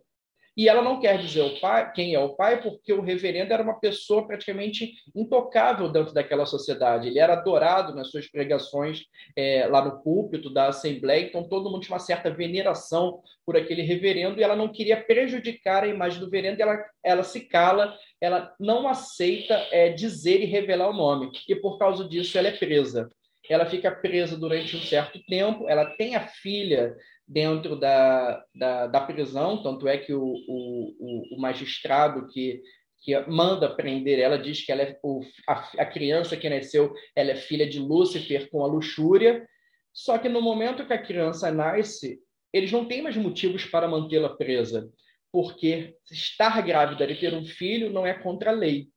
[0.58, 3.62] E ela não quer dizer o pai, quem é o pai, porque o reverendo era
[3.62, 7.08] uma pessoa praticamente intocável dentro daquela sociedade.
[7.08, 9.04] Ele era adorado nas suas pregações
[9.36, 13.82] é, lá no púlpito da Assembleia, então todo mundo tinha uma certa veneração por aquele
[13.82, 18.54] reverendo e ela não queria prejudicar a imagem do reverendo, ela, ela se cala, ela
[18.60, 23.10] não aceita é, dizer e revelar o nome, e por causa disso ela é presa.
[23.48, 26.96] Ela fica presa durante um certo tempo, ela tem a filha
[27.28, 32.62] dentro da, da, da prisão, tanto é que o, o, o magistrado que,
[33.02, 37.32] que manda prender ela diz que ela é o, a, a criança que nasceu ela
[37.32, 39.48] é filha de Lúcifer com a luxúria,
[39.92, 42.20] só que no momento que a criança nasce,
[42.54, 44.90] eles não têm mais motivos para mantê-la presa,
[45.32, 48.88] porque estar grávida e ter um filho não é contra a lei.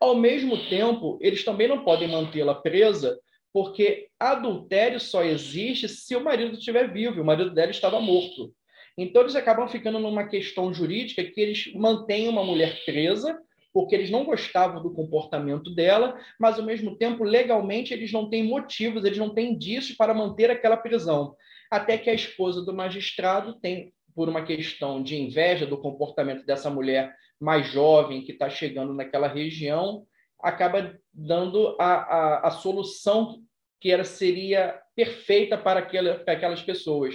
[0.00, 3.18] Ao mesmo tempo, eles também não podem mantê-la presa,
[3.52, 8.52] porque adultério só existe se o marido estiver vivo, e o marido dela estava morto.
[8.96, 13.38] Então eles acabam ficando numa questão jurídica que eles mantêm uma mulher presa,
[13.72, 18.42] porque eles não gostavam do comportamento dela, mas ao mesmo tempo, legalmente, eles não têm
[18.42, 21.36] motivos, eles não têm indícios para manter aquela prisão.
[21.70, 26.68] Até que a esposa do magistrado tem, por uma questão de inveja do comportamento dessa
[26.68, 30.04] mulher mais jovem que está chegando naquela região,
[30.42, 33.42] acaba dando a, a, a solução
[33.80, 37.14] que era, seria perfeita para, aquela, para aquelas pessoas.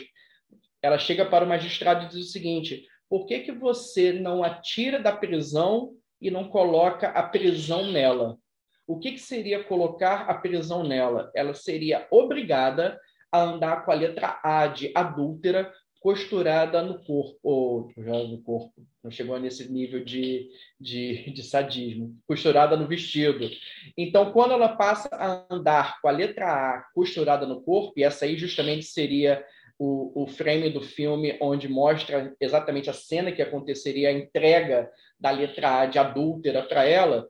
[0.82, 5.00] Ela chega para o magistrado e diz o seguinte: por que, que você não atira
[5.00, 8.38] da prisão e não coloca a prisão nela?
[8.88, 11.32] O que, que seria colocar a prisão nela?
[11.36, 13.00] Ela seria obrigada
[13.32, 15.72] a andar com a letra A de adúltera
[16.06, 18.72] costurada no corpo, ou no corpo,
[19.03, 23.49] não chegou nesse nível de, de, de, sadismo, costurada no vestido.
[23.98, 28.26] Então, quando ela passa a andar com a letra A costurada no corpo, e essa
[28.26, 29.44] aí justamente seria
[29.80, 34.88] o, o frame do filme onde mostra exatamente a cena que aconteceria, a entrega
[35.19, 37.27] da letra A de adúltera para ela,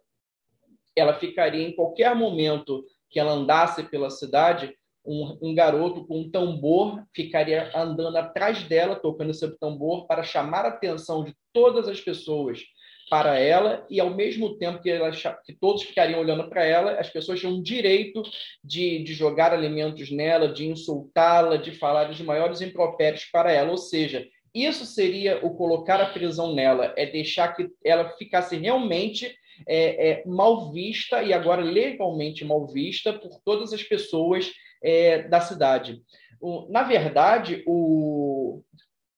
[0.94, 6.32] ela ficaria em qualquer momento que ela andasse pela cidade, um, um, garoto com um
[6.32, 12.02] tambor ficaria andando atrás dela, tocando seu tambor, para chamar a atenção de todas as
[12.02, 12.60] pessoas
[13.10, 17.10] para ela, e ao mesmo tempo que, ela, que todos ficariam olhando para ela, as
[17.10, 18.24] pessoas tinham direito
[18.64, 23.70] de, de jogar alimentos nela, de insultá-la, de falar os maiores impropérios para ela.
[23.70, 29.36] Ou seja, isso seria o colocar a prisão nela, é deixar que ela ficasse realmente
[29.68, 34.52] é, é, mal vista e agora legalmente mal vista por todas as pessoas
[34.84, 36.02] é, da cidade.
[36.40, 38.62] O, na verdade, o,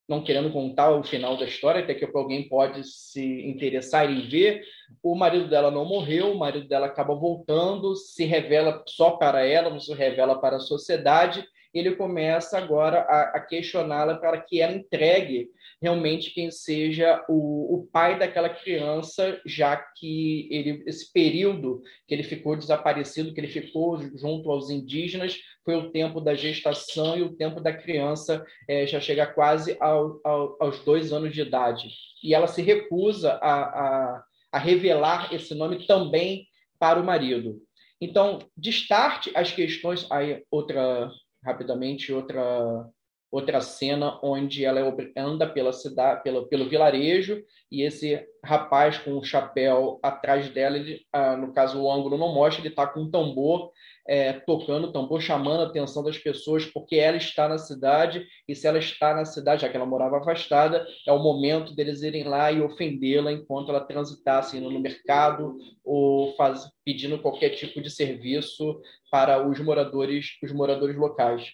[0.08, 4.64] não querendo contar o final da história, até que alguém pode se interessar em ver,
[5.04, 9.70] o marido dela não morreu, o marido dela acaba voltando, se revela só para ela,
[9.70, 14.74] não se revela para a sociedade, ele começa agora a, a questioná-la para que ela
[14.74, 15.50] entregue
[15.82, 22.24] realmente quem seja o, o pai daquela criança, já que ele, esse período que ele
[22.24, 27.36] ficou desaparecido, que ele ficou junto aos indígenas, foi o tempo da gestação e o
[27.36, 31.90] tempo da criança é, já chega quase ao, ao, aos dois anos de idade.
[32.24, 34.24] E ela se recusa a, a,
[34.54, 36.48] a revelar esse nome também
[36.80, 37.62] para o marido.
[38.00, 40.08] Então, destarte as questões.
[40.12, 41.10] Aí, outra,
[41.44, 42.90] rapidamente, outra
[43.32, 44.82] outra cena onde ela
[45.16, 51.02] anda pela cidade, pelo, pelo vilarejo e esse rapaz com o chapéu atrás dela, ele,
[51.12, 53.72] ah, no caso o ângulo não mostra, ele está com um tambor
[54.08, 58.66] é, tocando, tambor chamando a atenção das pessoas porque ela está na cidade e se
[58.66, 62.50] ela está na cidade, já que ela morava afastada, é o momento deles irem lá
[62.50, 68.80] e ofendê-la enquanto ela transitasse indo no mercado ou faz, pedindo qualquer tipo de serviço
[69.12, 71.52] para os moradores, os moradores locais.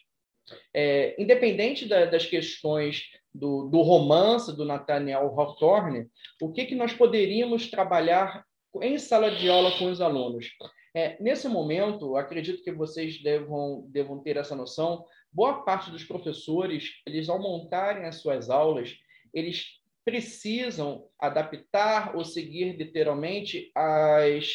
[0.73, 3.03] É, independente da, das questões
[3.33, 6.07] do, do, romance do Nathaniel Hawthorne,
[6.41, 8.45] o que, que nós poderíamos trabalhar
[8.81, 10.47] em sala de aula com os alunos?
[10.95, 15.05] É, nesse momento, acredito que vocês devam, devam ter essa noção.
[15.31, 18.95] Boa parte dos professores, eles ao montarem as suas aulas,
[19.33, 24.53] eles precisam adaptar ou seguir literalmente as,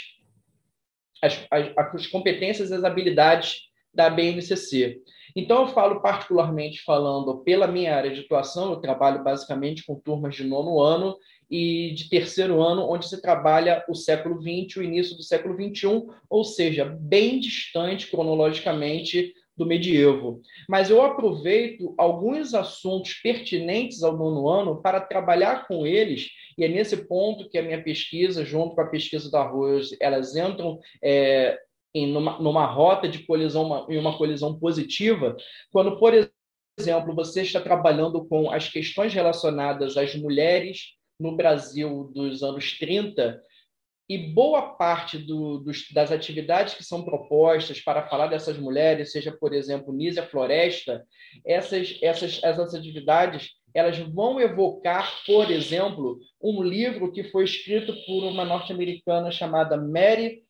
[1.22, 3.62] as, as, as competências e as habilidades
[3.92, 5.02] da BNCC.
[5.34, 10.34] Então, eu falo particularmente falando pela minha área de atuação, eu trabalho basicamente com turmas
[10.34, 11.16] de nono ano
[11.50, 16.06] e de terceiro ano, onde se trabalha o século XX, o início do século XXI,
[16.28, 20.40] ou seja, bem distante cronologicamente do medievo.
[20.68, 26.68] Mas eu aproveito alguns assuntos pertinentes ao nono ano para trabalhar com eles, e é
[26.68, 31.58] nesse ponto que a minha pesquisa, junto com a pesquisa da Rose, elas entram é,
[31.94, 35.36] em numa, numa rota de colisão, uma, em uma colisão positiva,
[35.70, 36.12] quando, por
[36.78, 43.40] exemplo, você está trabalhando com as questões relacionadas às mulheres no Brasil dos anos 30,
[44.08, 49.30] e boa parte do, dos, das atividades que são propostas para falar dessas mulheres, seja,
[49.30, 51.04] por exemplo, Nízia Floresta,
[51.44, 58.24] essas, essas, essas atividades elas vão evocar, por exemplo, um livro que foi escrito por
[58.24, 60.42] uma norte-americana chamada Mary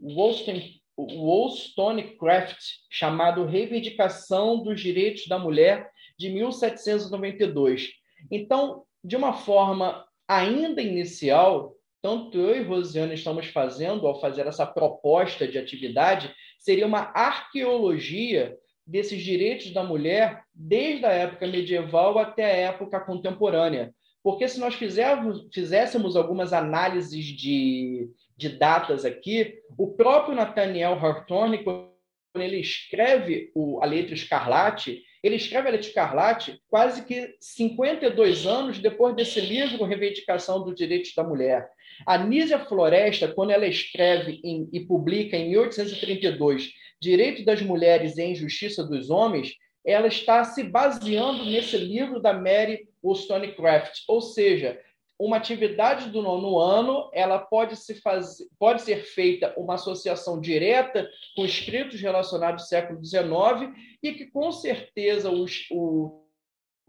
[0.00, 2.58] Wollstonecraft, Wollstonecraft,
[2.90, 7.90] chamado Reivindicação dos Direitos da Mulher, de 1792.
[8.30, 14.66] Então, de uma forma ainda inicial, tanto eu e Rosiane estamos fazendo, ao fazer essa
[14.66, 18.56] proposta de atividade, seria uma arqueologia
[18.86, 23.94] desses direitos da mulher desde a época medieval até a época contemporânea.
[24.22, 31.62] Porque se nós fizermos, fizéssemos algumas análises de, de datas aqui, o próprio Nathaniel Hawthorne,
[31.62, 31.94] quando
[32.36, 38.78] ele escreve o, a letra escarlate, ele escreve a letra escarlate quase que 52 anos
[38.78, 41.68] depois desse livro Reivindicação dos Direitos da Mulher.
[42.06, 48.24] A Nízia Floresta, quando ela escreve em, e publica em 1832 Direito das Mulheres e
[48.24, 49.54] Injustiça dos Homens,
[49.84, 54.80] ela está se baseando nesse livro da Mary Wollstonecraft, ou seja,
[55.18, 61.08] uma atividade do nono ano, ela pode, se fazer, pode ser feita uma associação direta
[61.36, 63.72] com escritos relacionados ao século XIX
[64.02, 66.24] e que, com certeza, os, o,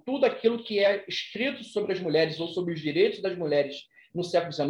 [0.05, 3.75] tudo aquilo que é escrito sobre as mulheres ou sobre os direitos das mulheres
[4.13, 4.67] no século XIX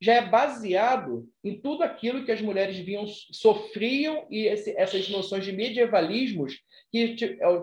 [0.00, 5.44] já é baseado em tudo aquilo que as mulheres vinham sofriam e esse, essas noções
[5.44, 6.54] de medievalismos
[6.90, 7.14] que,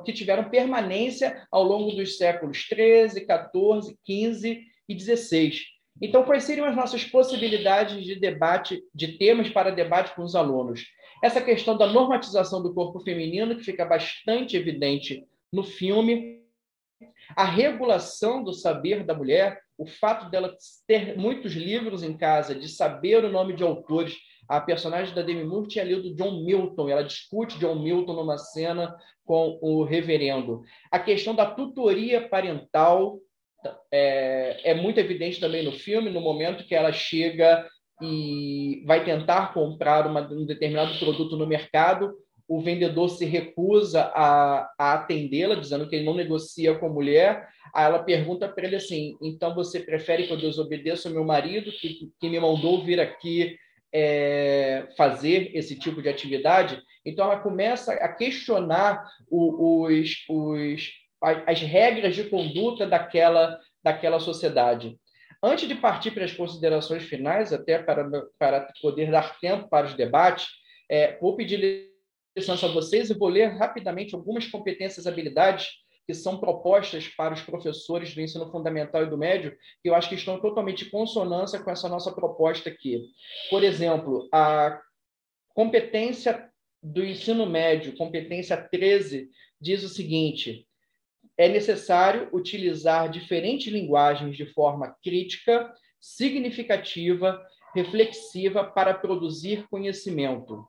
[0.06, 5.61] que tiveram permanência ao longo dos séculos XIII, XIV, XV e 16.
[6.01, 10.85] Então, quais seriam as nossas possibilidades de debate, de temas para debate com os alunos?
[11.23, 16.41] Essa questão da normatização do corpo feminino, que fica bastante evidente no filme,
[17.35, 20.55] a regulação do saber da mulher, o fato dela
[20.88, 24.15] ter muitos livros em casa, de saber o nome de autores.
[24.47, 28.95] A personagem da Demi Moore tinha lido John Milton, ela discute John Milton numa cena
[29.26, 30.64] com o reverendo.
[30.91, 33.19] A questão da tutoria parental,
[33.91, 37.68] é, é muito evidente também no filme, no momento que ela chega
[38.02, 42.14] e vai tentar comprar uma, um determinado produto no mercado,
[42.48, 47.48] o vendedor se recusa a, a atendê-la, dizendo que ele não negocia com a mulher.
[47.73, 51.72] Aí ela pergunta para ele assim: então você prefere que eu desobedeça o meu marido,
[51.72, 53.57] que, que me mandou vir aqui
[53.94, 56.81] é, fazer esse tipo de atividade?
[57.06, 60.91] Então ela começa a questionar os, os,
[61.24, 64.98] as regras de conduta daquela, daquela sociedade.
[65.41, 69.94] Antes de partir para as considerações finais, até para, para poder dar tempo para os
[69.94, 70.48] debates,
[70.90, 71.91] é, vou pedir
[72.36, 75.68] licença a vocês e vou ler rapidamente algumas competências e habilidades
[76.06, 80.10] que são propostas para os professores do ensino fundamental e do médio, que eu acho
[80.10, 83.02] que estão totalmente em consonância com essa nossa proposta aqui.
[83.50, 84.82] Por exemplo, a
[85.50, 86.50] competência
[86.82, 89.30] do ensino médio, competência 13,
[89.62, 90.68] diz o seguinte:
[91.38, 97.41] é necessário utilizar diferentes linguagens de forma crítica, significativa,
[97.73, 100.68] reflexiva para produzir conhecimento.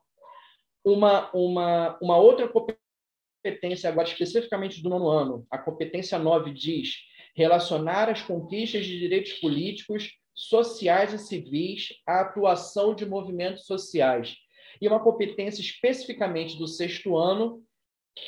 [0.84, 6.94] Uma, uma, uma outra competência, agora especificamente do nono ano, a competência 9 diz
[7.36, 14.36] relacionar as conquistas de direitos políticos, sociais e civis à atuação de movimentos sociais.
[14.80, 17.62] E uma competência especificamente do sexto ano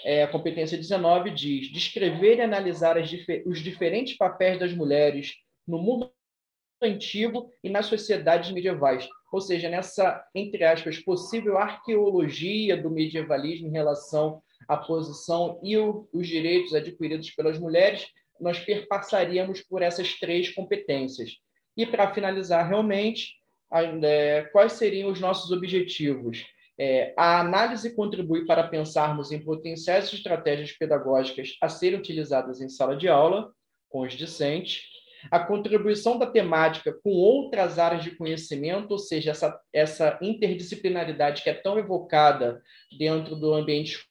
[0.05, 2.97] é, a competência 19 diz descrever e analisar
[3.47, 5.35] os diferentes papéis das mulheres
[5.67, 6.11] no mundo
[6.83, 9.09] antigo e nas sociedades medievais.
[9.33, 16.09] Ou seja, nessa, entre aspas, possível arqueologia do medievalismo em relação à posição e o,
[16.13, 18.07] os direitos adquiridos pelas mulheres,
[18.41, 21.39] nós perpassaríamos por essas três competências.
[21.77, 23.35] E, para finalizar, realmente,
[24.03, 26.45] é, quais seriam os nossos objetivos?
[26.79, 32.97] É, a análise contribui para pensarmos em potenciais estratégias pedagógicas a serem utilizadas em sala
[32.97, 33.51] de aula,
[33.89, 34.83] com os discentes,
[35.31, 41.51] a contribuição da temática com outras áreas de conhecimento, ou seja, essa, essa interdisciplinaridade que
[41.51, 42.63] é tão evocada
[42.99, 44.07] dentro do ambiente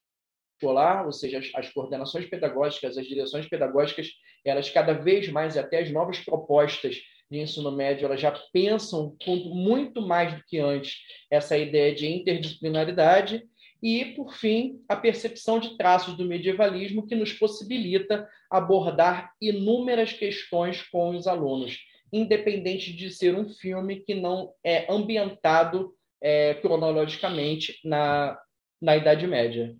[0.55, 4.09] escolar, ou seja, as, as coordenações pedagógicas, as direções pedagógicas,
[4.43, 6.97] elas cada vez mais, até as novas propostas
[7.29, 9.15] de ensino médio elas já pensam
[9.45, 10.97] muito mais do que antes
[11.29, 13.43] essa ideia de interdisciplinaridade
[13.81, 20.81] e, por fim, a percepção de traços do medievalismo que nos possibilita abordar inúmeras questões
[20.81, 21.79] com os alunos,
[22.11, 28.39] independente de ser um filme que não é ambientado é, cronologicamente na,
[28.81, 29.75] na Idade Média.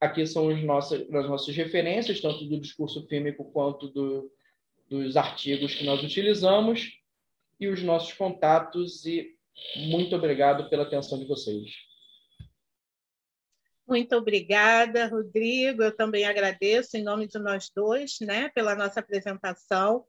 [0.00, 4.30] Aqui são as nossas, as nossas referências, tanto do discurso fílmico quanto do,
[4.88, 6.98] dos artigos que nós utilizamos
[7.60, 9.36] e os nossos contatos e
[9.76, 11.70] muito obrigado pela atenção de vocês.
[13.86, 15.82] Muito obrigada, Rodrigo.
[15.82, 20.04] Eu também agradeço em nome de nós dois, né, pela nossa apresentação.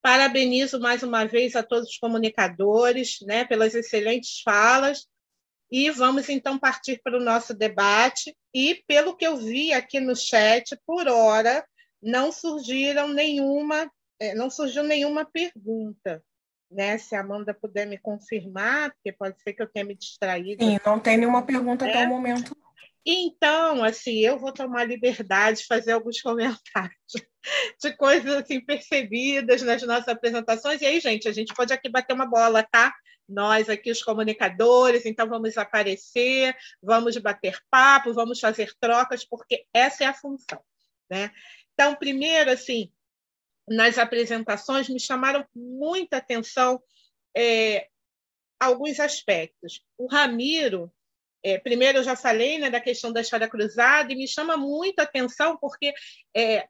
[0.00, 5.06] Parabenizo mais uma vez a todos os comunicadores, né, pelas excelentes falas.
[5.70, 8.36] E vamos então partir para o nosso debate.
[8.54, 11.64] E pelo que eu vi aqui no chat, por hora,
[12.00, 13.90] não surgiram nenhuma
[14.34, 16.22] não surgiu nenhuma pergunta.
[16.70, 16.98] Né?
[16.98, 20.64] Se a Amanda puder me confirmar, porque pode ser que eu tenha me distraído.
[20.64, 21.90] Sim, não tem nenhuma pergunta é?
[21.90, 22.56] até o momento.
[23.04, 27.12] Então, assim, eu vou tomar liberdade de fazer alguns comentários
[27.82, 30.80] de coisas assim percebidas nas nossas apresentações.
[30.80, 32.94] E aí, gente, a gente pode aqui bater uma bola, tá?
[33.28, 40.04] Nós aqui, os comunicadores, então vamos aparecer, vamos bater papo, vamos fazer trocas, porque essa
[40.04, 40.60] é a função,
[41.08, 41.30] né?
[41.72, 42.92] Então, primeiro, assim,
[43.70, 46.82] nas apresentações me chamaram muita atenção
[47.36, 47.88] é,
[48.58, 49.84] alguns aspectos.
[49.96, 50.92] O Ramiro,
[51.42, 55.04] é, primeiro eu já falei né, da questão da história cruzada, e me chama muita
[55.04, 55.94] atenção porque
[56.36, 56.68] é,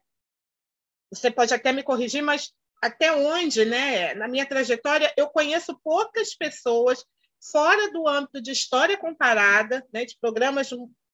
[1.11, 6.35] você pode até me corrigir, mas até onde, né, na minha trajetória, eu conheço poucas
[6.35, 7.03] pessoas
[7.51, 10.69] fora do âmbito de história comparada, né, de programas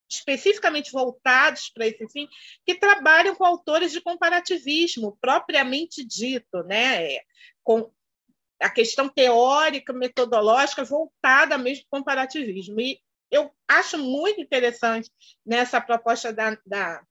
[0.10, 2.28] especificamente voltados para esse fim,
[2.66, 7.20] que trabalham com autores de comparativismo, propriamente dito, né,
[7.64, 7.92] com
[8.62, 12.80] a questão teórica, metodológica voltada mesmo para o comparativismo.
[12.80, 15.12] E eu acho muito interessante
[15.46, 17.02] nessa proposta da, da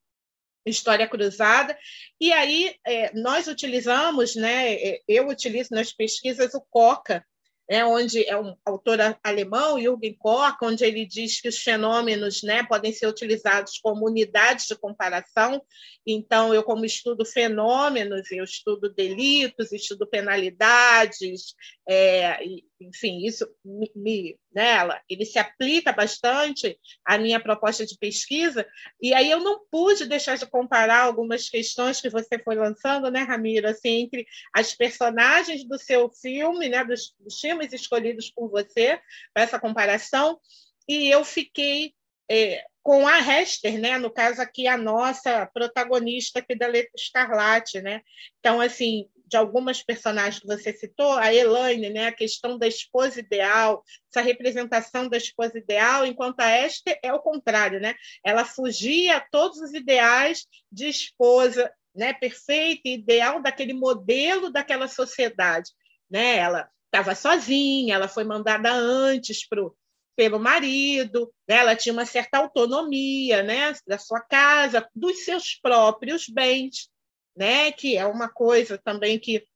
[0.65, 1.79] história cruzada.
[2.21, 7.25] E aí é, nós utilizamos, né, é, eu utilizo nas pesquisas o COCA,
[7.69, 12.63] né, onde é um autor alemão, Jürgen Koch, onde ele diz que os fenômenos né,
[12.63, 15.61] podem ser utilizados como unidades de comparação.
[16.07, 21.55] Então, eu, como estudo fenômenos, eu estudo delitos, estudo penalidades,
[21.89, 22.39] é,
[22.81, 28.67] enfim, isso me, me nela, ele se aplica bastante à minha proposta de pesquisa,
[29.01, 33.23] e aí eu não pude deixar de comparar algumas questões que você foi lançando, né,
[33.23, 39.01] Ramiro, assim, entre as personagens do seu filme, né, dos, dos filmes escolhidos por você,
[39.33, 40.41] para essa comparação,
[40.89, 41.95] e eu fiquei
[42.29, 43.99] é, com a Hester, né?
[43.99, 48.01] No caso aqui a nossa protagonista aqui da Letra Escarlate, né?
[48.39, 53.19] Então assim, de algumas personagens que você citou, a Elaine, né, a questão da esposa
[53.19, 57.97] ideal, essa representação da esposa ideal, enquanto a Esther é o contrário, né?
[58.25, 64.87] Ela fugia a todos os ideais de esposa, né, perfeita e ideal daquele modelo daquela
[64.87, 65.71] sociedade,
[66.09, 66.37] né?
[66.37, 69.77] Ela estava sozinha, ela foi mandada antes pro
[70.15, 71.57] pelo marido, né?
[71.57, 73.75] ela tinha uma certa autonomia né?
[73.87, 76.89] da sua casa, dos seus próprios bens
[77.37, 77.71] né?
[77.73, 79.47] que é uma coisa também que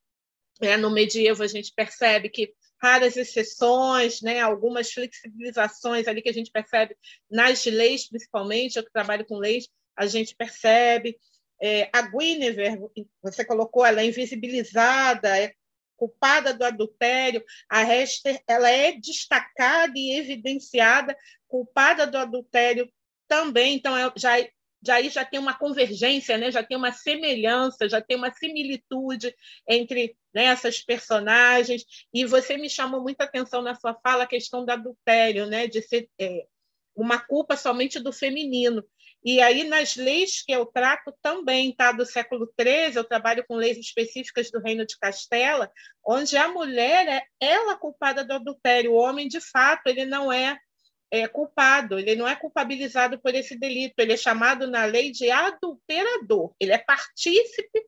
[0.61, 6.33] né, no medievo a gente percebe que raras exceções, né, algumas flexibilizações ali que a
[6.33, 6.97] gente percebe
[7.31, 11.17] nas leis, principalmente, eu que trabalho com leis, a gente percebe.
[11.63, 12.81] É, a Guinevere,
[13.23, 15.53] você colocou, ela é invisibilizada, é
[15.95, 17.45] culpada do adultério.
[17.69, 21.15] A Hester, ela é destacada e evidenciada,
[21.47, 22.91] culpada do adultério
[23.29, 23.75] também.
[23.75, 24.39] Então, é, já
[24.83, 26.51] já aí já tem uma convergência, né?
[26.51, 29.35] já tem uma semelhança, já tem uma similitude
[29.69, 31.85] entre né, essas personagens.
[32.13, 35.67] E você me chamou muita atenção na sua fala a questão do adultério, né?
[35.67, 36.47] de ser é,
[36.95, 38.85] uma culpa somente do feminino.
[39.23, 41.93] E aí, nas leis que eu trato também, tá?
[41.93, 45.71] do século XIII, eu trabalho com leis específicas do Reino de Castela,
[46.03, 50.59] onde a mulher é ela culpada do adultério, o homem, de fato, ele não é
[51.11, 55.31] é culpado, ele não é culpabilizado por esse delito, ele é chamado na lei de
[55.31, 57.85] adulterador, ele é partícipe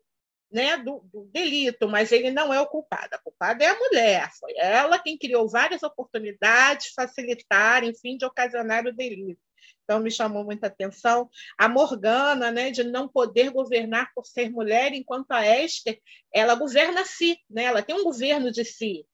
[0.51, 3.15] né, do, do, delito, mas ele não é o culpado.
[3.15, 8.87] A culpada é a mulher, foi ela quem criou várias oportunidades, facilitar, enfim, de ocasionar
[8.87, 9.41] o delito.
[9.85, 11.29] Então, me chamou muita atenção
[11.59, 15.99] a Morgana, né, de não poder governar por ser mulher, enquanto a Esther,
[16.33, 19.07] ela governa si, né, ela tem um governo de si,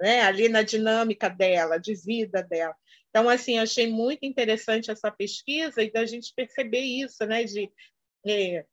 [0.00, 2.74] né, ali na dinâmica dela, de vida dela.
[3.08, 7.44] Então, assim, achei muito interessante essa pesquisa e da gente perceber isso, né?
[7.44, 7.72] De,
[8.26, 8.66] é,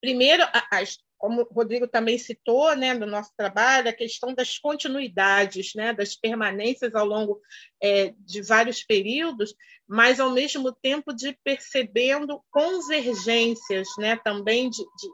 [0.00, 5.74] primeiro, as, como o Rodrigo também citou, né, no nosso trabalho, a questão das continuidades,
[5.74, 7.40] né, das permanências ao longo
[7.82, 9.54] é, de vários períodos,
[9.86, 15.08] mas ao mesmo tempo de percebendo convergências, né, também de, de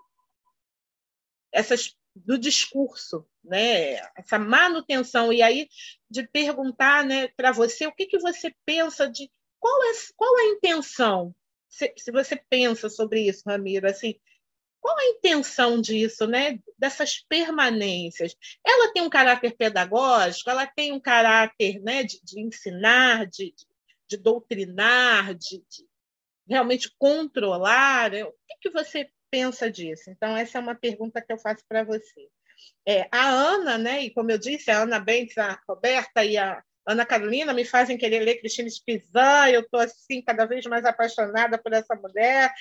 [1.52, 3.94] essas do discurso, né?
[4.16, 5.32] essa manutenção.
[5.32, 5.68] E aí,
[6.10, 10.44] de perguntar né, para você o que, que você pensa de qual é, qual a
[10.46, 11.34] intenção,
[11.68, 14.18] se, se você pensa sobre isso, Ramiro, assim,
[14.82, 16.58] qual a intenção disso, né?
[16.76, 18.36] dessas permanências?
[18.66, 23.66] Ela tem um caráter pedagógico, ela tem um caráter né, de, de ensinar, de, de,
[24.08, 25.86] de doutrinar, de, de,
[26.48, 28.10] realmente controlar?
[28.10, 28.24] Né?
[28.24, 30.10] O que, que você pensa disso?
[30.10, 32.28] Então, essa é uma pergunta que eu faço para você.
[32.86, 36.62] É, a Ana, né, e como eu disse, a Ana Bentes, a Roberta e a
[36.86, 41.56] Ana Carolina me fazem querer ler Cristina Spizan, eu estou assim cada vez mais apaixonada
[41.56, 42.52] por essa mulher,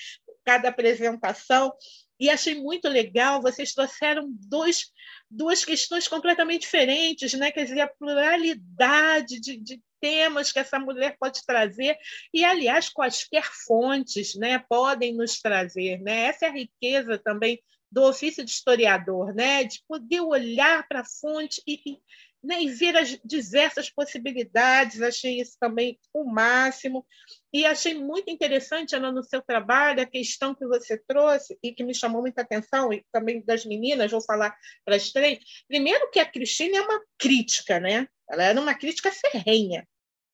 [0.45, 1.73] cada apresentação,
[2.21, 4.91] e achei muito legal, vocês trouxeram dois,
[5.27, 7.51] duas questões completamente diferentes, né?
[7.51, 11.97] quer dizer, a pluralidade de, de temas que essa mulher pode trazer,
[12.31, 15.99] e, aliás, quaisquer fontes né, podem nos trazer.
[15.99, 16.25] Né?
[16.25, 17.59] Essa é a riqueza também
[17.91, 19.63] do ofício de historiador, né?
[19.63, 21.97] de poder olhar para a fonte e,
[22.43, 25.01] né, e ver as diversas possibilidades.
[25.01, 27.05] Achei isso também o máximo.
[27.53, 31.83] E achei muito interessante, Ana, no seu trabalho, a questão que você trouxe e que
[31.83, 34.55] me chamou muita atenção, e também das meninas, vou falar
[34.85, 35.39] para as três.
[35.67, 38.07] Primeiro, que a Cristina é uma crítica, né?
[38.29, 39.87] Ela era uma crítica ferrenha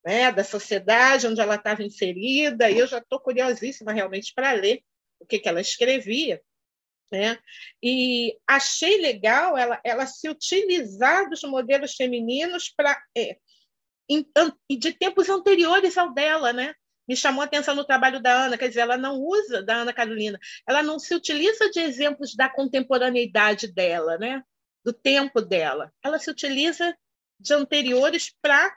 [0.06, 4.82] né, da sociedade onde ela estava inserida, e eu já estou curiosíssima realmente para ler
[5.20, 6.42] o que, que ela escrevia.
[7.12, 7.38] Né?
[7.82, 13.38] E achei legal ela, ela se utilizar dos modelos femininos para é,
[14.70, 16.74] de tempos anteriores ao dela, né?
[17.08, 19.94] Me chamou a atenção no trabalho da Ana, quer dizer, ela não usa da Ana
[19.94, 24.44] Carolina, ela não se utiliza de exemplos da contemporaneidade dela, né?
[24.84, 25.94] Do tempo dela.
[26.04, 26.96] Ela se utiliza
[27.40, 28.76] de anteriores para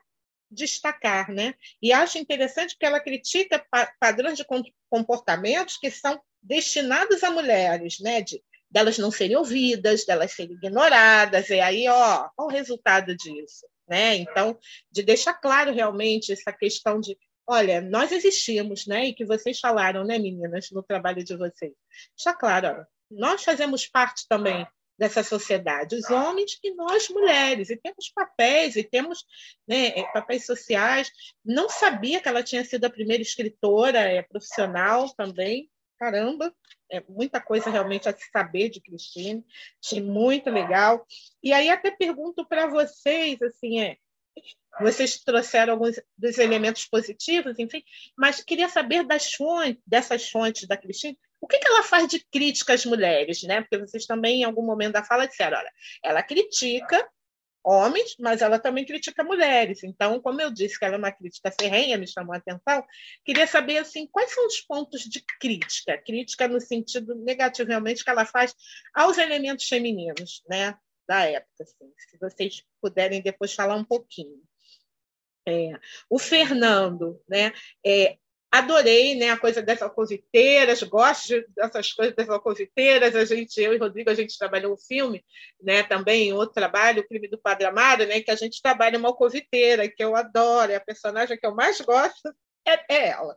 [0.51, 1.55] destacar, né?
[1.81, 4.44] E acho interessante que ela critica pa padrões de
[4.89, 8.21] comportamentos que são destinados a mulheres, né?
[8.23, 13.67] De delas não serem ouvidas, delas serem ignoradas, e aí, ó, qual o resultado disso,
[13.89, 14.17] né?
[14.17, 14.57] Então,
[14.91, 19.07] de deixar claro realmente essa questão de, olha, nós existimos, né?
[19.07, 21.73] E que vocês falaram, né, meninas, no trabalho de vocês.
[22.17, 27.77] Está claro, ó, nós fazemos parte também dessa sociedade, os homens e nós mulheres, e
[27.77, 29.25] temos papéis, e temos
[29.67, 31.11] né, é, papéis sociais.
[31.43, 36.52] Não sabia que ela tinha sido a primeira escritora é, profissional também, caramba,
[36.90, 39.44] é muita coisa realmente a se saber de Cristine,
[39.85, 41.06] achei muito legal.
[41.43, 43.98] E aí até pergunto para vocês, assim, é,
[44.81, 47.85] vocês trouxeram alguns dos elementos positivos, enfim,
[48.16, 52.24] mas queria saber das fontes, dessas fontes da Cristine, o que, que ela faz de
[52.31, 53.60] crítica às mulheres, né?
[53.60, 55.72] Porque vocês também, em algum momento da fala, disseram: olha,
[56.02, 57.06] ela critica
[57.65, 59.82] homens, mas ela também critica mulheres.
[59.82, 62.85] Então, como eu disse que ela é uma crítica ferrenha, me chamou a atenção,
[63.24, 65.99] queria saber assim, quais são os pontos de crítica?
[65.99, 68.55] Crítica no sentido negativamente que ela faz
[68.95, 70.77] aos elementos femininos, né,
[71.09, 71.62] da época.
[71.62, 74.41] Assim, se vocês puderem depois falar um pouquinho.
[75.47, 75.73] É,
[76.09, 77.53] o Fernando, né,
[77.85, 78.19] é,
[78.51, 83.14] adorei né, a coisa das alcoviteiras, gosto dessas coisas das alcoviteiras.
[83.14, 85.24] A gente, eu e Rodrigo, a gente trabalhou um filme,
[85.62, 89.09] né, também outro trabalho, o crime do Padre Amaro, né, que a gente trabalha uma
[89.09, 92.35] alcoviteira, que eu adoro, é a personagem que eu mais gosto
[92.66, 93.36] é, é ela.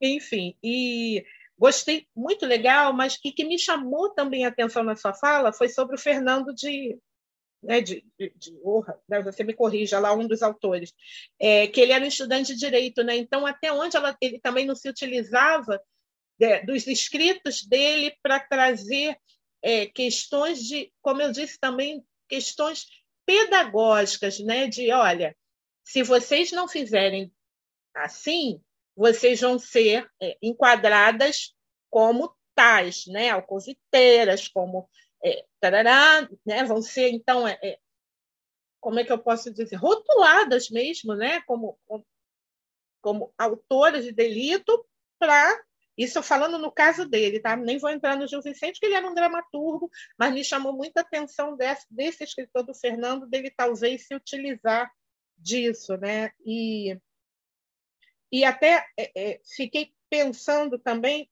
[0.00, 1.24] Enfim, e
[1.58, 5.68] gostei muito legal, mas que, que me chamou também a atenção na sua fala foi
[5.68, 6.98] sobre o Fernando de
[7.62, 8.52] né, de, de, de
[9.08, 10.92] né, você me corrija lá, um dos autores,
[11.38, 14.66] é, que ele era um estudante de direito, né, então até onde ela, ele também
[14.66, 15.80] não se utilizava
[16.38, 19.16] de, dos escritos dele para trazer
[19.62, 22.86] é, questões de, como eu disse também, questões
[23.24, 25.36] pedagógicas, né, de, olha,
[25.84, 27.32] se vocês não fizerem
[27.94, 28.60] assim,
[28.96, 31.54] vocês vão ser é, enquadradas
[31.90, 34.88] como tais, né, alcoviteiras, como
[35.24, 37.78] é, tarará, né, vão ser, então, é, é,
[38.80, 42.06] como é que eu posso dizer, rotuladas mesmo, né, como, como,
[43.00, 44.86] como autoras de delito
[45.18, 45.62] para
[45.96, 47.54] isso falando no caso dele, tá?
[47.54, 51.02] Nem vou entrar no Gil Vicente, que ele era um dramaturgo, mas me chamou muita
[51.02, 54.90] atenção desse, desse escritor do Fernando, dele talvez se utilizar
[55.36, 56.30] disso, né?
[56.44, 56.98] E,
[58.30, 61.30] e até é, é, fiquei pensando também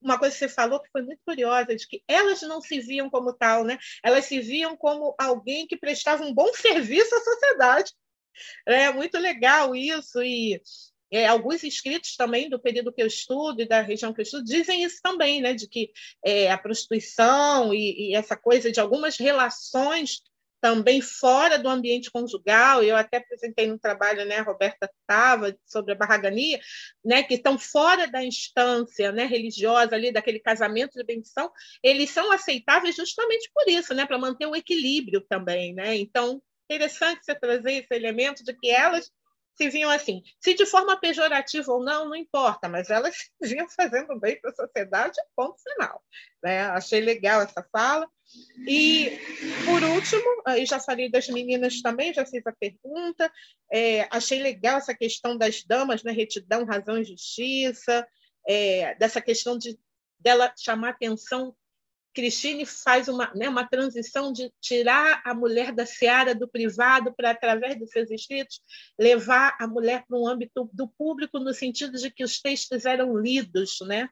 [0.00, 3.10] uma coisa que você falou que foi muito curiosa, de que elas não se viam
[3.10, 3.78] como tal, né?
[4.02, 7.92] Elas se viam como alguém que prestava um bom serviço à sociedade.
[8.66, 10.60] É muito legal isso e
[11.10, 14.44] é, alguns escritos também do período que eu estudo e da região que eu estudo
[14.44, 15.54] dizem isso também, né?
[15.54, 15.90] De que
[16.24, 20.22] é, a prostituição e, e essa coisa de algumas relações
[20.60, 25.96] também fora do ambiente conjugal, eu até apresentei no trabalho, né, Roberta estava sobre a
[25.96, 26.60] barragania,
[27.04, 31.50] né, que estão fora da instância, né, religiosa ali daquele casamento de bendição,
[31.82, 35.96] eles são aceitáveis justamente por isso, né, para manter o equilíbrio também, né?
[35.96, 39.10] Então, interessante você trazer esse elemento de que elas
[39.60, 40.22] se viam assim.
[40.40, 44.50] Se de forma pejorativa ou não, não importa, mas elas se viam fazendo bem para
[44.50, 46.02] a sociedade, ponto final.
[46.42, 46.62] Né?
[46.62, 48.08] Achei legal essa fala.
[48.66, 49.18] E,
[49.64, 53.30] por último, aí já falei das meninas também, já fiz a pergunta.
[53.72, 56.12] É, achei legal essa questão das damas, né?
[56.12, 58.06] retidão, razão e justiça,
[58.46, 59.78] é, dessa questão de
[60.18, 61.56] dela chamar atenção
[62.12, 67.30] Cristine faz uma, né, uma transição de tirar a mulher da seara do privado para,
[67.30, 68.60] através dos seus escritos,
[68.98, 73.16] levar a mulher para um âmbito do público, no sentido de que os textos eram
[73.16, 73.78] lidos.
[73.82, 74.08] Né?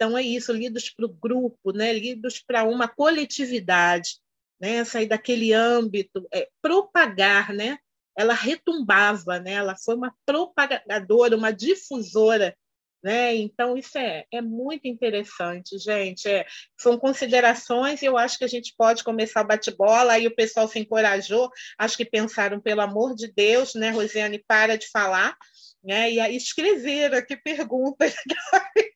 [0.00, 1.92] Então, é isso, lidos para o grupo, né?
[1.92, 4.20] lidos para uma coletividade,
[4.60, 4.84] né?
[4.84, 7.52] sair daquele âmbito, é, propagar.
[7.52, 7.78] Né?
[8.16, 9.54] Ela retumbava, né?
[9.54, 12.56] ela foi uma propagadora, uma difusora
[13.02, 13.34] né?
[13.36, 16.28] Então, isso é, é muito interessante, gente.
[16.28, 16.44] É,
[16.76, 20.68] são considerações, e eu acho que a gente pode começar o bate-bola, aí o pessoal
[20.68, 25.36] se encorajou, acho que pensaram, pelo amor de Deus, né, Rosiane, para de falar.
[25.82, 28.34] Né, e aí escreveram aqui perguntas que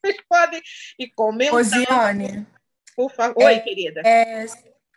[0.04, 0.60] vocês podem
[0.98, 1.54] ir comentando.
[1.54, 2.46] Rosiane.
[2.96, 3.44] Por favor.
[3.44, 4.02] Oi, é, querida.
[4.04, 4.46] É,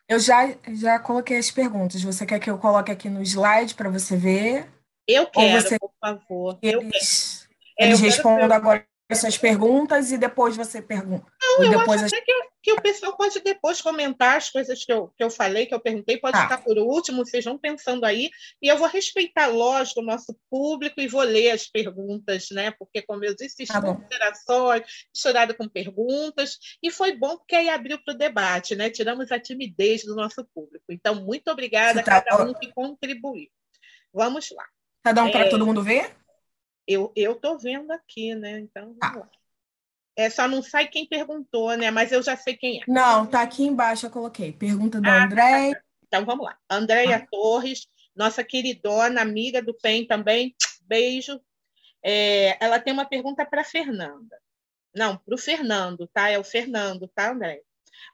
[0.09, 2.01] eu já, já coloquei as perguntas.
[2.01, 4.67] Você quer que eu coloque aqui no slide para você ver?
[5.07, 5.79] Eu quero, você...
[5.79, 6.57] por favor.
[6.61, 11.31] Eles, eu eles respondam agora suas perguntas e depois você pergunta.
[11.39, 12.33] Não, eu depois acho até que,
[12.63, 15.79] que, o pessoal pode depois comentar as coisas que eu, que eu falei, que eu
[15.79, 16.41] perguntei, pode ah.
[16.41, 20.99] ficar por último, vocês vão pensando aí, e eu vou respeitar, lógico, o nosso público
[20.99, 22.71] e vou ler as perguntas, né?
[22.71, 24.83] Porque, como eu disse, tá interações,
[25.13, 28.89] misturado com perguntas, e foi bom porque aí abriu para o debate, né?
[28.89, 30.85] Tiramos a timidez do nosso público.
[30.89, 33.49] Então, muito obrigada a tá cada um que contribuiu.
[34.11, 34.65] Vamos lá.
[35.03, 35.31] Tá dando é...
[35.31, 36.24] para todo mundo ver?
[36.87, 38.59] Eu estou vendo aqui, né?
[38.59, 39.19] Então, vamos ah.
[39.19, 39.29] lá.
[40.17, 41.91] É, só não sai quem perguntou, né?
[41.91, 42.83] Mas eu já sei quem é.
[42.87, 44.53] Não, tá aqui embaixo, eu coloquei.
[44.53, 45.73] Pergunta do ah, André.
[45.73, 45.85] Tá, tá.
[46.07, 46.57] Então vamos lá.
[46.69, 47.27] Andréia ah.
[47.29, 50.55] Torres, nossa queridona, amiga do PEN também.
[50.81, 51.41] Beijo.
[52.01, 54.39] É, ela tem uma pergunta para Fernanda.
[54.95, 56.29] Não, para o Fernando, tá?
[56.29, 57.61] É o Fernando, tá, André?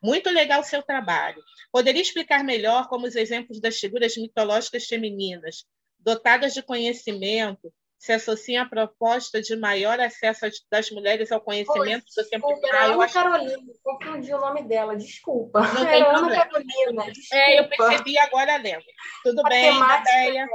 [0.01, 1.43] Muito legal o seu trabalho.
[1.71, 5.65] Poderia explicar melhor como os exemplos das figuras mitológicas femininas,
[5.99, 7.71] dotadas de conhecimento,
[8.01, 12.75] se associa à proposta de maior acesso das mulheres ao conhecimento Oi, do tempo desculpa,
[12.75, 13.13] Ana acho...
[13.13, 15.61] Carolina, confundi o nome dela, desculpa.
[15.61, 16.45] Não tem Ana problema.
[16.45, 17.35] Carolina, desculpa.
[17.35, 18.83] É, eu percebi agora lendo.
[19.23, 20.47] Tudo bem, ideia.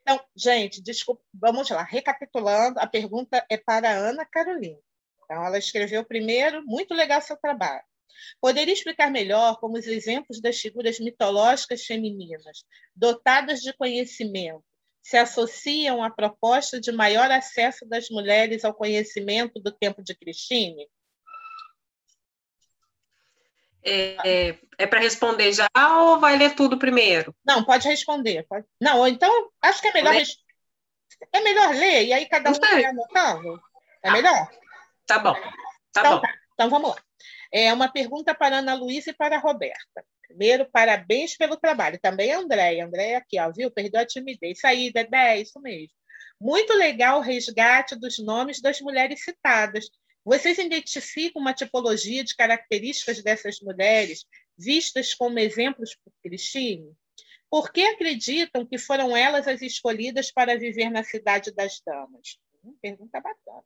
[0.00, 1.82] Então, gente, desculpa, vamos lá.
[1.82, 4.78] Recapitulando, a pergunta é para a Ana Carolina.
[5.24, 7.82] Então, ela escreveu primeiro, muito legal seu trabalho.
[8.40, 12.64] Poderia explicar melhor como os exemplos das figuras mitológicas femininas,
[12.96, 14.64] dotadas de conhecimento,
[15.02, 20.86] se associam à proposta de maior acesso das mulheres ao conhecimento do tempo de Cristine?
[23.82, 25.68] É, é, é para responder já
[25.98, 27.34] ou vai ler tudo primeiro?
[27.44, 28.44] Não, pode responder.
[28.48, 28.66] Pode...
[28.80, 30.36] Não, então acho que é melhor res...
[31.32, 33.60] é melhor ler e aí cada um vai anotando.
[34.02, 34.12] É tá.
[34.12, 34.50] melhor?
[35.06, 35.34] Tá bom.
[35.92, 36.20] Tá então, bom.
[36.20, 36.34] Tá.
[36.54, 37.07] Então vamos lá.
[37.52, 40.04] É uma pergunta para Ana Luísa e para a Roberta.
[40.26, 41.98] Primeiro, parabéns pelo trabalho.
[42.00, 42.84] Também a Andréia.
[42.84, 43.70] Andréia aqui, ó, viu?
[43.70, 44.62] Perdeu a timidez.
[44.64, 45.94] Aí, Dedé, isso mesmo.
[46.40, 49.86] Muito legal o resgate dos nomes das mulheres citadas.
[50.24, 54.24] Vocês identificam uma tipologia de características dessas mulheres
[54.56, 56.94] vistas como exemplos por Cristine?
[57.50, 62.38] Por que acreditam que foram elas as escolhidas para viver na cidade das damas?
[62.62, 63.64] Hum, pergunta bacana.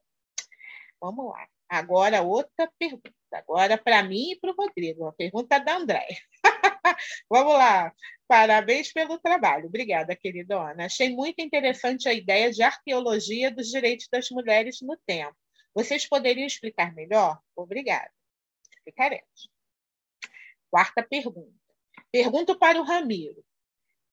[1.01, 1.49] Vamos lá.
[1.73, 3.11] Agora, outra pergunta.
[3.33, 5.05] Agora, para mim e para o Rodrigo.
[5.05, 6.07] Uma pergunta da André.
[7.31, 7.91] Vamos lá.
[8.29, 9.69] Parabéns pelo trabalho.
[9.69, 10.85] Obrigada, queridona.
[10.85, 15.35] Achei muito interessante a ideia de arqueologia dos direitos das mulheres no tempo.
[15.75, 17.41] Vocês poderiam explicar melhor?
[17.57, 18.13] Obrigada.
[18.71, 19.49] Explicaremos.
[20.71, 21.57] Quarta pergunta.
[22.11, 23.43] Pergunto para o Ramiro.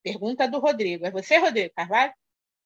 [0.01, 1.05] Pergunta do Rodrigo.
[1.05, 2.13] É você, Rodrigo Carvalho?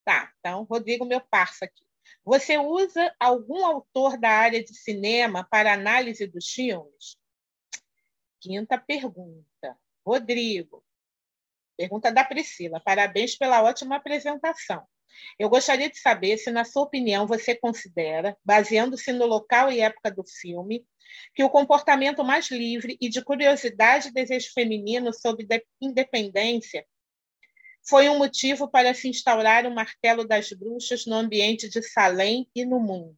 [0.05, 1.83] Tá, então, Rodrigo, meu parça aqui.
[2.23, 7.17] Você usa algum autor da área de cinema para análise dos filmes?
[8.39, 9.77] Quinta pergunta.
[10.05, 10.83] Rodrigo.
[11.77, 12.79] Pergunta da Priscila.
[12.79, 14.85] Parabéns pela ótima apresentação.
[15.37, 20.11] Eu gostaria de saber se, na sua opinião, você considera, baseando-se no local e época
[20.11, 20.85] do filme,
[21.35, 25.47] que o comportamento mais livre e de curiosidade e desejo feminino sobre
[25.79, 26.85] independência
[27.85, 32.65] foi um motivo para se instaurar o martelo das bruxas no ambiente de Salem e
[32.65, 33.17] no mundo.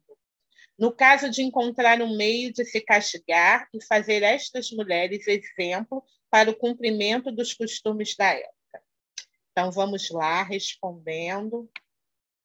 [0.78, 6.50] No caso de encontrar um meio de se castigar e fazer estas mulheres exemplo para
[6.50, 8.82] o cumprimento dos costumes da época.
[9.52, 11.70] Então, vamos lá, respondendo.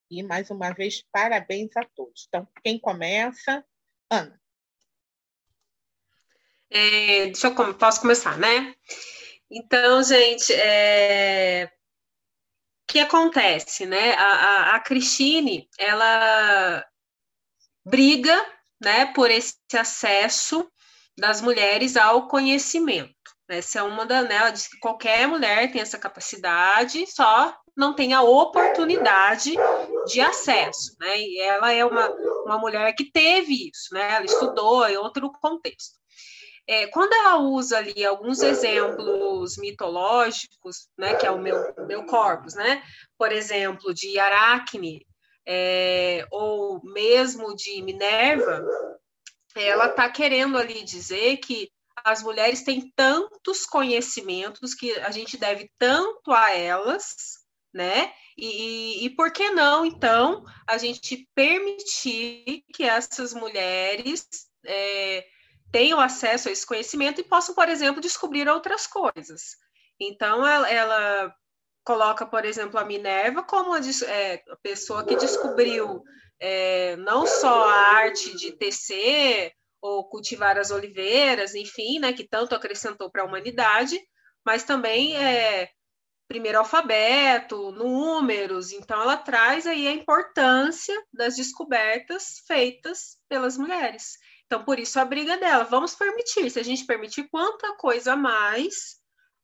[0.10, 2.26] E, mais uma vez, parabéns a todos.
[2.28, 3.66] Então, quem começa?
[4.10, 4.40] Ana.
[6.70, 8.74] É, deixa eu posso começar, né?
[9.50, 11.70] Então, gente, é,
[12.92, 14.14] que acontece, né?
[14.16, 16.86] A, a, a Cristine, ela
[17.86, 18.46] briga,
[18.82, 20.70] né, por esse acesso
[21.18, 23.14] das mulheres ao conhecimento.
[23.48, 27.94] Essa é uma da, né, ela diz que qualquer mulher tem essa capacidade, só não
[27.94, 29.54] tem a oportunidade
[30.06, 31.18] de acesso, né?
[31.18, 32.10] E ela é uma,
[32.46, 34.16] uma mulher que teve isso, né?
[34.16, 36.01] Ela estudou em outro contexto.
[36.68, 42.54] É, quando ela usa ali alguns exemplos mitológicos, né, que é o meu, meu corpus,
[42.54, 42.84] né,
[43.18, 45.06] por exemplo, de Aracne,
[45.46, 48.64] é, ou mesmo de Minerva,
[49.56, 51.70] ela está querendo ali dizer que
[52.04, 57.42] as mulheres têm tantos conhecimentos que a gente deve tanto a elas,
[57.74, 58.12] né?
[58.38, 64.28] E, e, e por que não, então, a gente permitir que essas mulheres
[64.66, 65.26] é,
[65.72, 69.56] tenham acesso a esse conhecimento e possam, por exemplo, descobrir outras coisas.
[70.00, 71.36] Então, ela, ela
[71.84, 76.04] coloca, por exemplo, a Minerva como a, é, a pessoa que descobriu
[76.40, 82.54] é, não só a arte de tecer ou cultivar as oliveiras, enfim, né, que tanto
[82.54, 84.00] acrescentou para a humanidade,
[84.46, 85.70] mas também é,
[86.28, 94.18] primeiro alfabeto, números, então ela traz aí a importância das descobertas feitas pelas mulheres.
[94.52, 98.18] Então, por isso a briga dela, vamos permitir, se a gente permitir quanta coisa a
[98.18, 98.98] mais,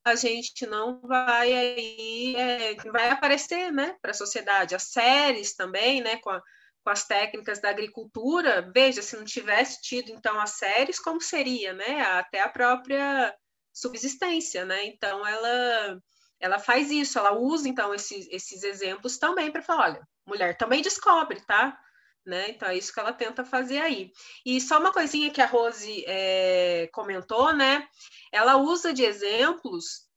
[0.04, 4.76] a gente não vai aí, é, vai aparecer, né, para a sociedade.
[4.76, 6.42] As séries também, né, com, a,
[6.84, 11.72] com as técnicas da agricultura, veja, se não tivesse tido, então, as séries, como seria,
[11.72, 13.34] né, até a própria
[13.74, 16.02] subsistência, né, então ela
[16.38, 20.82] ela faz isso, ela usa então esses, esses exemplos também para falar, olha, mulher também
[20.82, 21.80] descobre, tá?
[22.28, 22.50] Né?
[22.50, 24.12] Então é isso que ela tenta fazer aí.
[24.46, 27.88] E só uma coisinha que a Rose é, comentou, né?
[28.34, 30.10] Ela usa de exemplos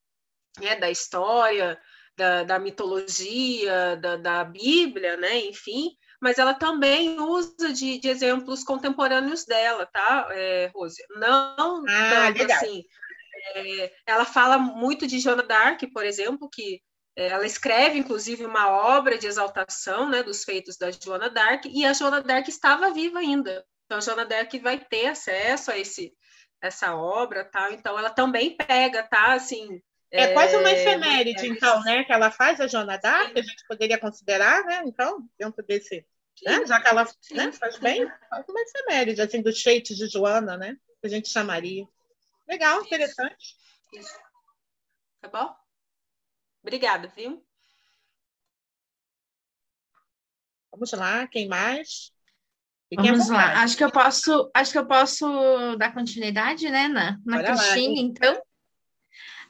[0.59, 1.81] né, da história,
[2.16, 5.39] da, da mitologia, da, da, Bíblia, né?
[5.39, 11.01] Enfim, mas ela também usa de, de exemplos contemporâneos dela, tá, é, Rose?
[11.11, 12.85] Não ah, tanto assim
[13.55, 16.82] é, ela fala muito de Joana d'Arc, por exemplo, que
[17.16, 21.93] ela escreve, inclusive, uma obra de exaltação né, dos feitos da Joana d'Arc, e a
[21.93, 23.65] Joana d'Arc estava viva ainda.
[23.85, 26.15] Então, a Joana d'Arc vai ter acesso a esse,
[26.62, 27.73] essa obra, tá?
[27.73, 29.35] Então, ela também pega, tá?
[29.35, 32.05] Assim, é, é quase uma efeméride, é, então, né?
[32.05, 34.82] Que ela faz a Joana d'Arc, a gente poderia considerar, né?
[34.87, 36.07] Então, dentro desse...
[36.43, 36.65] Né?
[36.65, 40.77] Já que ela né, faz bem, faz uma efeméride, assim, dos feitos de Joana, né?
[41.01, 41.87] Que a gente chamaria.
[42.49, 43.57] Legal, interessante.
[43.93, 44.19] Isso.
[45.20, 45.55] Tá bom?
[46.62, 47.45] Obrigada, viu?
[50.73, 52.12] Vamos lá, quem mais?
[52.95, 53.62] Vamos lá.
[53.62, 58.43] Acho que eu posso, acho que eu posso dar continuidade, né, na, na Cristina, então.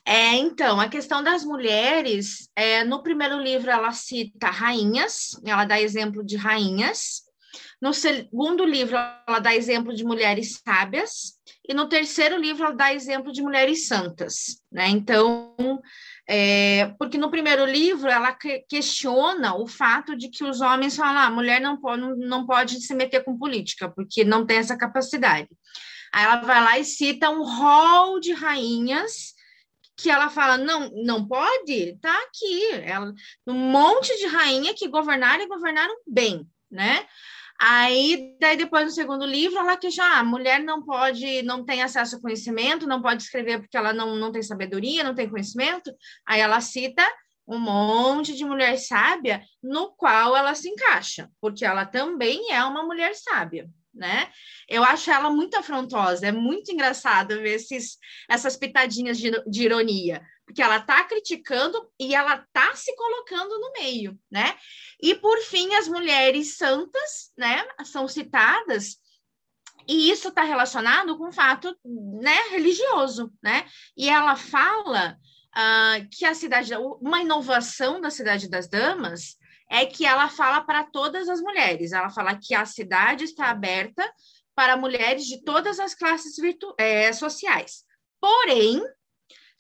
[0.05, 5.81] É, então, a questão das mulheres, é, no primeiro livro ela cita rainhas, ela dá
[5.81, 7.23] exemplo de rainhas.
[7.81, 8.97] No segundo livro,
[9.27, 13.87] ela dá exemplo de mulheres sábias, e no terceiro livro ela dá exemplo de mulheres
[13.87, 14.89] santas, né?
[14.89, 15.81] Então,
[16.29, 18.37] é, porque no primeiro livro ela
[18.69, 22.47] questiona o fato de que os homens falam, ah, a mulher não pode, não, não
[22.47, 25.49] pode se meter com política, porque não tem essa capacidade.
[26.13, 29.33] Aí ela vai lá e cita um rol de rainhas
[29.97, 33.13] que ela fala, não, não pode, tá aqui, ela,
[33.47, 37.07] um monte de rainha que governaram e governaram bem, né?
[37.63, 41.83] Aí, daí depois no segundo livro, ela questiona, ah, a mulher não pode, não tem
[41.83, 45.95] acesso ao conhecimento, não pode escrever porque ela não, não tem sabedoria, não tem conhecimento.
[46.27, 47.07] Aí ela cita
[47.47, 52.83] um monte de mulher sábia no qual ela se encaixa, porque ela também é uma
[52.83, 54.29] mulher sábia né?
[54.69, 60.23] Eu acho ela muito afrontosa, é muito engraçado ver esses, essas pitadinhas de, de ironia,
[60.51, 64.57] porque ela está criticando e ela está se colocando no meio, né?
[65.01, 68.97] E por fim, as mulheres santas, né, são citadas.
[69.87, 73.65] E isso está relacionado com o fato né, religioso, né?
[73.97, 75.17] E ela fala
[75.57, 79.37] uh, que a cidade, uma inovação da Cidade das Damas
[79.71, 81.93] é que ela fala para todas as mulheres.
[81.93, 84.03] Ela fala que a cidade está aberta
[84.53, 86.35] para mulheres de todas as classes
[86.77, 87.85] é, sociais.
[88.21, 88.83] Porém,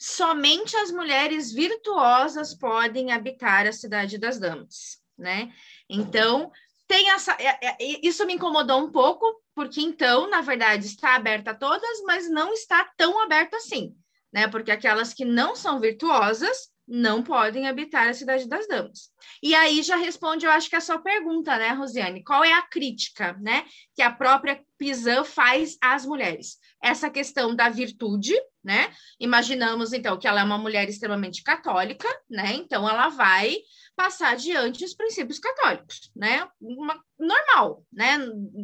[0.00, 5.52] somente as mulheres virtuosas podem habitar a cidade das damas, né?
[5.90, 6.50] Então,
[6.88, 7.36] tem essa.
[7.38, 12.02] É, é, isso me incomodou um pouco, porque então, na verdade, está aberta a todas,
[12.06, 13.94] mas não está tão aberta assim,
[14.32, 14.48] né?
[14.48, 19.10] Porque aquelas que não são virtuosas não podem habitar a cidade das damas.
[19.42, 22.24] E aí já responde, eu acho que a sua pergunta, né, Rosiane?
[22.24, 23.64] Qual é a crítica, né,
[23.94, 26.58] que a própria Pizan faz às mulheres?
[26.82, 28.34] Essa questão da virtude,
[28.64, 28.92] né?
[29.18, 32.54] Imaginamos então que ela é uma mulher extremamente católica, né?
[32.54, 33.56] Então ela vai
[34.00, 36.48] passar adiante os princípios católicos, né?
[36.58, 38.16] Uma, normal, né?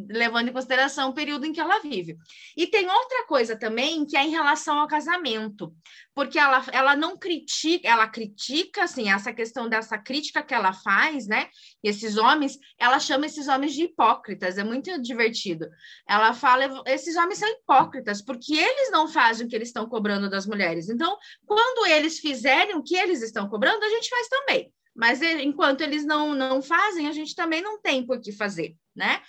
[0.09, 2.17] Levando em consideração o período em que ela vive.
[2.57, 5.71] E tem outra coisa também que é em relação ao casamento,
[6.15, 11.27] porque ela, ela não critica, ela critica, assim, essa questão dessa crítica que ela faz,
[11.27, 11.49] né?
[11.83, 15.69] E esses homens, ela chama esses homens de hipócritas, é muito divertido.
[16.09, 20.31] Ela fala, esses homens são hipócritas, porque eles não fazem o que eles estão cobrando
[20.31, 20.89] das mulheres.
[20.89, 21.15] Então,
[21.45, 24.73] quando eles fizerem o que eles estão cobrando, a gente faz também.
[24.97, 29.21] Mas enquanto eles não, não fazem, a gente também não tem por que fazer, né?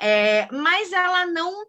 [0.00, 1.66] É, mas ela não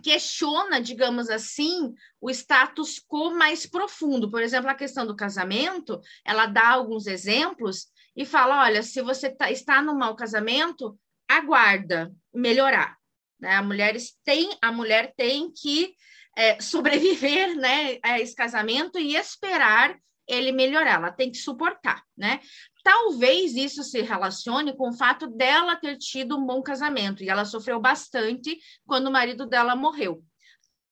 [0.00, 4.30] questiona, digamos assim, o status quo mais profundo.
[4.30, 9.30] Por exemplo, a questão do casamento, ela dá alguns exemplos e fala: olha, se você
[9.30, 10.96] tá, está no mau casamento,
[11.28, 12.96] aguarda melhorar.
[13.40, 13.56] Né?
[13.56, 15.92] A, mulher tem, a mulher tem que
[16.36, 22.40] é, sobreviver né, a esse casamento e esperar ele melhorar, ela tem que suportar, né?
[22.82, 27.44] Talvez isso se relacione com o fato dela ter tido um bom casamento e ela
[27.44, 30.22] sofreu bastante quando o marido dela morreu.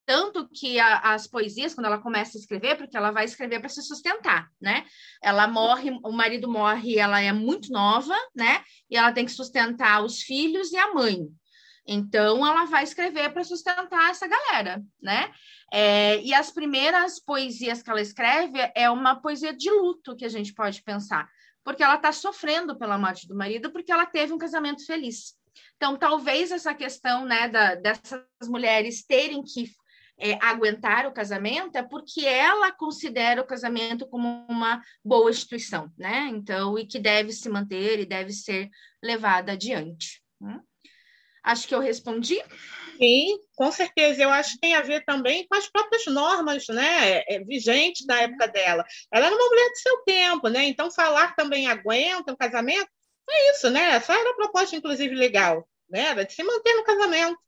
[0.06, 3.68] Tanto que a, as poesias, quando ela começa a escrever, porque ela vai escrever para
[3.68, 4.84] se sustentar, né?
[5.22, 8.62] Ela morre, o marido morre, ela é muito nova, né?
[8.90, 11.28] E ela tem que sustentar os filhos e a mãe.
[11.86, 15.32] Então, ela vai escrever para sustentar essa galera, né?
[15.72, 20.28] É, e as primeiras poesias que ela escreve é uma poesia de luto, que a
[20.28, 21.28] gente pode pensar,
[21.70, 25.36] porque ela está sofrendo pela morte do marido, porque ela teve um casamento feliz.
[25.76, 29.70] Então, talvez essa questão né, da, dessas mulheres terem que
[30.18, 36.26] é, aguentar o casamento é porque ela considera o casamento como uma boa instituição, né?
[36.32, 38.68] Então, e que deve se manter e deve ser
[39.00, 40.20] levada adiante.
[40.40, 40.60] Né?
[41.44, 42.42] Acho que eu respondi.
[43.00, 44.22] Sim, com certeza.
[44.22, 48.20] Eu acho que tem a ver também com as próprias normas né, é, vigentes da
[48.20, 48.84] época dela.
[49.10, 50.64] Ela era uma mulher de seu tempo, né?
[50.64, 52.88] Então, falar também aguenta o casamento,
[53.28, 53.92] é isso, né?
[53.92, 56.08] Essa era a proposta, inclusive, legal, né?
[56.08, 57.38] Era de se manter no casamento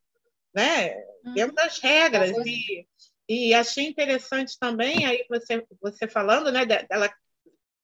[0.54, 0.94] né?
[1.24, 1.34] Uhum.
[1.34, 2.30] Dentro das regras.
[2.44, 2.86] E,
[3.28, 7.12] e achei interessante também, aí você, você falando, né, dela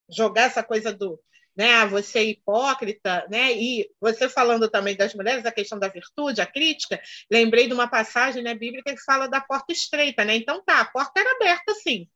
[0.09, 1.21] jogar essa coisa do
[1.59, 6.41] né, você é hipócrita, né, e você falando também das mulheres, a questão da virtude,
[6.41, 10.63] a crítica, lembrei de uma passagem né, bíblica que fala da porta estreita, né, então
[10.65, 12.09] tá, a porta era aberta sim,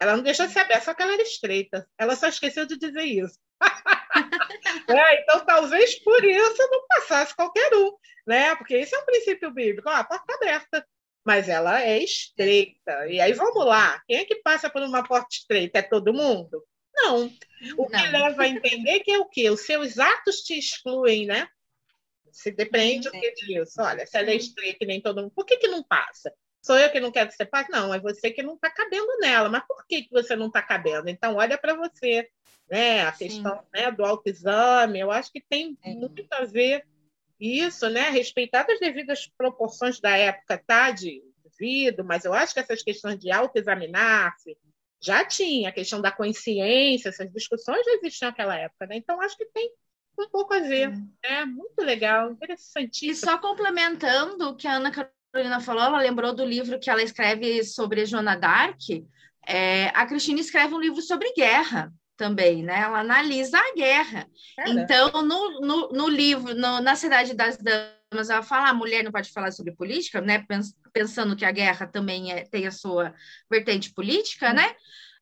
[0.00, 2.78] ela não deixou de ser aberta, só que ela era estreita, ela só esqueceu de
[2.78, 3.38] dizer isso.
[4.88, 7.92] é, então, talvez por isso não passasse qualquer um,
[8.26, 8.54] né?
[8.56, 9.88] Porque esse é um princípio bíblico.
[9.88, 10.86] Ah, a porta tá aberta,
[11.24, 13.06] mas ela é estreita.
[13.08, 15.78] E aí vamos lá, quem é que passa por uma porta estreita?
[15.78, 16.62] É todo mundo?
[16.94, 17.26] Não.
[17.76, 18.12] O que não.
[18.12, 19.50] leva a entender que é o quê?
[19.50, 21.48] Os seus atos te excluem, né?
[22.30, 23.80] Se depende do que disso.
[23.80, 26.32] Olha, se ela é estreita e nem todo mundo, por que, que não passa?
[26.60, 27.70] Sou eu que não quero que você passe?
[27.70, 29.48] Não, é você que não está cabendo nela.
[29.48, 31.08] Mas por que, que você não está cabendo?
[31.08, 32.28] Então, olha para você.
[32.70, 33.02] Né?
[33.02, 33.26] A Sim.
[33.26, 35.92] questão né, do autoexame, eu acho que tem é.
[35.94, 36.86] muito a ver
[37.38, 38.08] isso, né?
[38.10, 40.90] Respeitar as devidas proporções da época, tá?
[40.90, 41.22] De
[41.58, 44.56] vida, mas eu acho que essas questões de autoexaminar-se
[45.04, 48.96] já tinha, a questão da consciência, essas discussões já existiam naquela época, né?
[48.96, 49.70] Então, acho que tem
[50.18, 50.92] um pouco a ver.
[51.22, 51.44] É né?
[51.44, 53.12] muito legal, interessantíssimo.
[53.12, 57.02] E só complementando o que a Ana Carolina falou, ela lembrou do livro que ela
[57.02, 58.80] escreve sobre Joana Dark.
[59.46, 62.80] É, a Cristina escreve um livro sobre guerra também, né?
[62.80, 64.26] Ela analisa a guerra.
[64.66, 69.12] Então, no, no, no livro, no, na Cidade das Damas, ela fala: a mulher não
[69.12, 70.44] pode falar sobre política, né?
[70.92, 73.14] Pensando que a guerra também é, tem a sua
[73.50, 74.74] vertente política, né?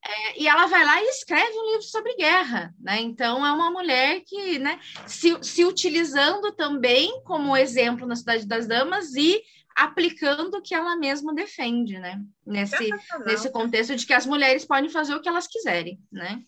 [0.05, 3.01] É, e ela vai lá e escreve um livro sobre guerra, né?
[3.01, 8.66] Então é uma mulher que, né, se, se utilizando também como exemplo na Cidade das
[8.66, 9.40] Damas e
[9.77, 12.20] aplicando o que ela mesma defende, né?
[12.44, 12.90] Nesse,
[13.24, 16.43] nesse contexto de que as mulheres podem fazer o que elas quiserem, né?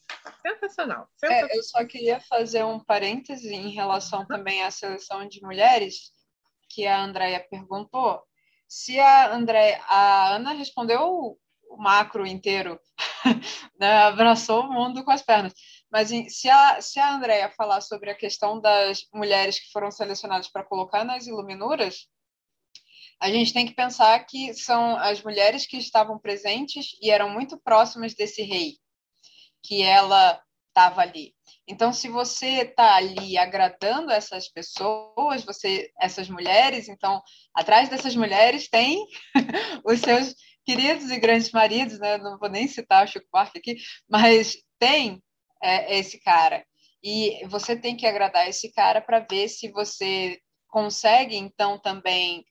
[0.47, 1.09] Sensacional.
[1.17, 1.49] Sensacional.
[1.51, 6.13] É, eu só queria fazer um parêntese em relação também à seleção de mulheres,
[6.75, 8.23] que a Andrea perguntou.
[8.67, 11.39] Se a Andrea, a Ana respondeu
[11.69, 12.81] o macro inteiro,
[13.79, 14.03] né?
[14.03, 15.55] abraçou o mundo com as pernas.
[15.91, 20.49] Mas se a, se a Andrea falar sobre a questão das mulheres que foram selecionadas
[20.49, 22.09] para colocar nas iluminuras,
[23.21, 27.57] a gente tem que pensar que são as mulheres que estavam presentes e eram muito
[27.59, 28.79] próximas desse rei,
[29.63, 30.43] que ela
[30.75, 31.33] estava ali.
[31.69, 37.23] Então, se você está ali agradando essas pessoas, você, essas mulheres, então
[37.55, 39.07] atrás dessas mulheres tem
[39.87, 40.35] os seus
[40.67, 42.19] queridos e grandes maridos, né?
[42.19, 43.77] Não vou nem citar o Chico Buarque aqui,
[44.09, 45.23] mas tem
[45.63, 46.67] é, esse cara.
[47.03, 50.39] E você tem que agradar esse cara para ver se você
[50.69, 52.45] consegue, então, também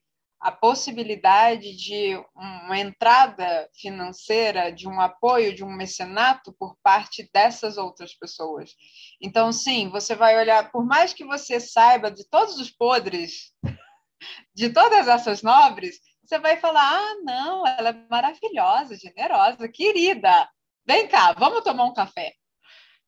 [0.44, 7.78] a possibilidade de uma entrada financeira, de um apoio, de um mecenato por parte dessas
[7.78, 8.76] outras pessoas.
[9.22, 13.53] Então, sim, você vai olhar, por mais que você saiba de todos os podres,
[14.53, 15.95] de todas essas nobres,
[16.26, 20.49] você vai falar: ah, não, ela é maravilhosa, generosa, querida.
[20.86, 22.34] Vem cá, vamos tomar um café.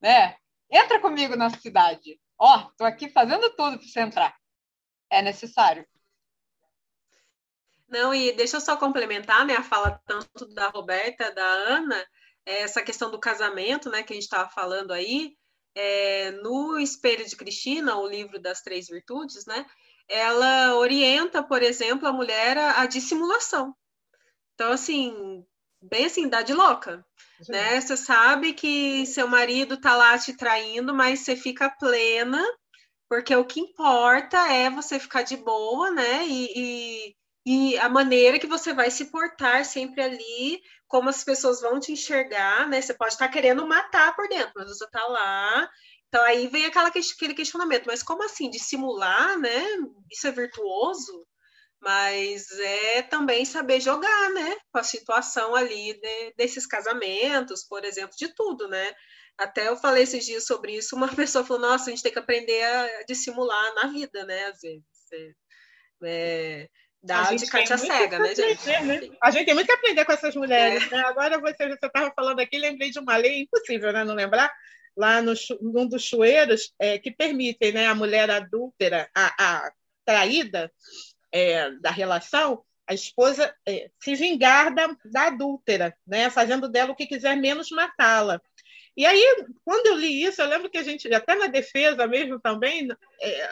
[0.02, 0.38] Né?
[0.72, 2.18] Entra comigo na cidade.
[2.40, 4.34] Ó, oh, estou aqui fazendo tudo para você entrar.
[5.10, 5.86] É necessário.
[7.88, 12.06] Não, e deixa eu só complementar, né, a fala tanto da Roberta, da Ana,
[12.45, 15.36] essa questão do casamento, né, que a gente estava falando aí,
[15.76, 19.66] é, no Espelho de Cristina, o livro das três virtudes, né,
[20.07, 23.76] ela orienta, por exemplo, a mulher a, a dissimulação.
[24.53, 25.45] Então, assim,
[25.82, 27.06] bem assim, dá de louca,
[27.49, 27.80] né?
[27.82, 32.41] Você sabe que seu marido tá lá te traindo, mas você fica plena,
[33.10, 36.26] porque o que importa é você ficar de boa, né?
[36.28, 41.61] E, e e a maneira que você vai se portar sempre ali, como as pessoas
[41.61, 42.81] vão te enxergar, né?
[42.81, 45.69] Você pode estar querendo matar por dentro, mas você está lá.
[46.07, 48.49] Então aí vem aquela, aquele questionamento, mas como assim?
[48.49, 49.63] Dissimular, né?
[50.11, 51.27] Isso é virtuoso?
[51.85, 58.15] mas é também saber jogar, né, com a situação ali de, desses casamentos, por exemplo,
[58.17, 58.91] de tudo, né?
[59.38, 62.17] Até eu falei esses dias sobre isso, uma pessoa falou, nossa, a gente tem que
[62.17, 64.84] aprender a dissimular na vida, né, às vezes.
[65.13, 65.34] É,
[66.03, 66.69] é,
[67.06, 68.65] dá de Cátia cega, né, gente?
[68.65, 69.10] Né?
[69.22, 70.95] A gente tem muito que aprender com essas mulheres, é.
[70.95, 71.03] né?
[71.06, 74.52] Agora você estava falando aqui, lembrei de uma lei, impossível, né, não lembrar?
[74.98, 79.72] Lá no, num dos chueiros, é, que permitem né, a mulher adúltera, a, a
[80.06, 80.72] traída,
[81.32, 86.30] é, da relação, a esposa é, se vingar da, da adúltera, né?
[86.30, 88.41] fazendo dela o que quiser, menos matá-la.
[88.98, 92.40] E aí, quando eu li isso, eu lembro que a gente, até na defesa mesmo
[92.40, 92.88] também,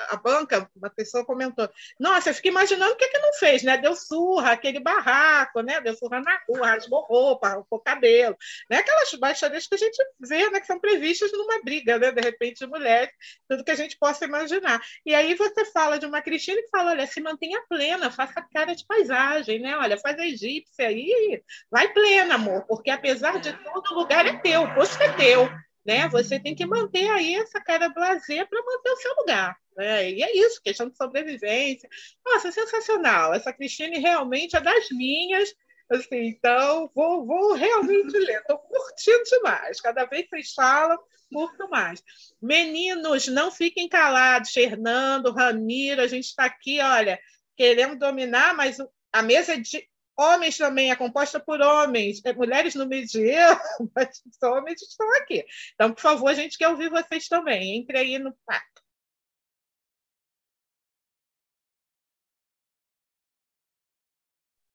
[0.10, 1.70] a banca, uma pessoa comentou:
[2.00, 3.78] Nossa, eu fiquei imaginando o que, que não fez, né?
[3.78, 5.82] Deu surra, aquele barraco, né?
[5.82, 8.38] Deu surra na rua, rasgou roupa, arrancou cabelo,
[8.70, 8.78] né?
[8.78, 10.60] Aquelas baixarias que a gente vê, né?
[10.60, 12.12] Que são previstas numa briga, né?
[12.12, 13.14] De repente, de mulheres,
[13.48, 14.82] tudo que a gente possa imaginar.
[15.06, 18.76] E aí você fala de uma Cristina que fala: Olha, se mantenha plena, faça cara
[18.76, 19.78] de paisagem, né?
[19.78, 21.42] Olha, faz a egípcia aí,
[21.72, 25.50] vai plena, amor, porque apesar de tudo, o lugar é teu, o posto é teu
[25.86, 26.08] né?
[26.10, 29.58] Você tem que manter aí essa cara blazer para manter o seu lugar.
[29.76, 30.12] Né?
[30.12, 31.90] E é isso, questão de sobrevivência.
[32.26, 33.34] Nossa, sensacional.
[33.34, 35.54] Essa Cristine realmente é das minhas.
[35.90, 38.40] Assim, então, vou, vou realmente ler.
[38.40, 39.82] Estou curtindo demais.
[39.82, 40.98] Cada vez que vocês falam,
[41.32, 42.04] curto mais.
[42.42, 44.52] Meninos, não fiquem calados.
[44.52, 47.20] Fernando, Ramiro, a gente está aqui, olha,
[47.58, 48.78] querendo dominar, mas
[49.12, 53.58] a mesa é de Homens também é composta por homens, é, mulheres no medieval,
[53.96, 55.44] mas os homens estão aqui.
[55.74, 57.78] Então, por favor, a gente quer ouvir vocês também.
[57.78, 58.84] Entre aí no papo.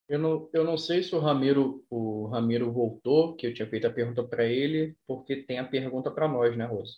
[0.09, 3.87] Eu não, eu não sei se o Ramiro, o Ramiro voltou, que eu tinha feito
[3.87, 6.95] a pergunta para ele, porque tem a pergunta para nós, né, Rosa?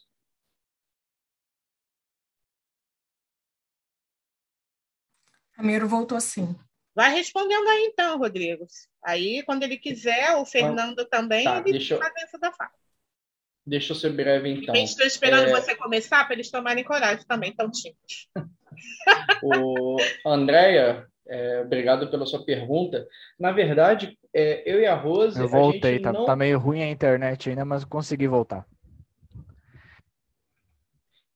[5.56, 6.56] Ramiro voltou sim.
[6.94, 8.66] Vai respondendo aí então, Rodrigo.
[9.04, 12.70] Aí, quando ele quiser, o Fernando também, tá, ele deixa faz isso da fala.
[13.66, 14.74] Deixa eu ser breve, então.
[14.74, 15.50] Estou esperando é...
[15.50, 18.28] você começar para eles tomarem coragem também, tão tímidos.
[19.42, 19.96] o
[20.26, 23.06] Andréia, é, obrigado pela sua pergunta.
[23.38, 25.38] Na verdade, é, eu e a Rose.
[25.38, 26.24] Eu voltei, tá, não...
[26.24, 28.66] tá meio ruim a internet ainda, mas consegui voltar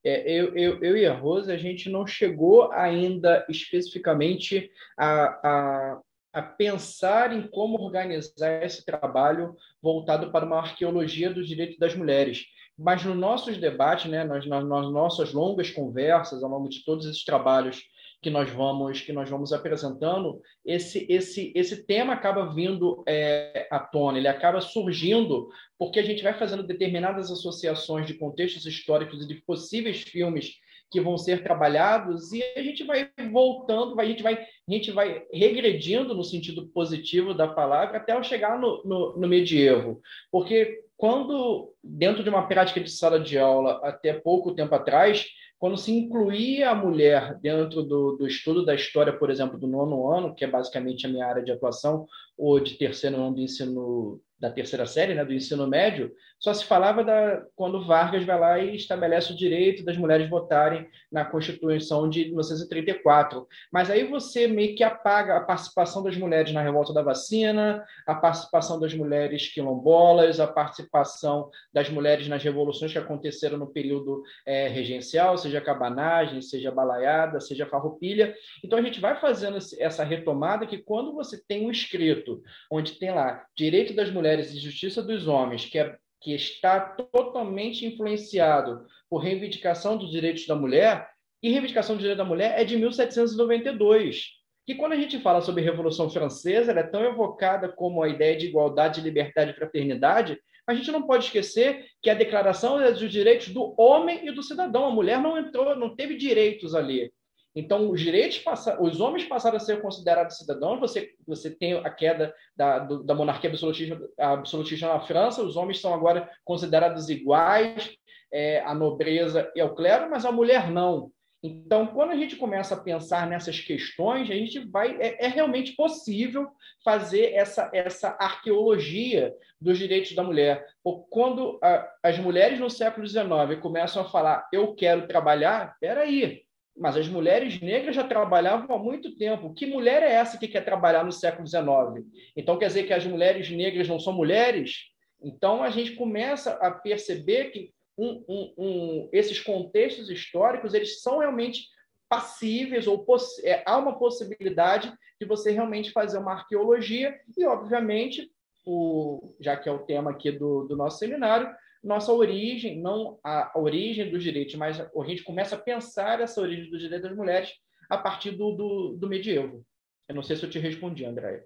[0.05, 6.01] é, eu, eu, eu e a Rosa, a gente não chegou ainda especificamente a, a,
[6.31, 12.45] a pensar em como organizar esse trabalho voltado para uma arqueologia dos direitos das mulheres.
[12.77, 17.23] Mas nos nossos debates, né, nas, nas nossas longas conversas, ao longo de todos esses
[17.23, 17.81] trabalhos
[18.25, 23.77] que nós vamos que nós vamos apresentando, esse esse esse tema acaba vindo é, à
[23.77, 25.47] tona, ele acaba surgindo
[25.77, 30.55] porque a gente vai fazendo determinadas associações de contextos históricos e de possíveis filmes
[30.89, 35.23] que vão ser trabalhados e a gente vai voltando, a gente vai, a gente vai
[35.31, 40.01] regredindo no sentido positivo da palavra até chegar no, no, no medievo.
[40.31, 45.77] Porque quando, dentro de uma prática de sala de aula, até pouco tempo atrás, quando
[45.77, 50.35] se incluía a mulher dentro do, do estudo da história, por exemplo, do nono ano,
[50.35, 52.05] que é basicamente a minha área de atuação,
[52.37, 56.65] ou de terceiro ano do ensino da terceira série, né, do ensino médio, só se
[56.65, 62.09] falava da, quando Vargas vai lá e estabelece o direito das mulheres votarem na Constituição
[62.09, 63.47] de 1934.
[63.71, 68.15] Mas aí você meio que apaga a participação das mulheres na revolta da vacina, a
[68.15, 74.67] participação das mulheres quilombolas, a participação das mulheres nas revoluções que aconteceram no período é,
[74.67, 78.35] regencial, seja cabanagem, seja balaiada, seja farroupilha.
[78.63, 82.41] Então a gente vai fazendo essa retomada que quando você tem um escrito
[82.71, 85.95] onde tem lá direito das mulheres e justiça dos homens, que, é,
[86.25, 91.07] que está totalmente influenciado por reivindicação dos direitos da mulher,
[91.43, 94.29] e reivindicação dos direitos da mulher é de 1792.
[94.65, 98.35] Que quando a gente fala sobre Revolução Francesa, ela é tão evocada como a ideia
[98.35, 103.11] de igualdade, liberdade e fraternidade, a gente não pode esquecer que a declaração é dos
[103.11, 104.85] direitos do homem e do cidadão.
[104.85, 107.13] A mulher não entrou, não teve direitos ali.
[107.55, 108.43] Então, os direitos
[108.81, 110.79] os homens passaram a ser considerados cidadãos.
[110.79, 115.41] Você, você tem a queda da, do, da monarquia absolutista, absolutista na França.
[115.41, 117.95] Os homens são agora considerados iguais
[118.33, 121.11] é, à nobreza e ao clero, mas a mulher não.
[121.41, 125.75] Então, quando a gente começa a pensar nessas questões, a gente vai é, é realmente
[125.75, 126.47] possível
[126.83, 130.65] fazer essa, essa arqueologia dos direitos da mulher.
[131.09, 136.44] Quando a, as mulheres no século XIX começam a falar eu quero trabalhar, espera aí,
[136.77, 139.53] mas as mulheres negras já trabalhavam há muito tempo.
[139.53, 142.05] Que mulher é essa que quer trabalhar no século XIX?
[142.35, 144.85] Então, quer dizer que as mulheres negras não são mulheres?
[145.23, 151.19] Então, a gente começa a perceber que um, um, um, esses contextos históricos eles são
[151.19, 151.63] realmente
[152.09, 153.05] passíveis ou
[153.43, 158.29] é, há uma possibilidade de você realmente fazer uma arqueologia e, obviamente,
[158.65, 161.49] o, já que é o tema aqui do, do nosso seminário,
[161.85, 166.69] nossa origem, não a origem dos direitos, mas a gente começa a pensar essa origem
[166.69, 167.53] dos direitos das mulheres
[167.87, 169.63] a partir do, do, do medievo.
[170.07, 171.45] Eu não sei se eu te respondi, Andréia.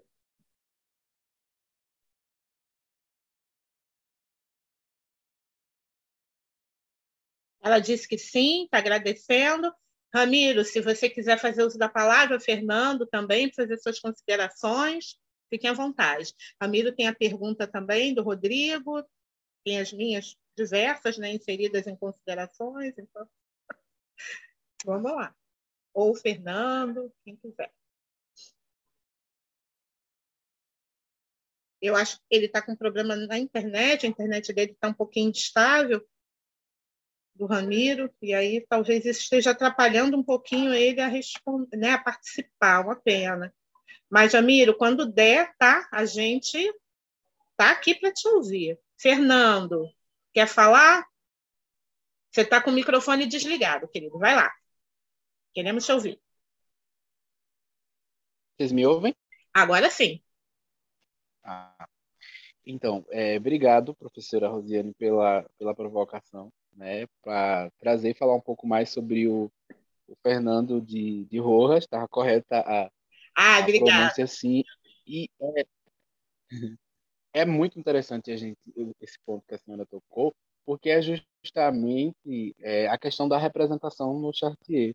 [7.61, 9.71] Ela disse que sim, está agradecendo.
[10.13, 15.17] Ramiro, se você quiser fazer uso da palavra, Fernando também, fazer suas considerações,
[15.49, 16.33] fiquem à vontade.
[16.61, 19.03] Ramiro tem a pergunta também do Rodrigo,
[19.63, 22.93] tem as minhas diversas né, inseridas em considerações.
[22.97, 23.27] Então,
[24.85, 25.35] vamos lá.
[25.93, 27.71] Ou Fernando, quem quiser.
[31.81, 35.29] Eu acho que ele está com problema na internet, a internet dele está um pouquinho
[35.29, 36.05] instável,
[37.39, 41.97] do Ramiro, e aí talvez isso esteja atrapalhando um pouquinho ele a, responder, né, a
[41.97, 43.53] participar, uma pena.
[44.09, 45.87] Mas, Ramiro, quando der, tá?
[45.89, 46.57] A gente
[47.55, 48.77] tá aqui para te ouvir.
[48.99, 49.89] Fernando,
[50.33, 51.07] quer falar?
[52.29, 54.19] Você está com o microfone desligado, querido.
[54.19, 54.51] Vai lá.
[55.53, 56.21] Queremos te ouvir.
[58.57, 59.15] Vocês me ouvem?
[59.53, 60.21] Agora sim.
[61.41, 61.87] Ah,
[62.65, 68.67] então, é, obrigado, professora Rosiane, pela, pela provocação, né, para trazer e falar um pouco
[68.67, 69.49] mais sobre o,
[70.07, 72.91] o Fernando de, de Rojas, estava correta a,
[73.35, 74.63] ah, a pronúncia, sim.
[75.07, 75.65] E é,
[77.33, 78.57] é muito interessante a gente
[78.99, 80.33] esse ponto que a senhora tocou,
[80.65, 84.93] porque é justamente é, a questão da representação no Chartier,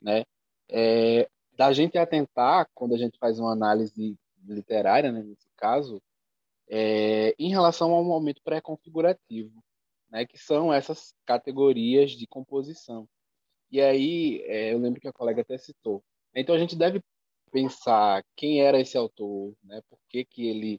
[0.00, 0.24] né?
[0.68, 6.00] É, da gente atentar quando a gente faz uma análise literária, né, nesse caso,
[6.68, 9.62] é, em relação ao momento pré-configurativo,
[10.10, 13.08] né, que são essas categorias de composição.
[13.70, 16.02] E aí, é, eu lembro que a colega até citou.
[16.34, 17.00] Então, a gente deve
[17.50, 20.78] pensar quem era esse autor, né, por que, que ele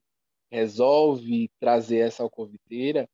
[0.51, 3.09] resolve trazer essa alcoviteira,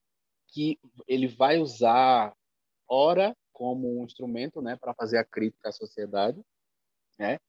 [0.47, 2.35] que ele vai usar,
[2.88, 6.39] ora, como um instrumento né, para fazer a crítica à sociedade,
[7.18, 7.39] né,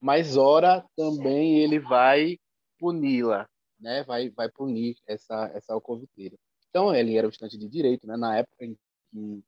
[0.00, 2.38] mas ora também ele vai
[2.78, 3.48] puni-la,
[3.78, 6.36] né, vai, vai punir essa, essa alcoviteira.
[6.68, 8.74] Então, ele era um estudante de direito, né, na época em
[9.10, 9.44] que,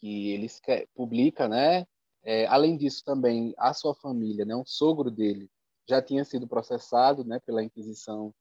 [0.00, 0.46] que ele
[0.94, 1.86] publica, né,
[2.22, 5.48] é, além disso também, a sua família, né, um sogro dele,
[5.88, 8.34] já tinha sido processado né, pela Inquisição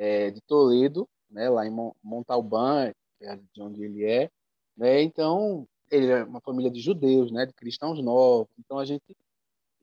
[0.00, 2.90] é, de Toledo, né, lá em Montalbán,
[3.20, 4.30] é de onde ele é.
[4.74, 8.48] Né, então, ele é uma família de judeus, né, de cristãos novos.
[8.58, 9.14] Então, a gente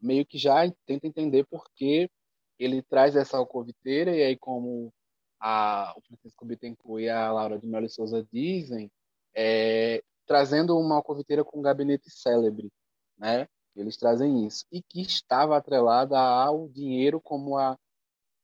[0.02, 2.10] meio que já tenta entender por que
[2.58, 4.92] ele traz essa alcoviteira, e aí como
[5.40, 8.90] a, o Francisco Bittencourt e a Laura de Melo Souza dizem,
[9.36, 12.72] é, trazendo uma alcoviteira com um gabinete célebre,
[13.16, 13.48] né?
[13.76, 14.66] Eles trazem isso.
[14.72, 17.78] E que estava atrelada ao dinheiro como a,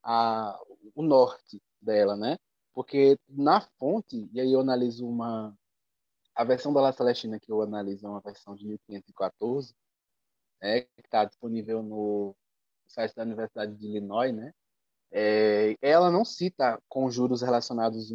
[0.03, 0.59] a,
[0.95, 2.37] o norte dela, né?
[2.73, 5.55] Porque na fonte, e aí eu analiso uma...
[6.35, 9.75] A versão da La Celestina que eu analiso é uma versão de 1514,
[10.59, 12.35] né, que está disponível no
[12.87, 14.51] site da Universidade de Illinois, né?
[15.11, 18.11] É, ela não cita conjuros relacionados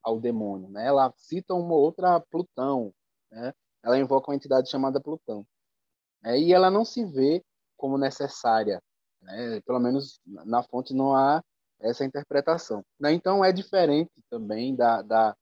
[0.00, 0.86] ao demônio, né?
[0.86, 2.94] Ela cita uma outra Plutão,
[3.30, 3.52] né?
[3.82, 5.44] Ela invoca uma entidade chamada Plutão,
[6.22, 6.38] né?
[6.38, 7.44] e ela não se vê
[7.76, 8.80] como necessária,
[9.20, 9.60] né?
[9.62, 11.42] Pelo menos na fonte não há
[11.80, 12.84] essa interpretação.
[12.98, 13.12] Né?
[13.12, 15.36] Então é diferente também da da,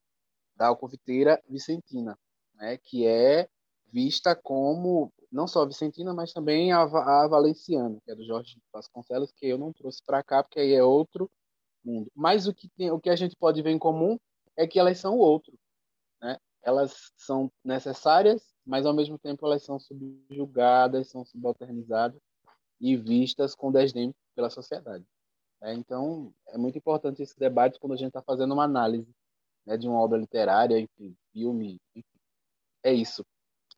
[0.56, 2.18] da alcoviteira vicentina,
[2.54, 2.78] né?
[2.78, 3.48] Que é
[3.92, 8.56] vista como não só a Vicentina, mas também a, a Valenciana, que é do Jorge
[8.72, 11.28] Vasconcelos, que eu não trouxe para cá, porque aí é outro
[11.84, 12.10] mundo.
[12.14, 14.16] Mas o que, tem, o que a gente pode ver em comum
[14.56, 15.52] é que elas são o outro.
[16.22, 16.38] Né?
[16.62, 22.20] Elas são necessárias, mas ao mesmo tempo elas são subjugadas, são subalternizadas
[22.80, 25.04] e vistas com desdém pela sociedade.
[25.64, 29.08] É, então, é muito importante esse debate quando a gente está fazendo uma análise
[29.64, 31.80] né, de uma obra literária, enfim, filme.
[31.96, 32.18] Enfim.
[32.82, 33.24] É isso.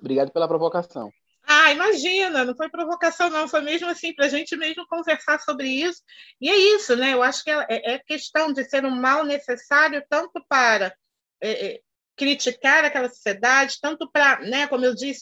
[0.00, 1.12] Obrigado pela provocação.
[1.44, 5.68] Ah, imagina, não foi provocação, não, foi mesmo assim, para a gente mesmo conversar sobre
[5.68, 6.02] isso.
[6.40, 7.14] E é isso, né?
[7.14, 10.92] Eu acho que é, é questão de ser um mal necessário tanto para
[11.40, 11.80] é, é
[12.16, 15.20] criticar aquela sociedade, tanto para, né, como eu disse,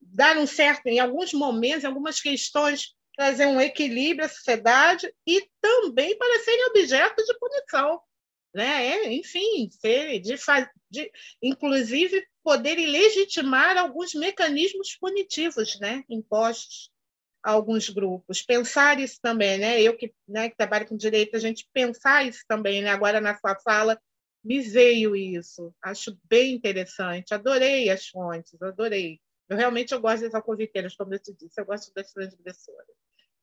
[0.00, 5.48] dar um certo, em alguns momentos, em algumas questões, trazer um equilíbrio à sociedade e
[5.60, 8.00] também para serem objeto de punição.
[8.54, 8.86] Né?
[8.86, 10.36] É, enfim, ser, de,
[10.90, 11.10] de,
[11.42, 16.90] inclusive poderem legitimar alguns mecanismos punitivos né, impostos
[17.42, 18.42] a alguns grupos.
[18.42, 19.82] Pensar isso também, né?
[19.82, 22.82] eu que, né, que trabalho com direito, a gente pensar isso também.
[22.82, 22.90] Né?
[22.90, 24.00] Agora, na sua fala,
[24.44, 25.74] me veio isso.
[25.82, 27.34] Acho bem interessante.
[27.34, 29.20] Adorei as fontes, adorei.
[29.48, 32.96] Eu realmente eu gosto das alcoviteiras, como eu te disse, eu gosto das transgressoras.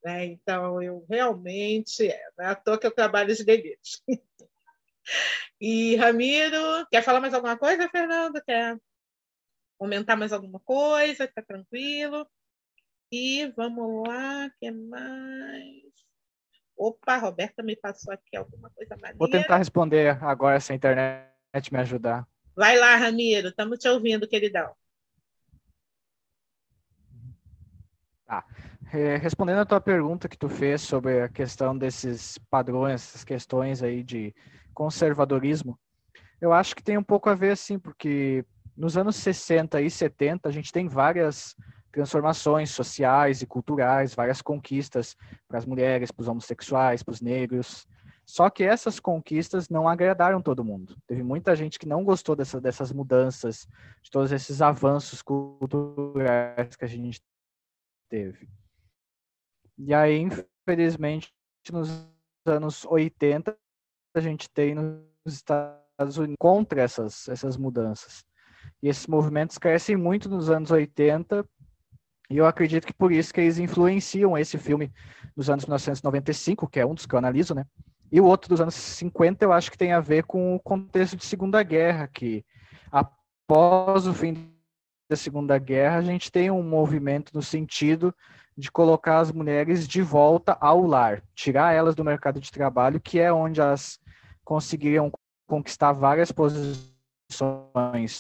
[0.04, 0.26] Né?
[0.26, 2.08] Então, eu realmente,
[2.38, 4.04] não é à toa que eu trabalho os delitos.
[5.60, 8.42] e, Ramiro, quer falar mais alguma coisa, Fernando?
[8.44, 8.80] Quer
[9.78, 11.26] comentar mais alguma coisa?
[11.26, 12.28] Está tranquilo?
[13.12, 15.92] E vamos lá, o que mais?
[16.78, 19.18] Opa, a Roberta me passou aqui alguma coisa maneira.
[19.20, 21.30] Vou tentar responder agora se a internet
[21.72, 22.28] me ajudar.
[22.56, 24.74] Vai lá, Ramiro, estamos te ouvindo, queridão.
[28.32, 28.46] Tá.
[29.20, 34.02] Respondendo a tua pergunta que tu fez sobre a questão desses padrões, essas questões aí
[34.02, 34.34] de
[34.74, 35.78] conservadorismo,
[36.40, 38.46] eu acho que tem um pouco a ver, assim, porque
[38.78, 41.58] nos anos 60 e 70 a gente tem várias
[41.92, 47.86] transformações sociais e culturais, várias conquistas para as mulheres, para os homossexuais, para os negros.
[48.26, 50.96] Só que essas conquistas não agradaram todo mundo.
[51.06, 53.68] Teve muita gente que não gostou dessa, dessas mudanças,
[54.02, 57.22] de todos esses avanços culturais que a gente
[58.12, 58.50] teve.
[59.78, 61.34] E aí, infelizmente,
[61.72, 61.90] nos
[62.46, 63.58] anos 80,
[64.14, 68.26] a gente tem nos Estados Unidos contra essas, essas mudanças.
[68.84, 71.48] E esses movimentos crescem muito nos anos 80
[72.30, 74.92] e eu acredito que por isso que eles influenciam esse filme
[75.36, 77.66] dos anos 1995, que é um dos que eu analiso, né?
[78.12, 81.18] E o outro dos anos 50 eu acho que tem a ver com o contexto
[81.18, 82.46] de Segunda Guerra, que
[82.92, 84.51] após o fim
[85.12, 88.16] da Segunda Guerra a gente tem um movimento no sentido
[88.58, 93.20] de colocar as mulheres de volta ao lar, tirar elas do mercado de trabalho, que
[93.20, 94.00] é onde elas
[94.44, 95.12] conseguiriam
[95.46, 96.90] conquistar várias posições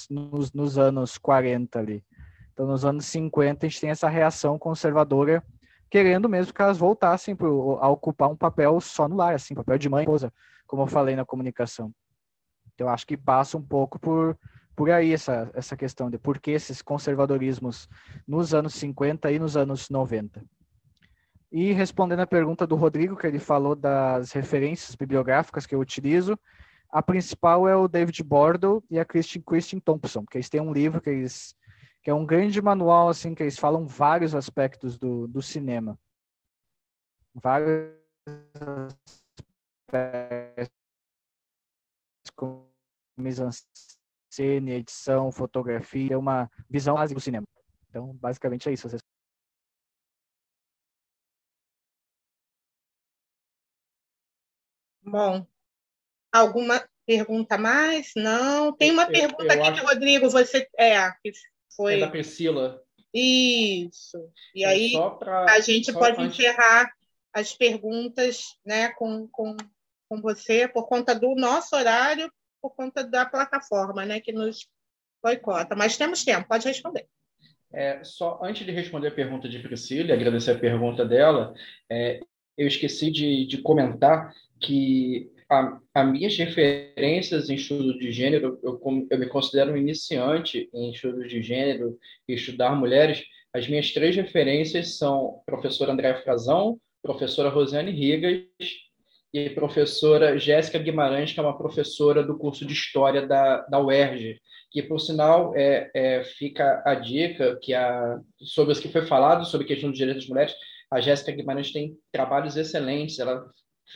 [0.10, 2.04] nos, nos anos 40 ali.
[2.52, 5.42] Então, nos anos 50, a gente tem essa reação conservadora,
[5.90, 9.78] querendo mesmo que elas voltassem pro, a ocupar um papel só no lar, assim, papel
[9.78, 10.34] de mãe e esposa,
[10.68, 11.90] como eu falei na comunicação.
[12.76, 14.38] Então, acho que passa um pouco por,
[14.76, 17.88] por aí essa, essa questão de por que esses conservadorismos
[18.28, 20.44] nos anos 50 e nos anos 90.
[21.52, 26.40] E respondendo a pergunta do Rodrigo, que ele falou das referências bibliográficas que eu utilizo,
[26.90, 30.74] a principal é o David Bordo e a Christine, Christine Thompson, que eles têm um
[30.74, 31.56] livro que eles
[32.04, 36.00] que é um grande manual assim que eles falam vários aspectos do, do cinema,
[37.36, 37.92] vários
[39.88, 40.82] aspectos
[44.32, 47.46] mise-en-scène, edição, fotografia, uma visão básica do cinema.
[47.90, 48.88] Então, basicamente é isso.
[55.04, 55.46] Bom,
[56.32, 58.12] alguma pergunta mais?
[58.16, 58.74] Não.
[58.74, 59.82] Tem uma eu, pergunta eu aqui acho...
[59.82, 60.70] que, Rodrigo, você.
[60.78, 61.12] É,
[61.76, 61.96] foi.
[61.96, 62.82] É da Priscila.
[63.14, 64.32] Isso.
[64.56, 66.40] E aí pra, a gente pode antes...
[66.40, 66.90] encerrar
[67.34, 69.58] as perguntas né, com, com,
[70.08, 72.32] com você por conta do nosso horário,
[72.62, 74.68] por conta da plataforma né, que nos
[75.22, 75.76] boicota.
[75.76, 77.08] Mas temos tempo, pode responder.
[77.74, 81.54] É, só antes de responder a pergunta de Priscila agradecer a pergunta dela,
[81.90, 82.20] é,
[82.58, 85.32] eu esqueci de, de comentar que
[85.94, 91.30] as minhas referências em estudo de gênero, eu, eu me considero um iniciante em estudos
[91.30, 93.24] de gênero e estudar mulheres.
[93.54, 98.46] As minhas três referências são professora Andréa Frazão, professora Rosiane Rigas
[99.34, 104.42] e professora Jéssica Guimarães, que é uma professora do curso de História da, da UERJ,
[104.70, 109.46] que, por sinal, é, é, fica a dica que a, sobre o que foi falado,
[109.46, 110.54] sobre a questão dos direitos das mulheres,
[110.92, 113.46] a Jéssica Guimarães tem trabalhos excelentes, ela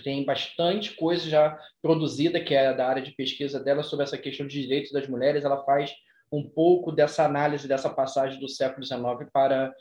[0.04, 4.48] tem bastante coisa já produzida, que é da área de pesquisa dela, sobre essa questão
[4.48, 5.44] de direitos das mulheres.
[5.44, 5.94] Ela faz
[6.32, 9.74] um pouco dessa análise dessa passagem do século XIX para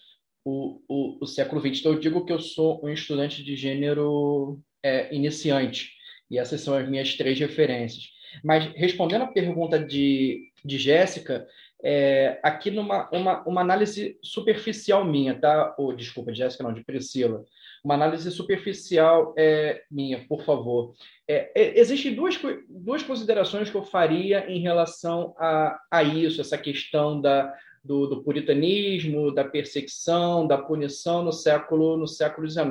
[0.45, 1.81] o, o, o século XX.
[1.81, 5.93] Então, eu digo que eu sou um estudante de gênero é, iniciante,
[6.31, 8.05] e essas são as minhas três referências.
[8.43, 11.47] Mas, respondendo à pergunta de, de Jéssica,
[11.83, 15.75] é, aqui numa uma, uma análise superficial minha, tá?
[15.79, 17.45] Oh, desculpa, de Jéssica, não, de Priscila
[17.85, 20.95] uma análise superficial é, minha, por favor.
[21.29, 26.57] É, é, existem duas, duas considerações que eu faria em relação a, a isso, essa
[26.57, 27.53] questão da,
[27.85, 32.67] do, do, puritanismo, da perseguição, da punição no século no século XIX.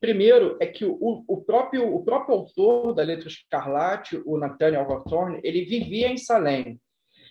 [0.00, 5.40] Primeiro é que o, o, próprio o próprio autor da Letra Escarlate, o Nathaniel Hawthorne,
[5.42, 6.80] ele vivia em Salem.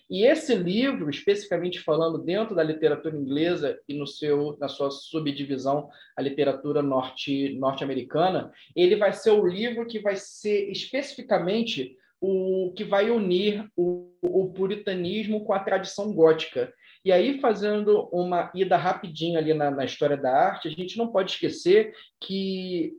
[0.09, 5.89] E esse livro, especificamente falando dentro da literatura inglesa e no seu, na sua subdivisão,
[6.15, 12.83] a literatura norte, norte-americana, ele vai ser o livro que vai ser especificamente o que
[12.83, 16.73] vai unir o, o puritanismo com a tradição gótica.
[17.05, 21.11] E aí, fazendo uma ida rapidinho ali na, na história da arte, a gente não
[21.11, 22.93] pode esquecer que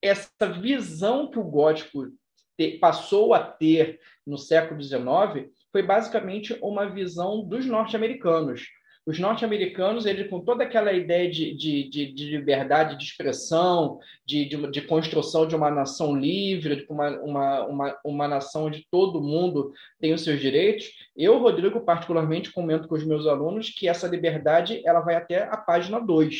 [0.00, 2.06] essa visão que o gótico
[2.56, 8.68] te, passou a ter no século XIX foi basicamente uma visão dos norte-americanos,
[9.06, 14.44] Os norte-americanos, eles com toda aquela ideia de, de, de, de liberdade de expressão, de,
[14.46, 19.22] de, de, construção de uma nação livre, de uma, uma, uma, uma nação onde todo
[19.22, 24.08] mundo tem os seus direitos, eu, Rodrigo, particularmente comento com os meus alunos que essa
[24.08, 26.36] liberdade ela vai até a página 2.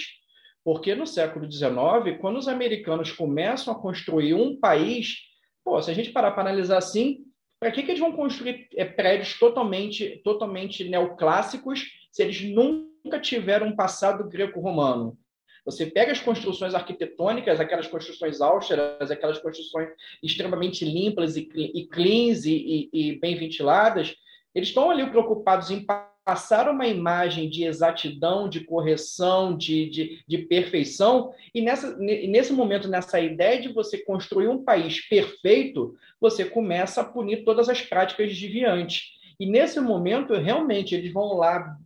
[0.65, 5.19] Porque no século XIX, quando os americanos começam a construir um país,
[5.65, 7.19] pô, se a gente parar para analisar assim,
[7.61, 11.85] para que, que eles vão construir é, prédios totalmente, totalmente neoclássicos
[12.17, 15.19] se eles nunca tiveram um passado greco-romano?
[15.67, 19.91] Você pega as construções arquitetônicas, aquelas construções austeras, aquelas construções
[20.23, 24.15] extremamente limpas e, e cleans e, e, e bem ventiladas,
[24.55, 25.85] eles estão ali preocupados em
[26.25, 32.89] passar uma imagem de exatidão, de correção, de, de, de perfeição, e nessa, nesse momento,
[32.89, 38.31] nessa ideia de você construir um país perfeito, você começa a punir todas as práticas
[38.31, 39.16] desviantes.
[39.39, 41.77] E nesse momento, realmente, eles vão lá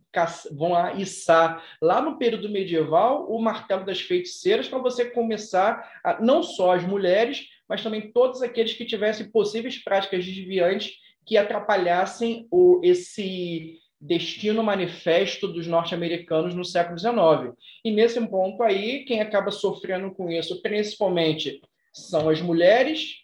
[0.51, 6.21] vão lá içar lá no período medieval o martelo das feiticeiras para você começar a,
[6.21, 12.45] não só as mulheres, mas também todos aqueles que tivessem possíveis práticas desviantes que atrapalhassem
[12.51, 17.55] o, esse destino manifesto dos norte-americanos no século XIX.
[17.85, 21.61] E nesse ponto aí, quem acaba sofrendo com isso, principalmente,
[21.93, 23.17] são as mulheres,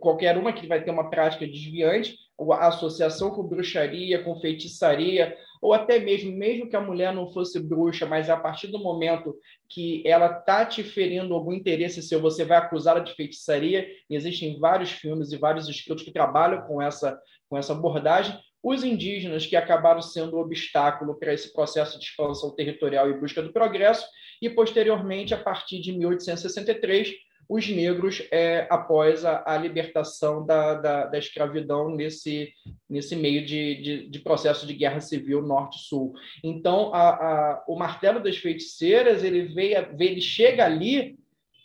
[0.00, 2.16] qualquer uma que vai ter uma prática desviante,
[2.52, 7.58] a associação com bruxaria, com feitiçaria, ou até mesmo, mesmo que a mulher não fosse
[7.58, 9.36] bruxa, mas a partir do momento
[9.68, 13.88] que ela está te ferindo algum interesse seu, você vai acusá-la de feitiçaria.
[14.08, 18.38] E existem vários filmes e vários escritos que trabalham com essa, com essa abordagem.
[18.62, 23.42] Os indígenas, que acabaram sendo um obstáculo para esse processo de expansão territorial e busca
[23.42, 24.06] do progresso,
[24.40, 27.14] e posteriormente, a partir de 1863,
[27.48, 32.52] os negros é, após a, a libertação da, da, da, escravidão nesse,
[32.88, 36.12] nesse meio de, de, de processo de guerra civil norte-sul.
[36.44, 41.18] Então, a, a, o martelo das feiticeiras ele veio, ele chega ali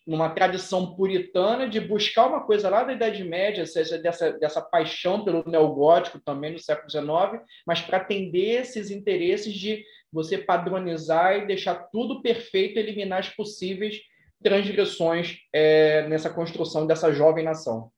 [0.06, 5.24] numa tradição puritana de buscar uma coisa lá da Idade Média, seja dessa, dessa paixão
[5.24, 11.48] pelo neogótico também no século XIX, mas para atender esses interesses de você padronizar e
[11.48, 14.02] deixar tudo perfeito, eliminar as possíveis
[14.44, 17.92] transgressões é, nessa construção dessa jovem nação.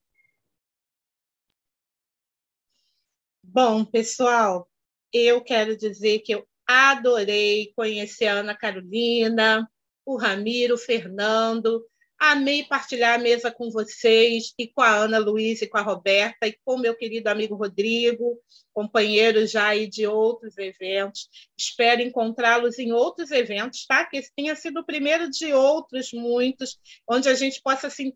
[3.43, 4.69] Bom, pessoal,
[5.11, 9.69] eu quero dizer que eu adorei conhecer a Ana Carolina,
[10.05, 11.85] o Ramiro, o Fernando.
[12.17, 16.47] Amei partilhar a mesa com vocês e com a Ana Luísa e com a Roberta
[16.47, 18.39] e com meu querido amigo Rodrigo,
[18.73, 21.29] companheiro já aí de outros eventos.
[21.57, 24.05] Espero encontrá-los em outros eventos, tá?
[24.05, 28.13] Que esse tenha sido o primeiro de outros muitos, onde a gente possa se,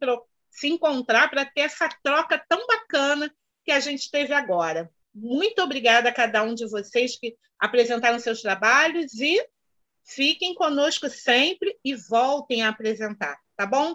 [0.50, 3.34] se encontrar para ter essa troca tão bacana
[3.66, 4.90] que a gente teve agora.
[5.14, 9.46] Muito obrigada a cada um de vocês que apresentaram seus trabalhos e
[10.04, 13.94] fiquem conosco sempre e voltem a apresentar tá bom?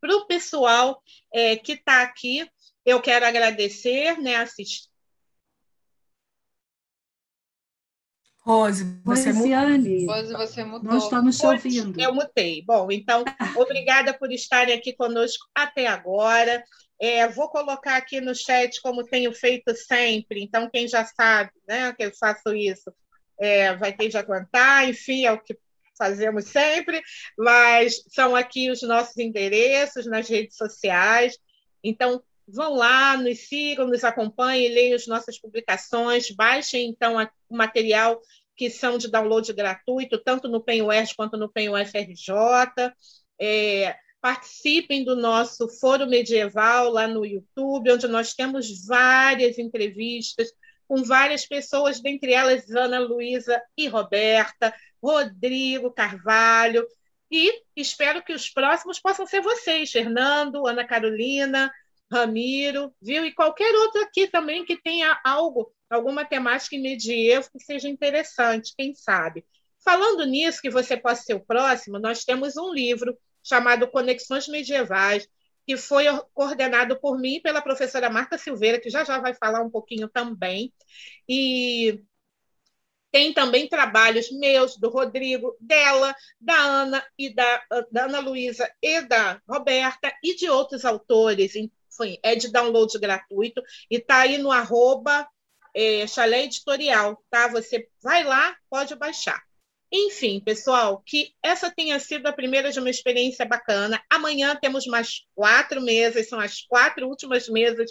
[0.00, 2.48] Para o pessoal é, que está aqui,
[2.86, 4.88] eu quero agradecer, né, assistir.
[8.40, 10.90] Rose, você Rosiane, Rose, você mudou.
[10.90, 12.00] Nós estamos te ouvindo.
[12.00, 12.64] Eu mutei.
[12.64, 13.24] Bom, então,
[13.60, 16.64] obrigada por estarem aqui conosco até agora.
[16.98, 20.42] É, vou colocar aqui no chat como tenho feito sempre.
[20.42, 22.92] Então, quem já sabe né, que eu faço isso,
[23.42, 24.88] é, vai ter de aguentar.
[24.88, 25.58] Enfim, é o que
[25.98, 27.02] fazemos sempre,
[27.36, 31.36] mas são aqui os nossos endereços nas redes sociais.
[31.82, 37.16] Então, vão lá, nos sigam, nos acompanhem, leiam as nossas publicações, baixem então
[37.48, 38.20] o material
[38.56, 42.92] que são de download gratuito, tanto no PenUERJ quanto no PenUFRJ.
[43.40, 50.48] É, participem do nosso Foro Medieval lá no YouTube, onde nós temos várias entrevistas
[50.92, 56.86] com várias pessoas, dentre elas Ana Luísa e Roberta, Rodrigo Carvalho,
[57.30, 61.72] e espero que os próximos possam ser vocês, Fernando, Ana Carolina,
[62.12, 63.24] Ramiro, viu?
[63.24, 68.74] E qualquer outro aqui também que tenha algo, alguma temática em medievo que seja interessante,
[68.76, 69.46] quem sabe.
[69.82, 75.26] Falando nisso, que você possa ser o próximo, nós temos um livro chamado Conexões Medievais,
[75.66, 79.70] que foi coordenado por mim pela professora Marta Silveira, que já já vai falar um
[79.70, 80.72] pouquinho também.
[81.28, 82.02] E
[83.12, 89.02] tem também trabalhos meus, do Rodrigo, dela, da Ana e da, da Ana Luísa e
[89.02, 91.54] da Roberta e de outros autores.
[91.54, 95.28] Enfim, é de download gratuito e está aí no arroba
[95.74, 97.48] é, Chalé Editorial, tá?
[97.48, 99.42] Você vai lá, pode baixar.
[99.94, 104.02] Enfim, pessoal, que essa tenha sido a primeira de uma experiência bacana.
[104.08, 107.90] Amanhã temos mais quatro mesas, são as quatro últimas mesas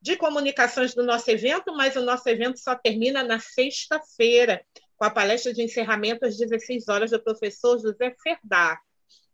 [0.00, 4.64] de comunicações do nosso evento, mas o nosso evento só termina na sexta-feira.
[4.96, 8.80] com a palestra de encerramento às 16 horas do professor José Ferdar,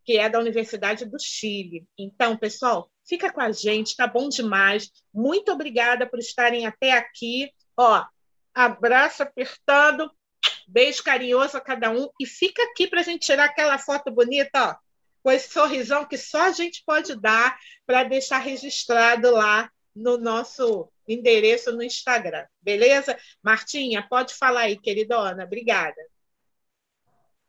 [0.02, 1.86] que é da Universidade do Chile.
[1.98, 4.90] Então, pessoal, fica com a gente, tá bom demais.
[5.12, 7.52] Muito obrigada por estarem até aqui.
[7.76, 8.02] Ó,
[8.54, 10.10] abraço apertando,
[10.68, 14.70] beijo carinhoso a cada um e fica aqui para a gente tirar aquela foto bonita,
[14.70, 14.76] ó,
[15.22, 20.88] com esse sorrisão que só a gente pode dar para deixar registrado lá no nosso
[21.08, 23.18] endereço no Instagram, beleza?
[23.42, 25.44] Martinha, pode falar aí, queridona.
[25.44, 25.96] Obrigada.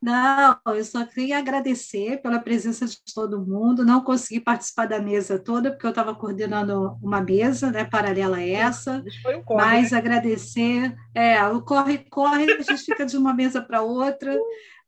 [0.01, 3.85] Não, eu só queria agradecer pela presença de todo mundo.
[3.85, 8.47] Não consegui participar da mesa toda, porque eu estava coordenando uma mesa né, paralela a
[8.47, 9.03] essa.
[9.27, 9.97] Um corre, mas né?
[9.97, 10.95] agradecer.
[11.13, 14.37] É, o corre-corre, a gente fica de uma mesa para outra.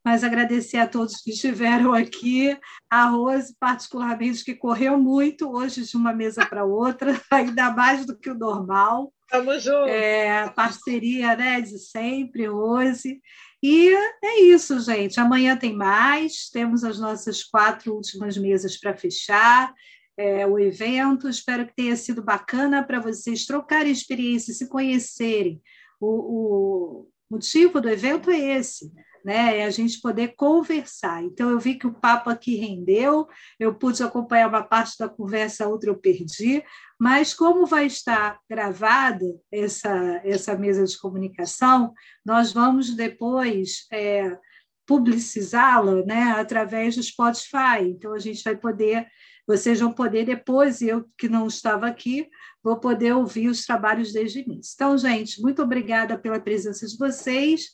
[0.04, 2.58] Mas agradecer a todos que estiveram aqui,
[2.90, 8.18] a Rose, particularmente, que correu muito hoje de uma mesa para outra, ainda mais do
[8.18, 9.14] que o normal.
[9.26, 9.92] Estamos juntos.
[9.92, 13.22] É, parceria né, de sempre, Rose.
[13.64, 13.90] E
[14.24, 15.20] é isso, gente.
[15.20, 16.50] Amanhã tem mais.
[16.50, 19.74] Temos as nossas quatro últimas mesas para fechar.
[20.18, 21.30] É, o evento.
[21.30, 25.62] Espero que tenha sido bacana para vocês trocarem experiências, se conhecerem.
[26.00, 28.92] O, o motivo do evento é esse
[29.24, 29.60] né?
[29.60, 31.24] É a gente poder conversar.
[31.24, 33.28] Então, eu vi que o papo aqui rendeu,
[33.60, 36.64] eu pude acompanhar uma parte da conversa, outra eu perdi,
[37.00, 41.94] mas como vai estar gravada essa, essa mesa de comunicação,
[42.26, 44.38] nós vamos depois é,
[44.86, 47.82] publicizá-la né, através do Spotify.
[47.82, 49.08] Então, a gente vai poder,
[49.48, 52.28] vocês vão poder depois, eu que não estava aqui,
[52.64, 54.74] vou poder ouvir os trabalhos desde o início.
[54.76, 57.70] Então, gente, muito obrigada pela presença de vocês